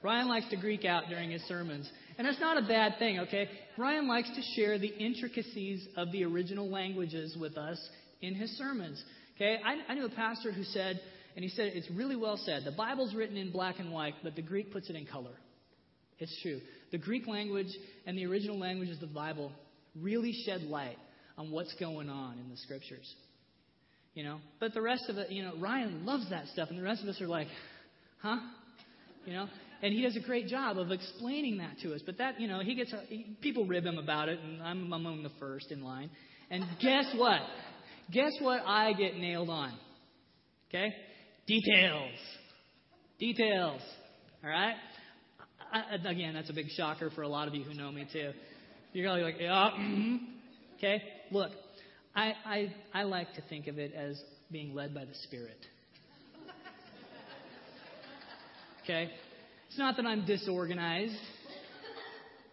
Ryan 0.04 0.28
likes 0.28 0.48
to 0.50 0.58
Greek 0.58 0.86
out 0.86 1.06
during 1.10 1.32
his 1.32 1.42
sermons. 1.44 1.90
And 2.18 2.28
that's 2.28 2.40
not 2.40 2.58
a 2.58 2.68
bad 2.68 3.00
thing, 3.00 3.20
okay? 3.20 3.50
Ryan 3.78 4.08
likes 4.08 4.30
to 4.30 4.42
share 4.56 4.78
the 4.78 4.88
intricacies 4.88 5.88
of 5.98 6.12
the 6.12 6.24
original 6.24 6.70
languages 6.70 7.36
with 7.40 7.58
us 7.58 7.80
in 8.22 8.36
his 8.36 8.52
sermons. 8.58 9.04
Okay? 9.36 9.60
I, 9.66 9.92
I 9.92 9.96
knew 9.96 10.06
a 10.06 10.10
pastor 10.10 10.52
who 10.52 10.64
said, 10.64 11.02
and 11.36 11.44
he 11.44 11.50
said 11.50 11.72
it's 11.74 11.90
really 11.90 12.16
well 12.16 12.38
said, 12.38 12.64
the 12.66 12.72
Bible's 12.72 13.16
written 13.16 13.38
in 13.38 13.52
black 13.52 13.80
and 13.80 13.92
white, 13.92 14.14
but 14.24 14.36
the 14.36 14.42
Greek 14.42 14.72
puts 14.72 14.90
it 14.90 14.96
in 14.96 15.06
color. 15.06 15.34
It's 16.20 16.38
true. 16.44 16.62
The 16.92 17.00
Greek 17.00 17.28
language 17.28 17.76
and 18.06 18.18
the 18.18 18.26
original 18.28 18.60
languages 18.60 19.02
of 19.02 19.10
the 19.10 19.16
Bible 19.16 19.52
really 20.00 20.34
shed 20.46 20.62
light 20.62 20.98
on 21.38 21.50
what's 21.50 21.74
going 21.80 22.10
on 22.10 22.38
in 22.38 22.50
the 22.50 22.58
scriptures. 22.58 23.16
You 24.14 24.24
know? 24.24 24.40
But 24.60 24.74
the 24.74 24.82
rest 24.82 25.06
of 25.10 25.18
it, 25.18 25.32
you 25.32 25.44
know, 25.44 25.54
Ryan 25.60 26.06
loves 26.06 26.30
that 26.30 26.48
stuff, 26.48 26.70
and 26.70 26.78
the 26.78 26.84
rest 26.84 27.02
of 27.04 27.10
us 27.10 27.20
are 27.22 27.28
like, 27.28 27.48
huh? 28.22 28.38
You 29.26 29.34
know? 29.34 29.48
And 29.82 29.94
he 29.94 30.02
does 30.02 30.16
a 30.16 30.26
great 30.26 30.48
job 30.48 30.78
of 30.78 30.92
explaining 30.92 31.58
that 31.58 31.78
to 31.82 31.94
us. 31.94 32.02
But 32.06 32.18
that, 32.20 32.40
you 32.40 32.48
know, 32.48 32.62
he 32.62 32.76
gets, 32.76 32.94
he, 33.10 33.36
people 33.42 33.66
rib 33.66 33.86
him 33.86 33.98
about 33.98 34.30
it, 34.30 34.40
and 34.40 34.62
I'm 34.62 34.94
among 34.94 35.24
the 35.24 35.32
first 35.40 35.72
in 35.72 35.84
line. 35.84 36.10
And 36.50 36.64
guess 36.82 37.06
what? 37.16 37.42
Guess 38.12 38.32
what 38.40 38.62
I 38.66 38.94
get 38.94 39.18
nailed 39.18 39.50
on? 39.50 39.74
Okay? 40.70 40.94
Details. 41.48 42.12
Details. 43.20 43.82
All 44.44 44.50
right? 44.50 44.76
I, 45.72 45.96
again, 46.08 46.34
that's 46.34 46.50
a 46.50 46.54
big 46.54 46.68
shocker 46.78 47.10
for 47.10 47.24
a 47.24 47.28
lot 47.28 47.48
of 47.48 47.56
you 47.56 47.64
who 47.64 47.74
know 47.74 47.92
me 47.92 48.08
too. 48.12 48.32
You're 48.94 49.08
probably 49.08 49.24
like, 49.24 49.36
yeah, 49.40 49.70
mm-hmm. 49.78 50.16
okay. 50.78 51.02
Look, 51.32 51.52
I, 52.16 52.34
I 52.46 52.74
I 52.94 53.04
like 53.04 53.34
to 53.36 53.42
think 53.50 53.68
of 53.68 53.78
it 53.78 53.94
as 53.94 54.22
being 54.52 54.76
led 54.76 54.94
by 54.94 55.06
the 55.06 55.16
Spirit. 55.24 55.58
Okay, 58.84 59.10
it's 59.70 59.78
not 59.78 59.96
that 59.96 60.06
I'm 60.06 60.26
disorganized. 60.26 61.16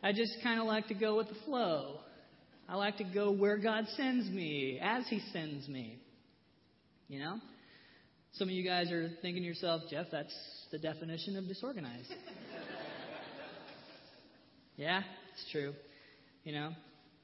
I 0.03 0.13
just 0.13 0.33
kind 0.43 0.61
of 0.61 0.67
like 0.67 0.87
to 0.89 0.95
go 0.95 1.17
with 1.17 1.29
the 1.29 1.35
flow. 1.45 1.99
I 2.69 2.77
like 2.77 2.99
to 2.99 3.05
go 3.05 3.33
where 3.33 3.59
God 3.59 3.87
sends 3.97 4.31
me, 4.31 4.79
as 4.81 5.07
He 5.09 5.21
sends 5.33 5.69
me. 5.69 5.99
You 7.09 7.19
know? 7.19 7.39
Some 8.35 8.49
of 8.49 8.55
you 8.55 8.65
guys 8.65 8.93
are 8.93 9.11
thinking 9.21 9.43
to 9.43 9.49
yourself, 9.49 9.83
Jeff, 9.91 10.07
that's 10.13 10.33
the 10.71 10.79
definition 10.79 11.37
of 11.37 11.49
disorganized. 11.49 12.09
Yeah, 14.77 15.03
it's 15.35 15.53
true. 15.53 15.75
You 16.43 16.55
know, 16.55 16.71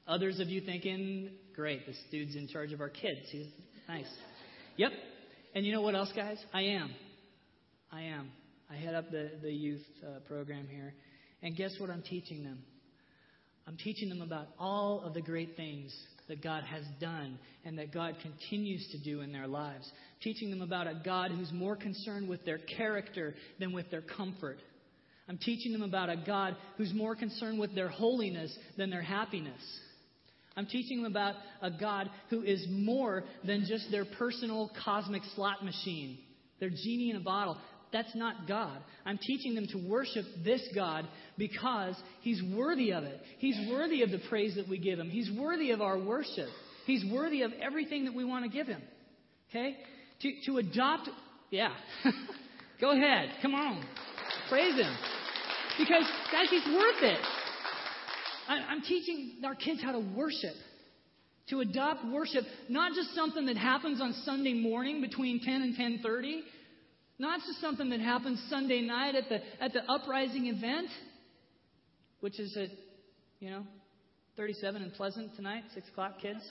others 0.07 0.39
of 0.39 0.47
you 0.47 0.61
thinking, 0.61 1.29
great, 1.55 1.85
this 1.85 1.97
dude's 2.11 2.35
in 2.35 2.47
charge 2.47 2.71
of 2.71 2.81
our 2.81 2.89
kids. 2.89 3.21
He's 3.29 3.47
nice. 3.87 4.07
Yep. 4.77 4.91
And 5.55 5.65
you 5.65 5.71
know 5.71 5.81
what 5.81 5.95
else, 5.95 6.11
guys? 6.15 6.37
I 6.53 6.61
am. 6.61 6.91
I 7.91 8.03
am. 8.03 8.31
I 8.69 8.75
head 8.75 8.95
up 8.95 9.11
the, 9.11 9.31
the 9.41 9.51
youth 9.51 9.85
uh, 10.05 10.19
program 10.27 10.67
here. 10.67 10.93
And 11.41 11.55
guess 11.55 11.75
what 11.79 11.89
I'm 11.89 12.01
teaching 12.01 12.43
them? 12.43 12.59
I'm 13.67 13.77
teaching 13.77 14.09
them 14.09 14.21
about 14.21 14.47
all 14.57 15.01
of 15.03 15.13
the 15.13 15.21
great 15.21 15.57
things 15.57 15.93
that 16.29 16.41
God 16.41 16.63
has 16.63 16.83
done 16.99 17.37
and 17.65 17.77
that 17.79 17.93
God 17.93 18.15
continues 18.21 18.87
to 18.91 18.97
do 19.03 19.21
in 19.21 19.31
their 19.31 19.47
lives. 19.47 19.89
Teaching 20.21 20.49
them 20.49 20.61
about 20.61 20.87
a 20.87 21.01
God 21.03 21.31
who's 21.31 21.51
more 21.51 21.75
concerned 21.75 22.29
with 22.29 22.45
their 22.45 22.59
character 22.59 23.35
than 23.59 23.73
with 23.73 23.89
their 23.91 24.01
comfort. 24.01 24.59
I'm 25.29 25.37
teaching 25.37 25.73
them 25.73 25.83
about 25.83 26.09
a 26.09 26.15
God 26.15 26.55
who's 26.77 26.93
more 26.93 27.15
concerned 27.15 27.59
with 27.59 27.75
their 27.75 27.89
holiness 27.89 28.55
than 28.77 28.89
their 28.89 29.01
happiness. 29.01 29.61
I'm 30.57 30.65
teaching 30.65 31.03
them 31.03 31.11
about 31.11 31.35
a 31.61 31.69
God 31.69 32.09
who 32.31 32.41
is 32.41 32.65
more 32.67 33.23
than 33.45 33.65
just 33.69 33.91
their 33.91 34.05
personal 34.05 34.71
cosmic 34.83 35.21
slot 35.35 35.63
machine, 35.63 36.17
their 36.59 36.71
genie 36.71 37.11
in 37.11 37.15
a 37.15 37.21
bottle. 37.21 37.57
That's 37.93 38.13
not 38.15 38.47
God. 38.47 38.79
I'm 39.05 39.19
teaching 39.19 39.55
them 39.55 39.67
to 39.71 39.77
worship 39.77 40.25
this 40.43 40.61
God 40.75 41.07
because 41.37 41.95
He's 42.21 42.41
worthy 42.55 42.91
of 42.91 43.03
it. 43.03 43.21
He's 43.37 43.69
worthy 43.69 44.01
of 44.01 44.09
the 44.09 44.19
praise 44.29 44.55
that 44.55 44.67
we 44.67 44.79
give 44.79 44.99
Him. 44.99 45.09
He's 45.09 45.31
worthy 45.31 45.71
of 45.71 45.79
our 45.81 45.97
worship. 45.97 46.49
He's 46.85 47.05
worthy 47.11 47.43
of 47.43 47.51
everything 47.61 48.05
that 48.05 48.15
we 48.15 48.25
want 48.25 48.43
to 48.43 48.49
give 48.49 48.67
Him. 48.67 48.81
Okay? 49.49 49.77
To, 50.21 50.31
to 50.47 50.57
adopt, 50.57 51.09
yeah. 51.51 51.73
Go 52.81 52.91
ahead. 52.91 53.29
Come 53.41 53.53
on. 53.53 53.85
Praise 54.49 54.75
Him. 54.75 54.97
Because, 55.77 56.03
guys, 56.31 56.49
He's 56.49 56.65
worth 56.65 57.03
it. 57.03 57.19
I'm 58.47 58.81
teaching 58.81 59.41
our 59.45 59.55
kids 59.55 59.81
how 59.81 59.91
to 59.93 59.99
worship. 59.99 60.55
To 61.49 61.61
adopt 61.61 62.05
worship, 62.05 62.43
not 62.67 62.93
just 62.93 63.15
something 63.15 63.45
that 63.45 63.55
happens 63.55 64.01
on 64.01 64.13
Sunday 64.25 64.53
morning 64.53 64.99
between 65.01 65.39
10 65.39 65.61
and 65.61 65.75
10:30, 66.03 66.41
not 67.19 67.39
just 67.39 67.61
something 67.61 67.89
that 67.89 68.01
happens 68.01 68.43
Sunday 68.49 68.81
night 68.81 69.15
at 69.15 69.29
the, 69.29 69.39
at 69.63 69.71
the 69.71 69.83
uprising 69.89 70.47
event, 70.47 70.89
which 72.19 72.39
is 72.39 72.55
at, 72.57 72.69
you 73.39 73.49
know, 73.49 73.63
37 74.35 74.81
and 74.81 74.93
Pleasant 74.93 75.35
tonight, 75.35 75.63
6 75.73 75.87
o'clock, 75.89 76.19
kids. 76.21 76.41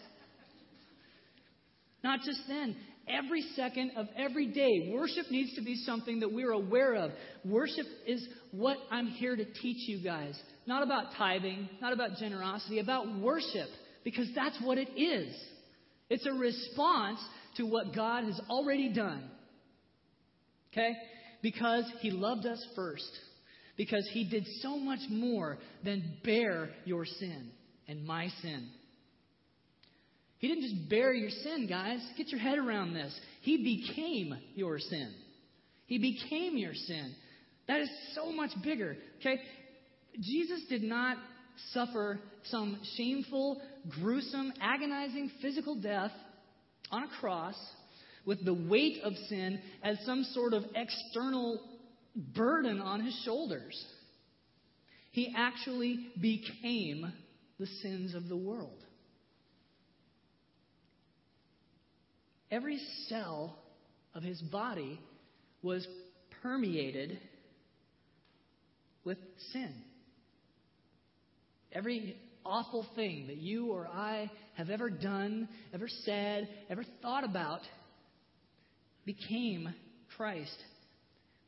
Not 2.03 2.21
just 2.25 2.41
then. 2.49 2.77
Every 3.09 3.43
second 3.55 3.93
of 3.97 4.07
every 4.17 4.49
day, 4.49 4.91
worship 4.93 5.31
needs 5.31 5.55
to 5.55 5.63
be 5.63 5.77
something 5.85 6.21
that 6.21 6.33
we're 6.33 6.51
aware 6.51 6.95
of. 6.95 7.13
Worship 7.45 7.87
is 8.07 8.27
what 8.51 8.79
I'm 8.91 9.07
here 9.07 9.37
to 9.37 9.45
teach 9.45 9.89
you 9.89 10.03
guys. 10.03 10.37
Not 10.67 10.83
about 10.83 11.15
tithing, 11.17 11.69
not 11.81 11.93
about 11.93 12.17
generosity, 12.19 12.81
about 12.81 13.19
worship, 13.19 13.69
because 14.05 14.29
that's 14.35 14.59
what 14.63 14.79
it 14.79 14.89
is. 14.99 15.35
It's 16.11 16.27
a 16.27 16.33
response 16.33 17.21
to 17.57 17.65
what 17.65 17.95
God 17.95 18.25
has 18.25 18.41
already 18.49 18.93
done. 18.93 19.29
Okay? 20.73 20.93
Because 21.43 21.85
He 22.01 22.11
loved 22.11 22.47
us 22.47 22.65
first. 22.75 23.11
Because 23.77 24.09
He 24.13 24.29
did 24.29 24.47
so 24.61 24.77
much 24.77 25.01
more 25.09 25.59
than 25.85 26.19
bear 26.25 26.71
your 26.85 27.05
sin 27.05 27.51
and 27.89 28.05
my 28.05 28.29
sin. 28.43 28.69
He 30.39 30.49
didn't 30.49 30.63
just 30.65 30.91
bear 30.91 31.13
your 31.13 31.31
sin, 31.31 31.67
guys. 31.69 32.01
Get 32.17 32.29
your 32.29 32.41
head 32.41 32.59
around 32.59 32.95
this. 32.95 33.19
He 33.41 33.57
became 33.57 34.37
your 34.55 34.79
sin. 34.79 35.15
He 35.87 35.99
became 35.99 36.57
your 36.57 36.75
sin. 36.75 37.15
That 37.69 37.81
is 37.81 37.91
so 38.15 38.33
much 38.33 38.51
bigger. 38.63 38.97
Okay? 39.21 39.41
Jesus 40.21 40.63
did 40.69 40.83
not 40.83 41.17
suffer 41.73 42.19
some 42.45 42.79
shameful, 42.97 43.61
gruesome, 43.89 44.53
agonizing 44.61 45.31
physical 45.41 45.75
death 45.75 46.13
on 46.91 47.05
a 47.05 47.09
cross 47.21 47.57
with 48.25 48.45
the 48.45 48.55
weight 48.55 49.01
of 49.03 49.13
sin 49.29 49.61
as 49.83 49.99
some 50.05 50.25
sort 50.33 50.53
of 50.53 50.65
external 50.75 51.61
burden 52.35 52.81
on 52.81 53.05
his 53.05 53.19
shoulders. 53.25 53.85
He 55.13 55.33
actually 55.37 56.09
became 56.21 57.13
the 57.59 57.67
sins 57.67 58.15
of 58.15 58.29
the 58.29 58.37
world. 58.37 58.85
Every 62.51 62.79
cell 63.09 63.57
of 64.15 64.23
his 64.23 64.41
body 64.41 65.01
was 65.63 65.87
permeated 66.43 67.19
with 69.05 69.19
sin. 69.53 69.75
Every 71.77 72.17
awful 72.43 72.87
thing 72.97 73.27
that 73.27 73.37
you 73.37 73.67
or 73.67 73.87
I 73.87 74.31
have 74.55 74.71
ever 74.71 74.89
done, 74.89 75.47
ever 75.75 75.89
said, 76.07 76.49
ever 76.71 76.85
thought 77.03 77.23
about 77.23 77.61
became 79.05 79.75
Christ. 80.17 80.57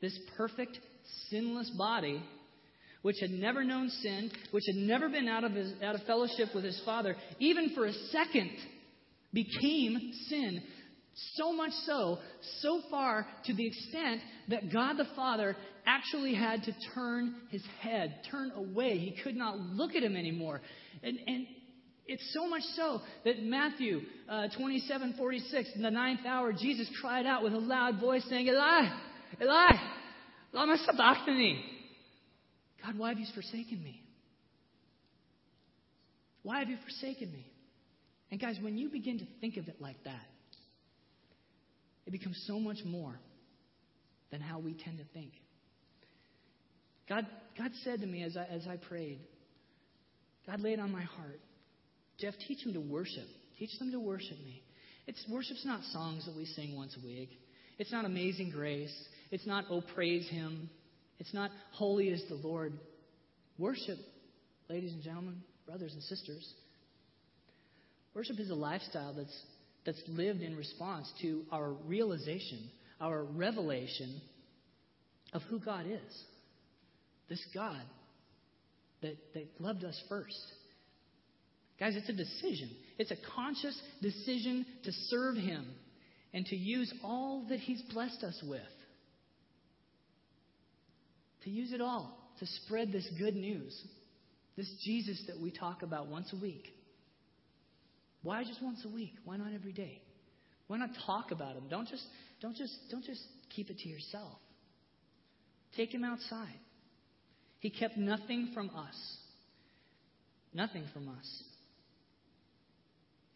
This 0.01 0.15
perfect, 0.37 0.77
sinless 1.31 1.71
body, 1.71 2.21
which 3.01 3.15
had 3.19 3.31
never 3.31 3.63
known 3.63 3.89
sin, 3.89 4.29
which 4.51 4.65
had 4.67 4.75
never 4.75 5.09
been 5.09 5.27
out 5.27 5.43
of, 5.43 5.53
his, 5.53 5.73
out 5.81 5.95
of 5.95 6.03
fellowship 6.03 6.49
with 6.53 6.63
his 6.63 6.79
Father, 6.85 7.15
even 7.39 7.73
for 7.73 7.87
a 7.87 7.93
second, 8.11 8.51
became 9.33 10.11
sin. 10.27 10.61
So 11.35 11.53
much 11.53 11.71
so, 11.85 12.19
so 12.61 12.81
far 12.89 13.27
to 13.45 13.53
the 13.53 13.67
extent 13.67 14.21
that 14.49 14.71
God 14.71 14.97
the 14.97 15.07
Father 15.15 15.55
actually 15.85 16.35
had 16.35 16.63
to 16.63 16.73
turn 16.93 17.35
his 17.49 17.63
head, 17.81 18.21
turn 18.29 18.51
away. 18.55 18.97
He 18.97 19.15
could 19.23 19.35
not 19.35 19.59
look 19.59 19.95
at 19.95 20.03
him 20.03 20.15
anymore. 20.15 20.61
And, 21.03 21.17
and 21.27 21.47
it's 22.05 22.33
so 22.33 22.47
much 22.47 22.63
so 22.75 23.01
that 23.25 23.41
Matthew 23.41 24.01
uh, 24.27 24.47
27 24.57 25.15
46, 25.17 25.69
in 25.75 25.81
the 25.81 25.91
ninth 25.91 26.21
hour, 26.27 26.53
Jesus 26.53 26.89
cried 27.01 27.25
out 27.25 27.43
with 27.43 27.53
a 27.53 27.59
loud 27.59 27.99
voice, 27.99 28.23
saying, 28.29 28.47
Eli, 28.47 28.89
Eli, 29.41 29.71
lama 30.53 30.77
sabachthani. 30.85 31.63
God, 32.83 32.97
why 32.97 33.09
have 33.09 33.19
you 33.19 33.27
forsaken 33.33 33.83
me? 33.83 34.01
Why 36.43 36.59
have 36.59 36.69
you 36.69 36.77
forsaken 36.83 37.31
me? 37.31 37.45
And 38.31 38.39
guys, 38.39 38.57
when 38.61 38.77
you 38.77 38.89
begin 38.89 39.19
to 39.19 39.25
think 39.41 39.57
of 39.57 39.67
it 39.67 39.81
like 39.81 40.03
that, 40.05 40.25
it 42.09 42.11
becomes 42.11 42.43
so 42.47 42.59
much 42.59 42.79
more 42.83 43.19
than 44.31 44.41
how 44.41 44.57
we 44.57 44.73
tend 44.73 44.97
to 44.97 45.03
think. 45.13 45.31
God, 47.07 47.27
God 47.55 47.69
said 47.83 48.01
to 48.01 48.07
me 48.07 48.23
as 48.23 48.35
I, 48.35 48.45
as 48.45 48.65
I 48.67 48.77
prayed, 48.77 49.19
God 50.47 50.59
laid 50.59 50.79
on 50.79 50.91
my 50.91 51.03
heart, 51.03 51.39
Jeff, 52.19 52.33
teach 52.47 52.63
them 52.63 52.73
to 52.73 52.79
worship. 52.79 53.27
Teach 53.59 53.77
them 53.77 53.91
to 53.91 53.99
worship 53.99 54.39
me. 54.43 54.63
It's 55.05 55.23
worship's 55.29 55.63
not 55.67 55.83
songs 55.91 56.25
that 56.25 56.35
we 56.35 56.45
sing 56.45 56.75
once 56.75 56.97
a 56.99 57.05
week. 57.05 57.29
It's 57.77 57.91
not 57.91 58.05
amazing 58.05 58.49
grace. 58.49 58.95
It's 59.29 59.45
not 59.45 59.65
oh 59.69 59.83
praise 59.93 60.27
him. 60.29 60.67
It's 61.19 61.33
not 61.35 61.51
holy 61.73 62.07
is 62.07 62.23
the 62.27 62.35
Lord. 62.35 62.73
Worship, 63.59 63.99
ladies 64.67 64.93
and 64.93 65.03
gentlemen, 65.03 65.43
brothers 65.67 65.93
and 65.93 66.01
sisters. 66.01 66.55
Worship 68.15 68.39
is 68.39 68.49
a 68.49 68.55
lifestyle 68.55 69.13
that's 69.13 69.43
that's 69.85 70.01
lived 70.07 70.41
in 70.41 70.55
response 70.55 71.11
to 71.21 71.43
our 71.51 71.71
realization, 71.71 72.69
our 72.99 73.23
revelation 73.23 74.21
of 75.33 75.41
who 75.43 75.59
God 75.59 75.85
is. 75.85 76.23
This 77.29 77.43
God 77.53 77.81
that, 79.01 79.17
that 79.33 79.47
loved 79.59 79.83
us 79.83 80.01
first. 80.09 80.39
Guys, 81.79 81.95
it's 81.95 82.09
a 82.09 82.13
decision. 82.13 82.69
It's 82.97 83.11
a 83.11 83.17
conscious 83.35 83.79
decision 84.01 84.65
to 84.83 84.91
serve 84.91 85.35
Him 85.35 85.65
and 86.33 86.45
to 86.47 86.55
use 86.55 86.93
all 87.03 87.45
that 87.49 87.59
He's 87.59 87.81
blessed 87.93 88.23
us 88.23 88.41
with. 88.43 88.61
To 91.43 91.49
use 91.49 91.71
it 91.71 91.81
all 91.81 92.19
to 92.39 92.45
spread 92.45 92.91
this 92.91 93.07
good 93.17 93.35
news, 93.35 93.77
this 94.55 94.71
Jesus 94.83 95.21
that 95.27 95.39
we 95.39 95.51
talk 95.51 95.83
about 95.83 96.07
once 96.07 96.31
a 96.33 96.41
week. 96.41 96.67
Why 98.21 98.43
just 98.43 98.61
once 98.61 98.83
a 98.85 98.89
week? 98.89 99.13
Why 99.23 99.37
not 99.37 99.53
every 99.53 99.71
day? 99.71 100.01
Why 100.67 100.77
not 100.77 100.89
talk 101.05 101.31
about 101.31 101.55
him? 101.55 101.63
Don't 101.69 101.87
just 101.87 102.03
don't 102.41 102.55
just 102.55 102.73
don't 102.91 103.03
just 103.03 103.21
keep 103.55 103.69
it 103.69 103.79
to 103.79 103.89
yourself. 103.89 104.37
Take 105.75 105.93
him 105.93 106.03
outside. 106.03 106.59
He 107.59 107.69
kept 107.69 107.97
nothing 107.97 108.51
from 108.53 108.69
us. 108.69 108.95
Nothing 110.53 110.83
from 110.93 111.09
us. 111.09 111.43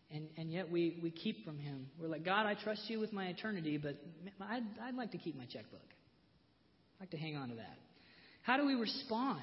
And, 0.10 0.28
and 0.38 0.52
yet 0.52 0.72
we, 0.72 1.00
we 1.02 1.12
keep 1.12 1.44
from 1.44 1.58
him. 1.58 1.88
We're 2.00 2.08
like, 2.08 2.24
God, 2.24 2.46
I 2.46 2.54
trust 2.54 2.82
you 2.88 3.00
with 3.00 3.12
my 3.12 3.26
eternity, 3.28 3.78
but 3.78 3.96
I'd, 4.40 4.64
I'd 4.82 4.96
like 4.96 5.12
to 5.12 5.18
keep 5.18 5.36
my 5.36 5.46
checkbook. 5.46 5.82
I'd 5.82 7.02
like 7.02 7.10
to 7.12 7.18
hang 7.18 7.36
on 7.36 7.50
to 7.50 7.56
that. 7.56 7.78
How 8.44 8.58
do 8.58 8.66
we 8.66 8.76
respond 8.76 9.42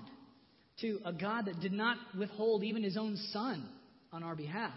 to 0.81 1.01
a 1.05 1.13
God 1.13 1.47
that 1.47 1.61
did 1.61 1.73
not 1.73 1.97
withhold 2.17 2.63
even 2.63 2.83
his 2.83 2.97
own 2.97 3.17
son 3.33 3.69
on 4.13 4.23
our 4.23 4.37
behalf? 4.37 4.73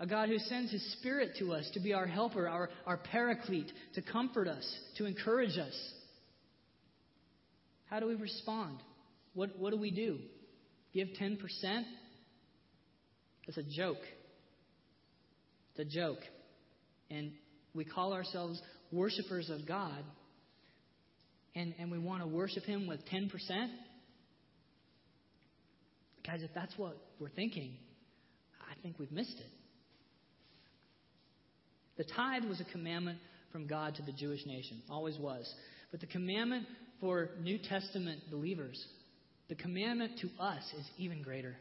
A 0.00 0.06
God 0.06 0.28
who 0.28 0.38
sends 0.38 0.70
His 0.70 0.92
Spirit 0.92 1.32
to 1.38 1.52
us 1.52 1.68
to 1.74 1.80
be 1.80 1.92
our 1.92 2.06
helper, 2.06 2.48
our, 2.48 2.70
our 2.86 2.96
paraclete, 2.96 3.70
to 3.94 4.02
comfort 4.02 4.46
us, 4.46 4.64
to 4.96 5.06
encourage 5.06 5.58
us. 5.58 5.74
How 7.86 7.98
do 7.98 8.06
we 8.06 8.14
respond? 8.14 8.78
What, 9.34 9.58
what 9.58 9.72
do 9.72 9.78
we 9.78 9.90
do? 9.90 10.18
Give 10.94 11.08
10%? 11.20 11.38
That's 13.46 13.58
a 13.58 13.62
joke. 13.62 13.96
It's 15.70 15.80
a 15.80 15.96
joke. 15.98 16.20
And 17.10 17.32
we 17.74 17.84
call 17.84 18.12
ourselves 18.12 18.60
worshipers 18.92 19.50
of 19.50 19.66
God, 19.66 20.04
and, 21.54 21.74
and 21.78 21.90
we 21.90 21.98
want 21.98 22.22
to 22.22 22.28
worship 22.28 22.64
Him 22.64 22.86
with 22.86 23.00
10%, 23.06 23.30
guys, 26.24 26.42
if 26.42 26.50
that's 26.54 26.76
what 26.76 26.96
we're 27.18 27.30
thinking, 27.30 27.72
I 28.60 28.80
think 28.82 28.98
we've 28.98 29.10
missed 29.10 29.38
it. 29.38 29.57
The 31.98 32.04
tithe 32.04 32.44
was 32.44 32.60
a 32.60 32.72
commandment 32.72 33.18
from 33.52 33.66
God 33.66 33.96
to 33.96 34.02
the 34.02 34.12
Jewish 34.12 34.46
nation, 34.46 34.80
always 34.88 35.18
was. 35.18 35.52
But 35.90 36.00
the 36.00 36.06
commandment 36.06 36.66
for 37.00 37.30
New 37.42 37.58
Testament 37.58 38.20
believers, 38.30 38.82
the 39.48 39.56
commandment 39.56 40.12
to 40.20 40.28
us 40.42 40.62
is 40.78 40.86
even 40.96 41.22
greater. 41.22 41.56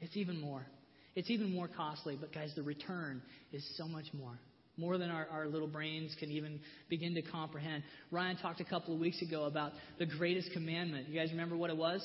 It's 0.00 0.16
even 0.16 0.40
more. 0.40 0.66
It's 1.14 1.30
even 1.30 1.52
more 1.52 1.68
costly, 1.68 2.16
but 2.20 2.32
guys, 2.32 2.52
the 2.56 2.62
return 2.62 3.22
is 3.52 3.64
so 3.76 3.86
much 3.86 4.06
more. 4.12 4.38
More 4.76 4.98
than 4.98 5.10
our, 5.10 5.28
our 5.30 5.46
little 5.46 5.68
brains 5.68 6.16
can 6.18 6.30
even 6.30 6.58
begin 6.88 7.14
to 7.14 7.22
comprehend. 7.22 7.84
Ryan 8.10 8.36
talked 8.36 8.60
a 8.60 8.64
couple 8.64 8.94
of 8.94 9.00
weeks 9.00 9.22
ago 9.22 9.44
about 9.44 9.72
the 9.98 10.06
greatest 10.06 10.50
commandment. 10.52 11.08
You 11.08 11.18
guys 11.18 11.30
remember 11.30 11.56
what 11.56 11.70
it 11.70 11.76
was? 11.76 12.04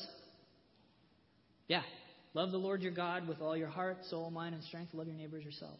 Yeah. 1.68 1.82
Love 2.36 2.52
the 2.52 2.58
Lord 2.58 2.84
your 2.84 2.92
God 2.92 3.28
with 3.28 3.42
all 3.42 3.58
your 3.58 3.70
heart, 3.70 3.98
soul, 4.10 4.30
mind, 4.30 4.54
and 4.54 4.64
strength. 4.66 4.94
Love 4.94 5.08
your 5.08 5.16
neighbors 5.16 5.44
yourself. 5.44 5.80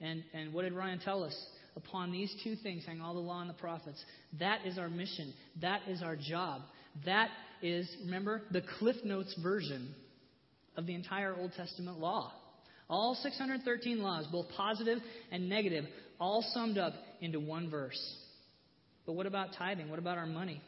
And, 0.00 0.22
and 0.32 0.52
what 0.52 0.62
did 0.62 0.72
Ryan 0.72 1.00
tell 1.00 1.24
us? 1.24 1.36
Upon 1.76 2.10
these 2.10 2.34
two 2.42 2.56
things 2.56 2.84
hang 2.86 3.00
all 3.00 3.14
the 3.14 3.20
law 3.20 3.40
and 3.40 3.48
the 3.48 3.54
prophets. 3.54 4.02
That 4.40 4.66
is 4.66 4.78
our 4.78 4.88
mission. 4.88 5.32
That 5.60 5.82
is 5.88 6.02
our 6.02 6.16
job. 6.16 6.62
That 7.04 7.28
is, 7.62 7.88
remember, 8.04 8.42
the 8.50 8.62
Cliff 8.78 8.96
Notes 9.04 9.34
version 9.42 9.94
of 10.76 10.86
the 10.86 10.94
entire 10.94 11.34
Old 11.36 11.52
Testament 11.56 11.98
law. 11.98 12.32
All 12.90 13.14
613 13.22 14.00
laws, 14.00 14.26
both 14.32 14.46
positive 14.56 14.98
and 15.30 15.48
negative, 15.48 15.84
all 16.18 16.44
summed 16.52 16.78
up 16.78 16.94
into 17.20 17.38
one 17.38 17.70
verse. 17.70 18.00
But 19.06 19.12
what 19.12 19.26
about 19.26 19.48
tithing? 19.56 19.88
What 19.88 19.98
about 19.98 20.18
our 20.18 20.26
money? 20.26 20.60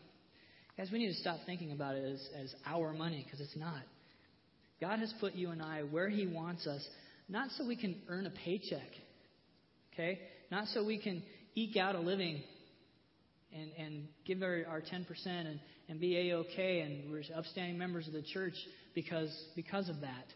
Guys, 0.77 0.89
we 0.93 0.99
need 0.99 1.09
to 1.09 1.21
stop 1.21 1.39
thinking 1.47 1.73
about 1.73 1.97
it 1.97 2.05
as, 2.05 2.29
as 2.43 2.55
our 2.67 2.93
money 2.93 3.23
because 3.25 3.41
it's 3.41 3.57
not. 3.57 3.83
God 4.81 4.99
has 4.99 5.13
put 5.21 5.35
you 5.35 5.51
and 5.51 5.61
I 5.61 5.83
where 5.83 6.09
He 6.09 6.27
wants 6.27 6.67
us, 6.67 6.87
not 7.29 7.51
so 7.57 7.67
we 7.67 7.77
can 7.77 7.97
earn 8.09 8.27
a 8.27 8.31
paycheck, 8.31 8.89
okay? 10.01 10.21
Not 10.51 10.67
so 10.69 10.85
we 10.85 10.99
can 10.99 11.23
eke 11.55 11.77
out 11.77 11.95
a 11.95 12.01
living 12.01 12.43
and, 13.53 13.71
and 13.79 14.09
give 14.27 14.43
our, 14.43 14.65
our 14.69 14.81
10% 14.81 15.07
and, 15.27 15.61
and 15.89 16.01
be 16.01 16.31
A-OK 16.31 16.81
and 16.81 17.11
we're 17.11 17.23
upstanding 17.37 17.79
members 17.79 18.07
of 18.07 18.13
the 18.13 18.23
church 18.23 18.55
because, 18.95 19.31
because 19.57 19.89
of 19.89 20.01
that. 20.01 20.27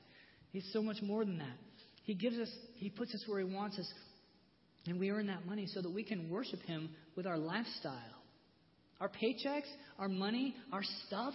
He's 0.51 0.69
so 0.73 0.83
much 0.83 1.03
more 1.03 1.25
than 1.25 1.39
that. 1.39 1.57
He 2.05 2.15
gives 2.15 2.39
us, 2.39 2.51
He 2.77 2.91
puts 2.91 3.15
us 3.15 3.25
where 3.27 3.39
He 3.39 3.45
wants 3.45 3.79
us, 3.79 3.91
and 4.87 5.01
we 5.01 5.11
earn 5.11 5.27
that 5.29 5.47
money 5.47 5.67
so 5.67 5.81
that 5.81 5.93
we 5.93 6.05
can 6.05 6.29
worship 6.29 6.61
Him 6.62 6.91
with 7.17 7.27
our 7.27 7.39
lifestyle. 7.39 7.95
Our 9.01 9.09
paychecks, 9.09 9.69
our 9.99 10.09
money, 10.09 10.55
our 10.73 10.83
stuff. 11.07 11.35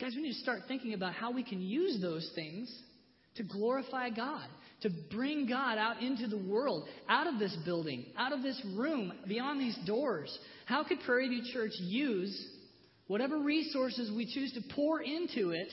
Guys, 0.00 0.12
we 0.14 0.22
need 0.22 0.34
to 0.34 0.40
start 0.40 0.60
thinking 0.68 0.94
about 0.94 1.14
how 1.14 1.32
we 1.32 1.42
can 1.42 1.60
use 1.60 2.00
those 2.00 2.30
things 2.34 2.72
to 3.36 3.42
glorify 3.42 4.10
God, 4.10 4.48
to 4.82 4.90
bring 5.10 5.46
God 5.46 5.78
out 5.78 6.02
into 6.02 6.26
the 6.26 6.38
world, 6.38 6.88
out 7.08 7.26
of 7.26 7.38
this 7.38 7.56
building, 7.64 8.06
out 8.16 8.32
of 8.32 8.42
this 8.42 8.60
room, 8.74 9.12
beyond 9.28 9.60
these 9.60 9.76
doors. 9.86 10.36
How 10.66 10.84
could 10.84 11.00
Prairie 11.00 11.28
View 11.28 11.42
Church 11.52 11.72
use 11.78 12.48
whatever 13.06 13.38
resources 13.38 14.10
we 14.14 14.32
choose 14.32 14.52
to 14.52 14.74
pour 14.74 15.02
into 15.02 15.50
it 15.50 15.68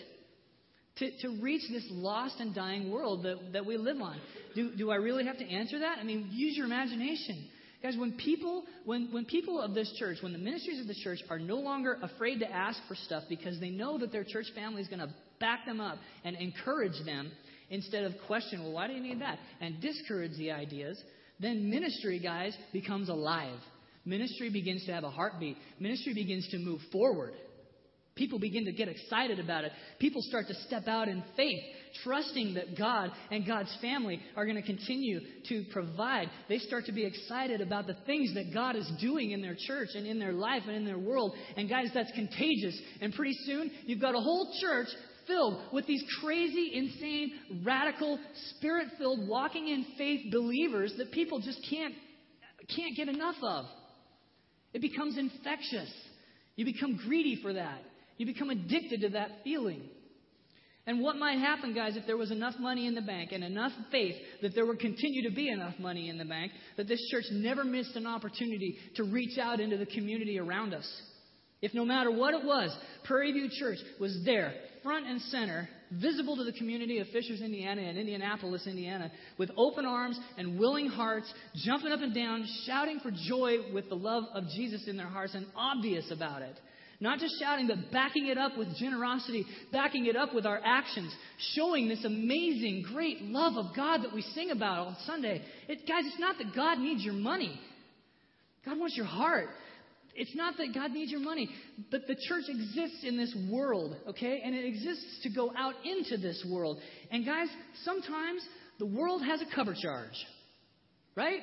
to, 0.97 1.11
to 1.21 1.41
reach 1.41 1.61
this 1.71 1.85
lost 1.91 2.39
and 2.39 2.53
dying 2.53 2.91
world 2.91 3.23
that, 3.23 3.53
that 3.53 3.65
we 3.65 3.77
live 3.77 4.01
on? 4.01 4.19
Do, 4.55 4.75
do 4.75 4.91
I 4.91 4.95
really 4.95 5.25
have 5.25 5.37
to 5.37 5.45
answer 5.45 5.79
that? 5.79 5.99
I 5.99 6.03
mean, 6.03 6.29
use 6.31 6.57
your 6.57 6.65
imagination. 6.65 7.47
Guys, 7.81 7.95
when 7.95 8.13
people, 8.13 8.63
when, 8.85 9.09
when 9.11 9.23
people 9.25 9.61
of 9.61 9.75
this 9.75 9.93
church, 9.99 10.17
when 10.21 10.33
the 10.33 10.39
ministries 10.39 10.81
of 10.81 10.87
the 10.87 10.95
church 11.03 11.19
are 11.29 11.37
no 11.37 11.57
longer 11.57 11.97
afraid 12.01 12.39
to 12.39 12.51
ask 12.51 12.79
for 12.87 12.95
stuff 12.95 13.23
because 13.29 13.59
they 13.59 13.69
know 13.69 13.99
that 13.99 14.11
their 14.11 14.23
church 14.23 14.47
family 14.55 14.81
is 14.81 14.87
going 14.87 14.99
to 14.99 15.13
back 15.39 15.65
them 15.65 15.79
up 15.79 15.99
and 16.23 16.35
encourage 16.37 17.05
them 17.05 17.31
instead 17.69 18.03
of 18.03 18.13
question, 18.27 18.63
well, 18.63 18.73
why 18.73 18.87
do 18.87 18.93
you 18.93 19.01
need 19.01 19.21
that? 19.21 19.39
And 19.61 19.81
discourage 19.81 20.37
the 20.37 20.51
ideas, 20.51 21.01
then 21.39 21.69
ministry, 21.69 22.19
guys, 22.19 22.55
becomes 22.73 23.09
alive. 23.09 23.59
Ministry 24.05 24.49
begins 24.49 24.85
to 24.85 24.93
have 24.93 25.03
a 25.03 25.09
heartbeat. 25.09 25.57
Ministry 25.79 26.13
begins 26.13 26.47
to 26.49 26.57
move 26.57 26.79
forward. 26.91 27.33
People 28.17 28.39
begin 28.39 28.65
to 28.65 28.71
get 28.71 28.87
excited 28.87 29.39
about 29.39 29.63
it. 29.63 29.71
People 29.99 30.21
start 30.23 30.47
to 30.47 30.55
step 30.65 30.87
out 30.87 31.07
in 31.07 31.23
faith, 31.35 31.61
trusting 32.03 32.55
that 32.55 32.77
God 32.77 33.11
and 33.29 33.45
God's 33.45 33.75
family 33.79 34.19
are 34.35 34.45
going 34.45 34.55
to 34.55 34.63
continue 34.63 35.19
to 35.49 35.63
provide. 35.71 36.29
They 36.49 36.57
start 36.57 36.85
to 36.85 36.91
be 36.91 37.05
excited 37.05 37.61
about 37.61 37.85
the 37.85 37.95
things 38.07 38.33
that 38.33 38.53
God 38.53 38.75
is 38.75 38.89
doing 38.99 39.31
in 39.31 39.41
their 39.41 39.55
church 39.67 39.89
and 39.93 40.07
in 40.07 40.17
their 40.17 40.33
life 40.33 40.63
and 40.65 40.75
in 40.75 40.85
their 40.85 40.97
world. 40.97 41.35
And 41.55 41.69
guys, 41.69 41.89
that's 41.93 42.11
contagious. 42.13 42.79
And 43.01 43.13
pretty 43.13 43.37
soon, 43.45 43.71
you've 43.85 44.01
got 44.01 44.15
a 44.15 44.19
whole 44.19 44.51
church 44.61 44.87
filled 45.27 45.61
with 45.71 45.85
these 45.85 46.03
crazy, 46.21 46.71
insane, 46.73 47.63
radical, 47.65 48.19
spirit 48.55 48.87
filled, 48.97 49.27
walking 49.27 49.67
in 49.67 49.85
faith 49.97 50.31
believers 50.31 50.93
that 50.97 51.11
people 51.11 51.39
just 51.39 51.59
can't, 51.69 51.93
can't 52.75 52.95
get 52.95 53.09
enough 53.09 53.35
of. 53.43 53.65
It 54.73 54.81
becomes 54.81 55.17
infectious. 55.17 55.91
You 56.55 56.65
become 56.65 56.99
greedy 57.07 57.39
for 57.41 57.53
that. 57.53 57.79
You 58.17 58.25
become 58.25 58.49
addicted 58.49 59.01
to 59.01 59.09
that 59.09 59.29
feeling. 59.43 59.81
And 60.87 61.01
what 61.01 61.17
might 61.17 61.39
happen, 61.39 61.75
guys, 61.75 61.97
if 61.97 62.07
there 62.07 62.15
was 62.15 62.31
enough 62.31 62.55
money 62.59 62.87
in 62.87 62.95
the 62.95 63.01
bank 63.01 63.33
and 63.33 63.43
enough 63.43 63.73
faith 63.91 64.15
that 64.41 64.55
there 64.55 64.65
would 64.65 64.79
continue 64.79 65.29
to 65.29 65.35
be 65.35 65.49
enough 65.49 65.73
money 65.79 66.09
in 66.09 66.17
the 66.17 66.25
bank, 66.25 66.53
that 66.77 66.87
this 66.87 67.05
church 67.11 67.25
never 67.29 67.65
missed 67.65 67.95
an 67.97 68.07
opportunity 68.07 68.77
to 68.95 69.03
reach 69.03 69.37
out 69.37 69.59
into 69.59 69.75
the 69.75 69.85
community 69.85 70.39
around 70.39 70.73
us? 70.73 70.87
If 71.61 71.73
no 71.73 71.85
matter 71.85 72.11
what 72.11 72.33
it 72.33 72.45
was, 72.45 72.75
Prairie 73.05 73.31
View 73.31 73.49
Church 73.51 73.79
was 73.99 74.21
there, 74.25 74.53
front 74.83 75.07
and 75.07 75.19
center, 75.21 75.67
visible 75.91 76.35
to 76.35 76.43
the 76.43 76.51
community 76.51 76.99
of 76.99 77.07
Fishers, 77.07 77.41
Indiana 77.41 77.81
and 77.81 77.97
Indianapolis, 77.97 78.67
Indiana, 78.67 79.11
with 79.39 79.49
open 79.57 79.85
arms 79.85 80.19
and 80.37 80.59
willing 80.59 80.87
hearts, 80.87 81.31
jumping 81.55 81.91
up 81.91 82.01
and 82.01 82.13
down, 82.13 82.45
shouting 82.65 82.99
for 82.99 83.11
joy 83.27 83.73
with 83.73 83.89
the 83.89 83.95
love 83.95 84.25
of 84.33 84.43
Jesus 84.55 84.87
in 84.87 84.97
their 84.97 85.07
hearts 85.07 85.33
and 85.33 85.47
obvious 85.55 86.11
about 86.11 86.43
it. 86.43 86.59
Not 86.99 87.19
just 87.19 87.39
shouting, 87.39 87.67
but 87.67 87.91
backing 87.91 88.27
it 88.27 88.37
up 88.37 88.57
with 88.57 88.75
generosity, 88.77 89.45
backing 89.71 90.07
it 90.07 90.15
up 90.15 90.33
with 90.33 90.45
our 90.45 90.59
actions, 90.63 91.13
showing 91.55 91.87
this 91.87 92.03
amazing, 92.03 92.85
great 92.91 93.21
love 93.21 93.53
of 93.55 93.75
God 93.75 94.03
that 94.03 94.13
we 94.13 94.21
sing 94.21 94.49
about 94.49 94.87
on 94.87 94.97
Sunday. 95.05 95.43
It, 95.67 95.87
guys, 95.87 96.03
it's 96.05 96.19
not 96.19 96.37
that 96.39 96.55
God 96.55 96.79
needs 96.79 97.03
your 97.03 97.13
money. 97.13 97.59
God 98.65 98.79
wants 98.79 98.97
your 98.97 99.05
heart. 99.05 99.49
It's 100.17 100.35
not 100.35 100.57
that 100.57 100.73
God 100.73 100.91
needs 100.91 101.11
your 101.11 101.21
money, 101.21 101.47
but 101.91 102.07
the 102.07 102.15
church 102.15 102.45
exists 102.49 103.03
in 103.03 103.17
this 103.17 103.35
world, 103.51 103.95
okay? 104.09 104.41
And 104.43 104.55
it 104.55 104.65
exists 104.65 105.19
to 105.23 105.29
go 105.29 105.53
out 105.55 105.75
into 105.85 106.17
this 106.17 106.43
world. 106.49 106.79
And 107.11 107.23
guys, 107.23 107.47
sometimes 107.85 108.41
the 108.79 108.87
world 108.87 109.21
has 109.23 109.41
a 109.43 109.55
cover 109.55 109.75
charge, 109.79 110.15
right? 111.15 111.41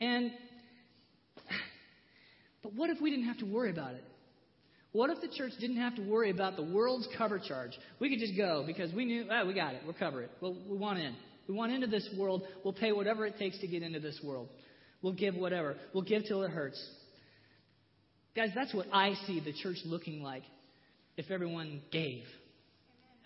And, 0.00 0.32
but 2.64 2.74
what 2.74 2.90
if 2.90 3.00
we 3.00 3.10
didn't 3.10 3.26
have 3.26 3.38
to 3.38 3.46
worry 3.46 3.70
about 3.70 3.94
it? 3.94 4.04
What 4.90 5.10
if 5.10 5.20
the 5.20 5.28
church 5.28 5.52
didn't 5.60 5.78
have 5.78 5.94
to 5.94 6.02
worry 6.02 6.30
about 6.30 6.56
the 6.56 6.64
world's 6.64 7.08
cover 7.16 7.38
charge? 7.38 7.70
We 8.00 8.10
could 8.10 8.18
just 8.18 8.36
go 8.36 8.64
because 8.66 8.92
we 8.92 9.04
knew, 9.04 9.26
oh, 9.30 9.46
we 9.46 9.54
got 9.54 9.74
it. 9.74 9.82
We'll 9.84 9.94
cover 9.94 10.22
it. 10.22 10.30
We'll, 10.40 10.56
we 10.68 10.76
want 10.76 10.98
in. 10.98 11.14
We 11.48 11.54
want 11.54 11.72
into 11.72 11.86
this 11.86 12.08
world. 12.18 12.42
We'll 12.64 12.74
pay 12.74 12.90
whatever 12.90 13.26
it 13.26 13.38
takes 13.38 13.58
to 13.60 13.68
get 13.68 13.84
into 13.84 14.00
this 14.00 14.20
world. 14.24 14.48
We'll 15.02 15.14
give 15.14 15.36
whatever. 15.36 15.76
We'll 15.94 16.02
give 16.02 16.24
till 16.26 16.42
it 16.42 16.50
hurts. 16.50 16.84
Guys, 18.34 18.50
that's 18.54 18.74
what 18.74 18.86
I 18.92 19.14
see 19.26 19.40
the 19.40 19.52
church 19.52 19.76
looking 19.84 20.22
like 20.22 20.42
if 21.16 21.30
everyone 21.30 21.82
gave. 21.90 22.22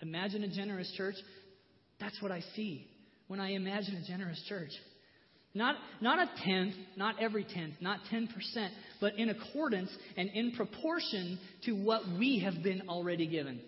Imagine 0.01 0.43
a 0.43 0.49
generous 0.49 0.91
church. 0.97 1.15
That's 1.99 2.21
what 2.21 2.31
I 2.31 2.41
see 2.55 2.85
when 3.27 3.39
I 3.39 3.51
imagine 3.51 3.95
a 3.95 4.07
generous 4.07 4.41
church. 4.49 4.71
Not, 5.53 5.75
not 6.01 6.19
a 6.19 6.29
tenth, 6.43 6.75
not 6.97 7.15
every 7.21 7.43
tenth, 7.43 7.75
not 7.79 8.01
10%, 8.11 8.27
but 8.99 9.15
in 9.15 9.29
accordance 9.29 9.89
and 10.17 10.29
in 10.29 10.51
proportion 10.51 11.39
to 11.63 11.71
what 11.71 12.01
we 12.19 12.39
have 12.39 12.61
been 12.61 12.83
already 12.89 13.27
given. 13.27 13.61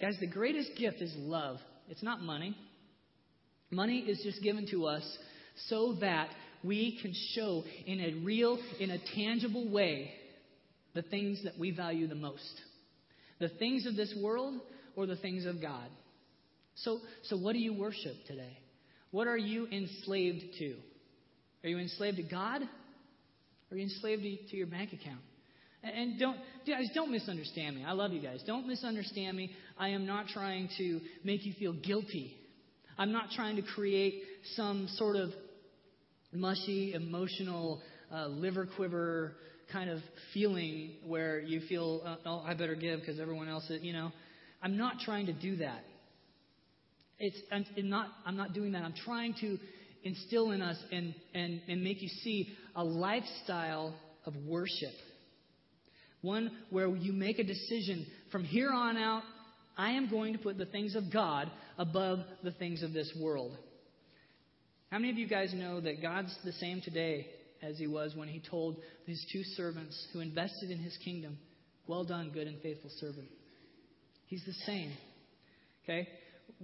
Guys, 0.00 0.16
the 0.20 0.26
greatest 0.26 0.72
gift 0.76 1.00
is 1.00 1.14
love. 1.16 1.58
It's 1.88 2.02
not 2.02 2.20
money. 2.20 2.56
Money 3.70 4.00
is 4.00 4.20
just 4.22 4.42
given 4.42 4.66
to 4.72 4.86
us 4.86 5.02
so 5.68 5.96
that 6.00 6.28
we 6.64 6.98
can 7.00 7.14
show 7.34 7.62
in 7.86 8.00
a 8.00 8.24
real, 8.24 8.58
in 8.80 8.90
a 8.90 8.98
tangible 9.14 9.70
way 9.70 10.12
the 10.94 11.02
things 11.02 11.42
that 11.44 11.58
we 11.58 11.70
value 11.70 12.06
the 12.06 12.14
most 12.14 12.60
the 13.42 13.48
things 13.48 13.86
of 13.86 13.96
this 13.96 14.14
world 14.22 14.54
or 14.96 15.04
the 15.04 15.16
things 15.16 15.44
of 15.44 15.60
God. 15.60 15.88
So, 16.76 17.00
so 17.24 17.36
what 17.36 17.52
do 17.52 17.58
you 17.58 17.74
worship 17.74 18.14
today? 18.26 18.56
What 19.10 19.26
are 19.26 19.36
you 19.36 19.66
enslaved 19.66 20.44
to? 20.58 20.76
Are 21.64 21.68
you 21.68 21.78
enslaved 21.78 22.16
to 22.16 22.22
God? 22.22 22.62
Are 23.70 23.76
you 23.76 23.82
enslaved 23.82 24.22
to, 24.50 24.56
your 24.56 24.68
bank 24.68 24.92
account? 24.92 25.20
And, 25.82 25.94
and 25.94 26.20
don't, 26.20 26.38
guys, 26.66 26.88
don't 26.94 27.10
misunderstand 27.10 27.76
me. 27.76 27.84
I 27.84 27.92
love 27.92 28.12
you 28.12 28.22
guys. 28.22 28.42
Don't 28.46 28.66
misunderstand 28.66 29.36
me. 29.36 29.50
I 29.76 29.88
am 29.88 30.06
not 30.06 30.28
trying 30.28 30.68
to 30.78 31.00
make 31.24 31.44
you 31.44 31.52
feel 31.58 31.72
guilty. 31.72 32.36
I'm 32.96 33.12
not 33.12 33.30
trying 33.34 33.56
to 33.56 33.62
create 33.62 34.22
some 34.54 34.86
sort 34.96 35.16
of 35.16 35.30
mushy, 36.32 36.94
emotional, 36.94 37.82
uh, 38.14 38.28
liver 38.28 38.68
quiver 38.76 39.34
kind 39.72 39.90
of 39.90 40.00
feeling 40.34 40.92
where 41.06 41.40
you 41.40 41.60
feel, 41.68 42.02
uh, 42.04 42.16
oh, 42.26 42.44
I 42.46 42.54
better 42.54 42.74
give 42.74 43.00
because 43.00 43.18
everyone 43.18 43.48
else 43.48 43.68
is, 43.70 43.82
you 43.82 43.92
know. 43.92 44.12
I'm 44.62 44.76
not 44.76 45.00
trying 45.00 45.26
to 45.26 45.32
do 45.32 45.56
that. 45.56 45.82
It's, 47.18 47.36
I'm, 47.50 47.64
not, 47.88 48.08
I'm 48.24 48.36
not 48.36 48.52
doing 48.52 48.72
that. 48.72 48.82
I'm 48.82 48.94
trying 49.04 49.34
to 49.40 49.58
instill 50.04 50.50
in 50.52 50.62
us 50.62 50.76
and, 50.90 51.14
and, 51.34 51.60
and 51.68 51.82
make 51.82 52.02
you 52.02 52.08
see 52.08 52.52
a 52.76 52.84
lifestyle 52.84 53.94
of 54.24 54.34
worship. 54.46 54.92
One 56.20 56.50
where 56.70 56.88
you 56.88 57.12
make 57.12 57.38
a 57.38 57.44
decision 57.44 58.06
from 58.30 58.44
here 58.44 58.70
on 58.70 58.96
out, 58.96 59.22
I 59.76 59.92
am 59.92 60.08
going 60.10 60.32
to 60.34 60.38
put 60.38 60.58
the 60.58 60.66
things 60.66 60.94
of 60.94 61.12
God 61.12 61.50
above 61.78 62.20
the 62.44 62.52
things 62.52 62.82
of 62.82 62.92
this 62.92 63.12
world. 63.20 63.56
How 64.90 64.98
many 64.98 65.10
of 65.10 65.18
you 65.18 65.26
guys 65.26 65.52
know 65.54 65.80
that 65.80 66.02
God's 66.02 66.36
the 66.44 66.52
same 66.52 66.82
today 66.82 67.26
as 67.62 67.78
he 67.78 67.86
was 67.86 68.14
when 68.14 68.28
he 68.28 68.40
told 68.50 68.76
his 69.06 69.24
two 69.32 69.42
servants 69.56 70.06
who 70.12 70.20
invested 70.20 70.70
in 70.70 70.78
his 70.78 70.96
kingdom, 71.04 71.38
Well 71.86 72.04
done, 72.04 72.30
good 72.32 72.46
and 72.46 72.60
faithful 72.60 72.90
servant? 72.98 73.28
He's 74.26 74.44
the 74.44 74.54
same. 74.66 74.92
Okay? 75.84 76.08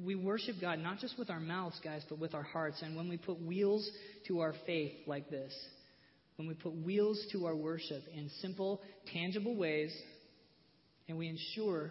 We 0.05 0.15
worship 0.15 0.57
God 0.61 0.79
not 0.79 0.99
just 0.99 1.19
with 1.19 1.31
our 1.31 1.41
mouths, 1.41 1.81
guys, 1.83 2.03
but 2.09 2.19
with 2.19 2.35
our 2.35 2.43
hearts. 2.43 2.83
And 2.83 2.97
when 2.97 3.09
we 3.09 3.17
put 3.17 3.41
wheels 3.41 3.89
to 4.27 4.41
our 4.41 4.55
faith 4.67 4.93
like 5.07 5.31
this, 5.31 5.53
when 6.37 6.47
we 6.47 6.55
put 6.55 6.75
wheels 6.85 7.21
to 7.33 7.47
our 7.47 7.55
worship 7.57 8.03
in 8.15 8.31
simple, 8.41 8.81
tangible 9.13 9.57
ways, 9.57 9.93
and 11.09 11.19
we 11.19 11.29
ensure 11.29 11.91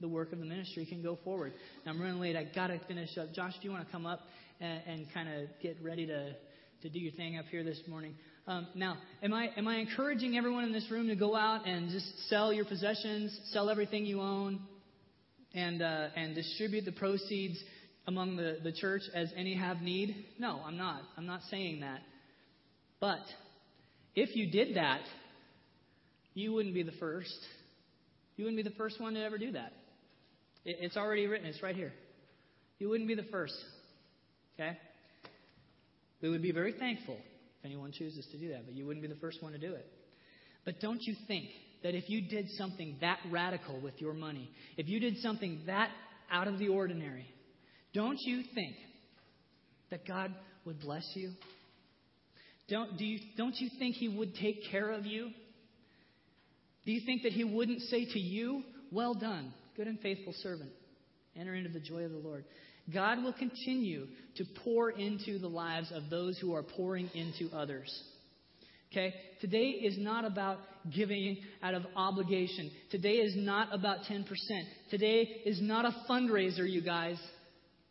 the 0.00 0.08
work 0.08 0.32
of 0.32 0.38
the 0.38 0.44
ministry 0.44 0.84
can 0.84 1.02
go 1.02 1.18
forward. 1.24 1.54
Now, 1.84 1.92
I'm 1.92 2.00
running 2.00 2.20
late. 2.20 2.36
i 2.36 2.44
got 2.44 2.66
to 2.66 2.78
finish 2.86 3.16
up. 3.16 3.32
Josh, 3.32 3.54
do 3.60 3.66
you 3.66 3.70
want 3.70 3.86
to 3.86 3.92
come 3.92 4.04
up 4.04 4.20
and, 4.60 4.82
and 4.86 5.06
kind 5.14 5.28
of 5.28 5.48
get 5.62 5.78
ready 5.82 6.06
to, 6.06 6.34
to 6.82 6.88
do 6.90 6.98
your 6.98 7.12
thing 7.12 7.38
up 7.38 7.46
here 7.50 7.64
this 7.64 7.80
morning? 7.88 8.14
Um, 8.48 8.68
now, 8.76 8.96
am 9.24 9.34
I, 9.34 9.48
am 9.56 9.66
I 9.66 9.78
encouraging 9.78 10.36
everyone 10.36 10.62
in 10.62 10.72
this 10.72 10.88
room 10.88 11.08
to 11.08 11.16
go 11.16 11.34
out 11.34 11.66
and 11.66 11.90
just 11.90 12.06
sell 12.28 12.52
your 12.52 12.64
possessions, 12.64 13.36
sell 13.50 13.68
everything 13.68 14.06
you 14.06 14.20
own, 14.20 14.60
and, 15.52 15.82
uh, 15.82 16.08
and 16.14 16.32
distribute 16.32 16.84
the 16.84 16.92
proceeds 16.92 17.58
among 18.06 18.36
the, 18.36 18.58
the 18.62 18.70
church 18.70 19.02
as 19.12 19.32
any 19.36 19.56
have 19.56 19.78
need? 19.78 20.26
No, 20.38 20.60
I'm 20.64 20.76
not. 20.76 21.02
I'm 21.16 21.26
not 21.26 21.40
saying 21.50 21.80
that. 21.80 22.02
But 23.00 23.18
if 24.14 24.36
you 24.36 24.48
did 24.48 24.76
that, 24.76 25.00
you 26.34 26.52
wouldn't 26.52 26.74
be 26.74 26.84
the 26.84 26.92
first. 27.00 27.36
You 28.36 28.44
wouldn't 28.44 28.62
be 28.62 28.68
the 28.68 28.76
first 28.76 29.00
one 29.00 29.14
to 29.14 29.24
ever 29.24 29.38
do 29.38 29.52
that. 29.52 29.72
It, 30.64 30.76
it's 30.82 30.96
already 30.96 31.26
written, 31.26 31.48
it's 31.48 31.64
right 31.64 31.74
here. 31.74 31.92
You 32.78 32.90
wouldn't 32.90 33.08
be 33.08 33.16
the 33.16 33.24
first. 33.24 33.56
Okay? 34.54 34.78
We 36.22 36.30
would 36.30 36.42
be 36.42 36.52
very 36.52 36.74
thankful 36.74 37.16
anyone 37.66 37.92
chooses 37.92 38.26
to 38.32 38.38
do 38.38 38.48
that, 38.48 38.64
but 38.64 38.74
you 38.74 38.86
wouldn't 38.86 39.02
be 39.02 39.08
the 39.08 39.20
first 39.20 39.42
one 39.42 39.52
to 39.52 39.58
do 39.58 39.74
it. 39.74 39.86
But 40.64 40.80
don't 40.80 41.02
you 41.02 41.14
think 41.28 41.48
that 41.82 41.94
if 41.94 42.08
you 42.08 42.22
did 42.22 42.48
something 42.50 42.96
that 43.00 43.18
radical 43.30 43.80
with 43.80 44.00
your 44.00 44.14
money, 44.14 44.50
if 44.76 44.88
you 44.88 44.98
did 44.98 45.18
something 45.18 45.60
that 45.66 45.90
out 46.30 46.48
of 46.48 46.58
the 46.58 46.68
ordinary, 46.68 47.26
don't 47.92 48.18
you 48.20 48.42
think 48.54 48.74
that 49.90 50.06
God 50.06 50.34
would 50.64 50.80
bless 50.80 51.08
you? 51.14 51.32
Don't, 52.68 52.98
do 52.98 53.04
you, 53.04 53.20
don't 53.36 53.54
you 53.56 53.70
think 53.78 53.94
He 53.94 54.08
would 54.08 54.34
take 54.34 54.70
care 54.70 54.90
of 54.90 55.06
you? 55.06 55.30
Do 56.84 56.92
you 56.92 57.00
think 57.06 57.22
that 57.22 57.32
He 57.32 57.44
wouldn't 57.44 57.82
say 57.82 58.04
to 58.04 58.18
you, 58.18 58.62
Well 58.90 59.14
done, 59.14 59.52
good 59.76 59.86
and 59.86 60.00
faithful 60.00 60.34
servant? 60.42 60.70
Enter 61.38 61.54
into 61.54 61.70
the 61.70 61.80
joy 61.80 62.02
of 62.02 62.10
the 62.10 62.18
Lord. 62.18 62.44
God 62.92 63.22
will 63.22 63.32
continue 63.32 64.06
to 64.36 64.44
pour 64.64 64.90
into 64.90 65.38
the 65.38 65.48
lives 65.48 65.90
of 65.92 66.08
those 66.10 66.38
who 66.38 66.54
are 66.54 66.62
pouring 66.62 67.10
into 67.14 67.54
others. 67.54 67.90
Okay? 68.92 69.14
Today 69.40 69.70
is 69.70 69.98
not 69.98 70.24
about 70.24 70.58
giving 70.94 71.38
out 71.62 71.74
of 71.74 71.82
obligation. 71.96 72.70
Today 72.90 73.16
is 73.16 73.34
not 73.36 73.74
about 73.74 74.00
10%. 74.10 74.24
Today 74.90 75.22
is 75.44 75.60
not 75.60 75.84
a 75.84 75.94
fundraiser, 76.08 76.70
you 76.70 76.82
guys. 76.82 77.18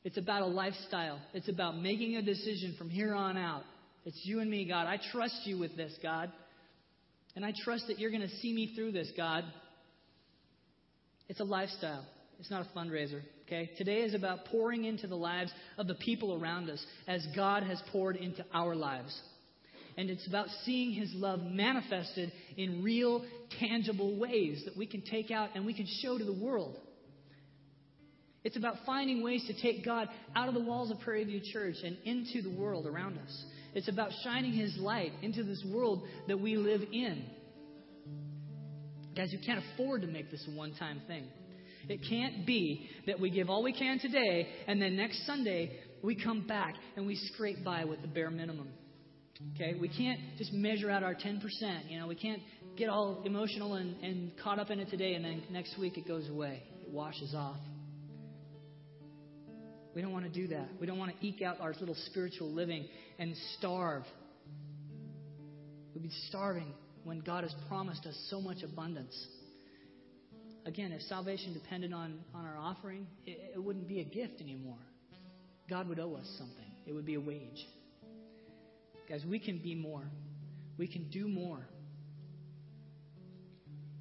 It's 0.03 0.17
about 0.17 0.43
a 0.43 0.47
lifestyle. 0.47 1.19
It's 1.33 1.49
about 1.49 1.77
making 1.77 2.15
a 2.15 2.21
decision 2.21 2.75
from 2.77 2.89
here 2.89 3.13
on 3.13 3.37
out 3.37 3.63
it's 4.05 4.21
you 4.23 4.39
and 4.39 4.49
me, 4.49 4.65
God. 4.65 4.85
I 4.85 4.99
trust 5.11 5.41
you 5.45 5.57
with 5.57 5.75
this, 5.75 5.91
God. 6.01 6.31
And 7.35 7.43
I 7.43 7.51
trust 7.63 7.85
that 7.87 7.99
you're 7.99 8.11
going 8.11 8.21
to 8.21 8.35
see 8.37 8.53
me 8.53 8.73
through 8.75 8.91
this, 8.91 9.11
God. 9.17 9.43
It's 11.27 11.39
a 11.39 11.43
lifestyle. 11.43 12.05
It's 12.39 12.51
not 12.51 12.65
a 12.65 12.77
fundraiser. 12.77 13.21
Okay? 13.45 13.69
Today 13.77 14.01
is 14.01 14.13
about 14.13 14.45
pouring 14.45 14.85
into 14.85 15.07
the 15.07 15.15
lives 15.15 15.51
of 15.77 15.87
the 15.87 15.95
people 15.95 16.39
around 16.39 16.69
us 16.69 16.83
as 17.07 17.25
God 17.35 17.63
has 17.63 17.81
poured 17.91 18.15
into 18.15 18.45
our 18.53 18.75
lives. 18.75 19.19
And 19.97 20.09
it's 20.09 20.27
about 20.27 20.47
seeing 20.63 20.91
His 20.91 21.11
love 21.13 21.41
manifested 21.41 22.31
in 22.57 22.83
real, 22.83 23.23
tangible 23.59 24.17
ways 24.19 24.63
that 24.65 24.75
we 24.75 24.85
can 24.87 25.01
take 25.01 25.31
out 25.31 25.49
and 25.55 25.65
we 25.65 25.73
can 25.73 25.87
show 26.01 26.17
to 26.17 26.23
the 26.25 26.33
world. 26.33 26.77
It's 28.43 28.57
about 28.57 28.75
finding 28.85 29.23
ways 29.23 29.43
to 29.47 29.59
take 29.59 29.83
God 29.83 30.07
out 30.35 30.47
of 30.47 30.53
the 30.53 30.59
walls 30.59 30.91
of 30.91 30.99
Prairie 30.99 31.23
View 31.23 31.41
Church 31.51 31.77
and 31.83 31.97
into 32.03 32.41
the 32.47 32.55
world 32.55 32.85
around 32.85 33.17
us. 33.17 33.45
It's 33.73 33.87
about 33.87 34.11
shining 34.23 34.53
His 34.53 34.77
light 34.77 35.11
into 35.21 35.43
this 35.43 35.63
world 35.67 36.03
that 36.27 36.39
we 36.39 36.55
live 36.57 36.81
in. 36.91 37.25
Guys, 39.15 39.31
you 39.31 39.39
can't 39.43 39.63
afford 39.73 40.01
to 40.01 40.07
make 40.07 40.29
this 40.29 40.45
a 40.47 40.55
one 40.55 40.75
time 40.75 41.01
thing. 41.07 41.25
It 41.87 42.01
can't 42.07 42.45
be 42.45 42.89
that 43.07 43.19
we 43.19 43.29
give 43.29 43.49
all 43.49 43.63
we 43.63 43.73
can 43.73 43.99
today 43.99 44.47
and 44.67 44.81
then 44.81 44.95
next 44.95 45.25
Sunday 45.25 45.79
we 46.03 46.15
come 46.15 46.47
back 46.47 46.75
and 46.95 47.05
we 47.05 47.15
scrape 47.15 47.63
by 47.63 47.85
with 47.85 48.01
the 48.01 48.07
bare 48.07 48.29
minimum. 48.29 48.69
Okay? 49.55 49.75
We 49.79 49.89
can't 49.89 50.19
just 50.37 50.53
measure 50.53 50.89
out 50.89 51.03
our 51.03 51.15
10%. 51.15 51.41
You 51.89 51.99
know, 51.99 52.07
we 52.07 52.15
can't 52.15 52.41
get 52.77 52.89
all 52.89 53.21
emotional 53.25 53.75
and, 53.75 53.95
and 54.03 54.31
caught 54.43 54.59
up 54.59 54.69
in 54.69 54.79
it 54.79 54.89
today 54.89 55.13
and 55.13 55.25
then 55.25 55.43
next 55.51 55.77
week 55.79 55.97
it 55.97 56.07
goes 56.07 56.29
away. 56.29 56.63
It 56.81 56.91
washes 56.91 57.33
off. 57.35 57.57
We 59.95 60.01
don't 60.01 60.11
want 60.11 60.25
to 60.25 60.31
do 60.31 60.47
that. 60.49 60.67
We 60.79 60.87
don't 60.87 60.97
want 60.97 61.17
to 61.17 61.25
eke 61.25 61.41
out 61.41 61.61
our 61.61 61.73
little 61.79 61.95
spiritual 62.07 62.51
living 62.51 62.85
and 63.17 63.33
starve. 63.57 64.03
We'd 65.93 66.03
be 66.03 66.11
starving 66.27 66.73
when 67.05 67.21
God 67.21 67.43
has 67.43 67.55
promised 67.69 68.05
us 68.05 68.15
so 68.29 68.41
much 68.41 68.57
abundance. 68.61 69.15
Again, 70.65 70.91
if 70.91 71.01
salvation 71.03 71.53
depended 71.53 71.93
on, 71.93 72.19
on 72.33 72.45
our 72.45 72.57
offering, 72.57 73.05
it, 73.25 73.53
it 73.55 73.63
wouldn't 73.63 73.87
be 73.87 73.99
a 73.99 74.03
gift 74.03 74.41
anymore. 74.41 74.79
God 75.69 75.87
would 75.87 75.99
owe 75.99 76.15
us 76.15 76.27
something, 76.37 76.71
it 76.85 76.93
would 76.93 77.05
be 77.05 77.15
a 77.15 77.19
wage. 77.19 77.67
Guys, 79.07 79.23
we 79.29 79.37
can 79.39 79.59
be 79.59 79.75
more. 79.75 80.03
We 80.77 80.87
can 80.87 81.09
do 81.09 81.27
more. 81.27 81.67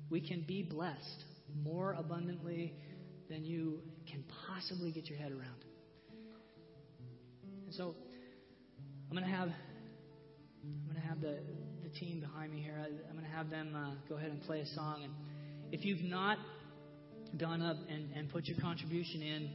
We 0.09 0.21
can 0.21 0.45
be 0.47 0.63
blessed 0.63 1.25
more 1.63 1.95
abundantly 1.99 2.73
than 3.29 3.45
you 3.45 3.81
can 4.11 4.25
possibly 4.47 4.91
get 4.91 5.09
your 5.09 5.19
head 5.19 5.33
around. 5.33 5.65
And 7.67 7.75
so 7.75 7.95
I'm 9.11 9.17
going 9.17 9.29
to 9.29 9.37
have 9.37 9.49
I'm 9.49 10.91
going 10.91 11.01
to 11.01 11.07
have 11.07 11.21
the 11.21 11.39
the 11.83 11.91
team 11.91 12.21
behind 12.21 12.53
me 12.53 12.61
here. 12.61 12.75
I'm 12.79 13.17
going 13.17 13.25
to 13.25 13.37
have 13.37 13.51
them 13.51 13.75
uh, 13.77 13.95
go 14.09 14.17
ahead 14.17 14.31
and 14.31 14.43
play 14.43 14.61
a 14.61 14.67
song. 14.67 15.03
And 15.05 15.13
if 15.73 15.85
you've 15.85 16.03
not 16.03 16.39
gone 17.39 17.63
up 17.63 17.77
and, 17.89 18.13
and 18.15 18.31
put 18.31 18.47
your 18.47 18.59
contribution 18.61 19.23
in 19.23 19.51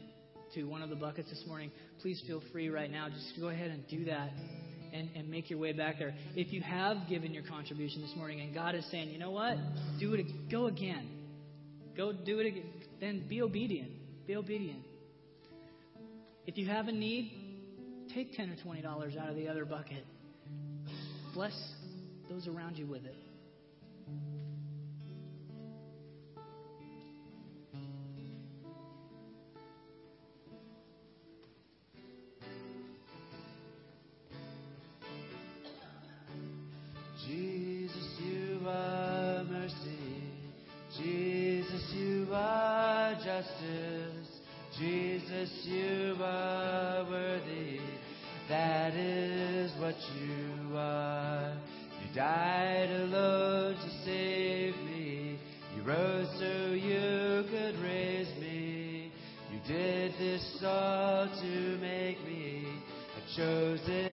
to 0.56 0.64
one 0.64 0.82
of 0.82 0.90
the 0.90 0.96
buckets 0.96 1.30
this 1.30 1.44
morning, 1.48 1.72
please 2.02 2.22
feel 2.26 2.42
free 2.52 2.70
right 2.70 2.92
now. 2.92 3.08
Just 3.10 3.40
go 3.40 3.50
ahead 3.50 3.72
and 3.72 3.88
do 3.88 4.06
that 4.06 4.32
and, 4.94 5.10
and 5.16 5.30
make 5.30 5.50
your 5.50 5.60
way 5.60 5.74
back 5.74 6.00
there. 6.00 6.14
If 6.36 6.52
you 6.52 6.62
have 6.62 6.98
given 7.08 7.34
your 7.34 7.44
contribution 7.44 8.02
this 8.02 8.16
morning 8.16 8.42
and 8.42 8.54
God 8.54 8.76
is 8.76 8.86
saying, 8.90 9.10
you 9.10 9.20
know 9.20 9.32
what? 9.32 9.58
Do 10.00 10.14
it. 10.14 10.26
Go 10.50 10.68
again. 10.68 11.08
Go 11.96 12.12
do 12.12 12.40
it 12.40 12.48
again. 12.48 12.72
Then 13.00 13.26
be 13.28 13.42
obedient. 13.42 13.92
Be 14.26 14.36
obedient. 14.36 14.84
If 16.48 16.58
you 16.58 16.68
have 16.68 16.88
a 16.88 16.92
need, 16.92 17.50
Take 18.14 18.34
10 18.34 18.50
or 18.50 18.74
$20 18.74 19.18
out 19.18 19.30
of 19.30 19.36
the 19.36 19.48
other 19.48 19.66
bucket. 19.66 20.04
Bless 21.34 21.54
those 22.30 22.48
around 22.48 22.78
you 22.78 22.88
with 22.88 23.06
it. 23.06 23.16
Died 52.20 52.90
alone 52.92 53.76
to 53.76 53.90
save 54.04 54.76
me. 54.84 55.40
You 55.74 55.84
rose 55.84 56.28
so 56.38 56.74
you 56.74 57.46
could 57.50 57.80
raise 57.82 58.28
me. 58.42 59.10
You 59.50 59.60
did 59.66 60.12
this 60.20 60.62
all 60.62 61.30
to 61.30 61.78
make 61.80 62.22
me 62.28 62.68
a 63.16 63.38
chosen. 63.38 64.00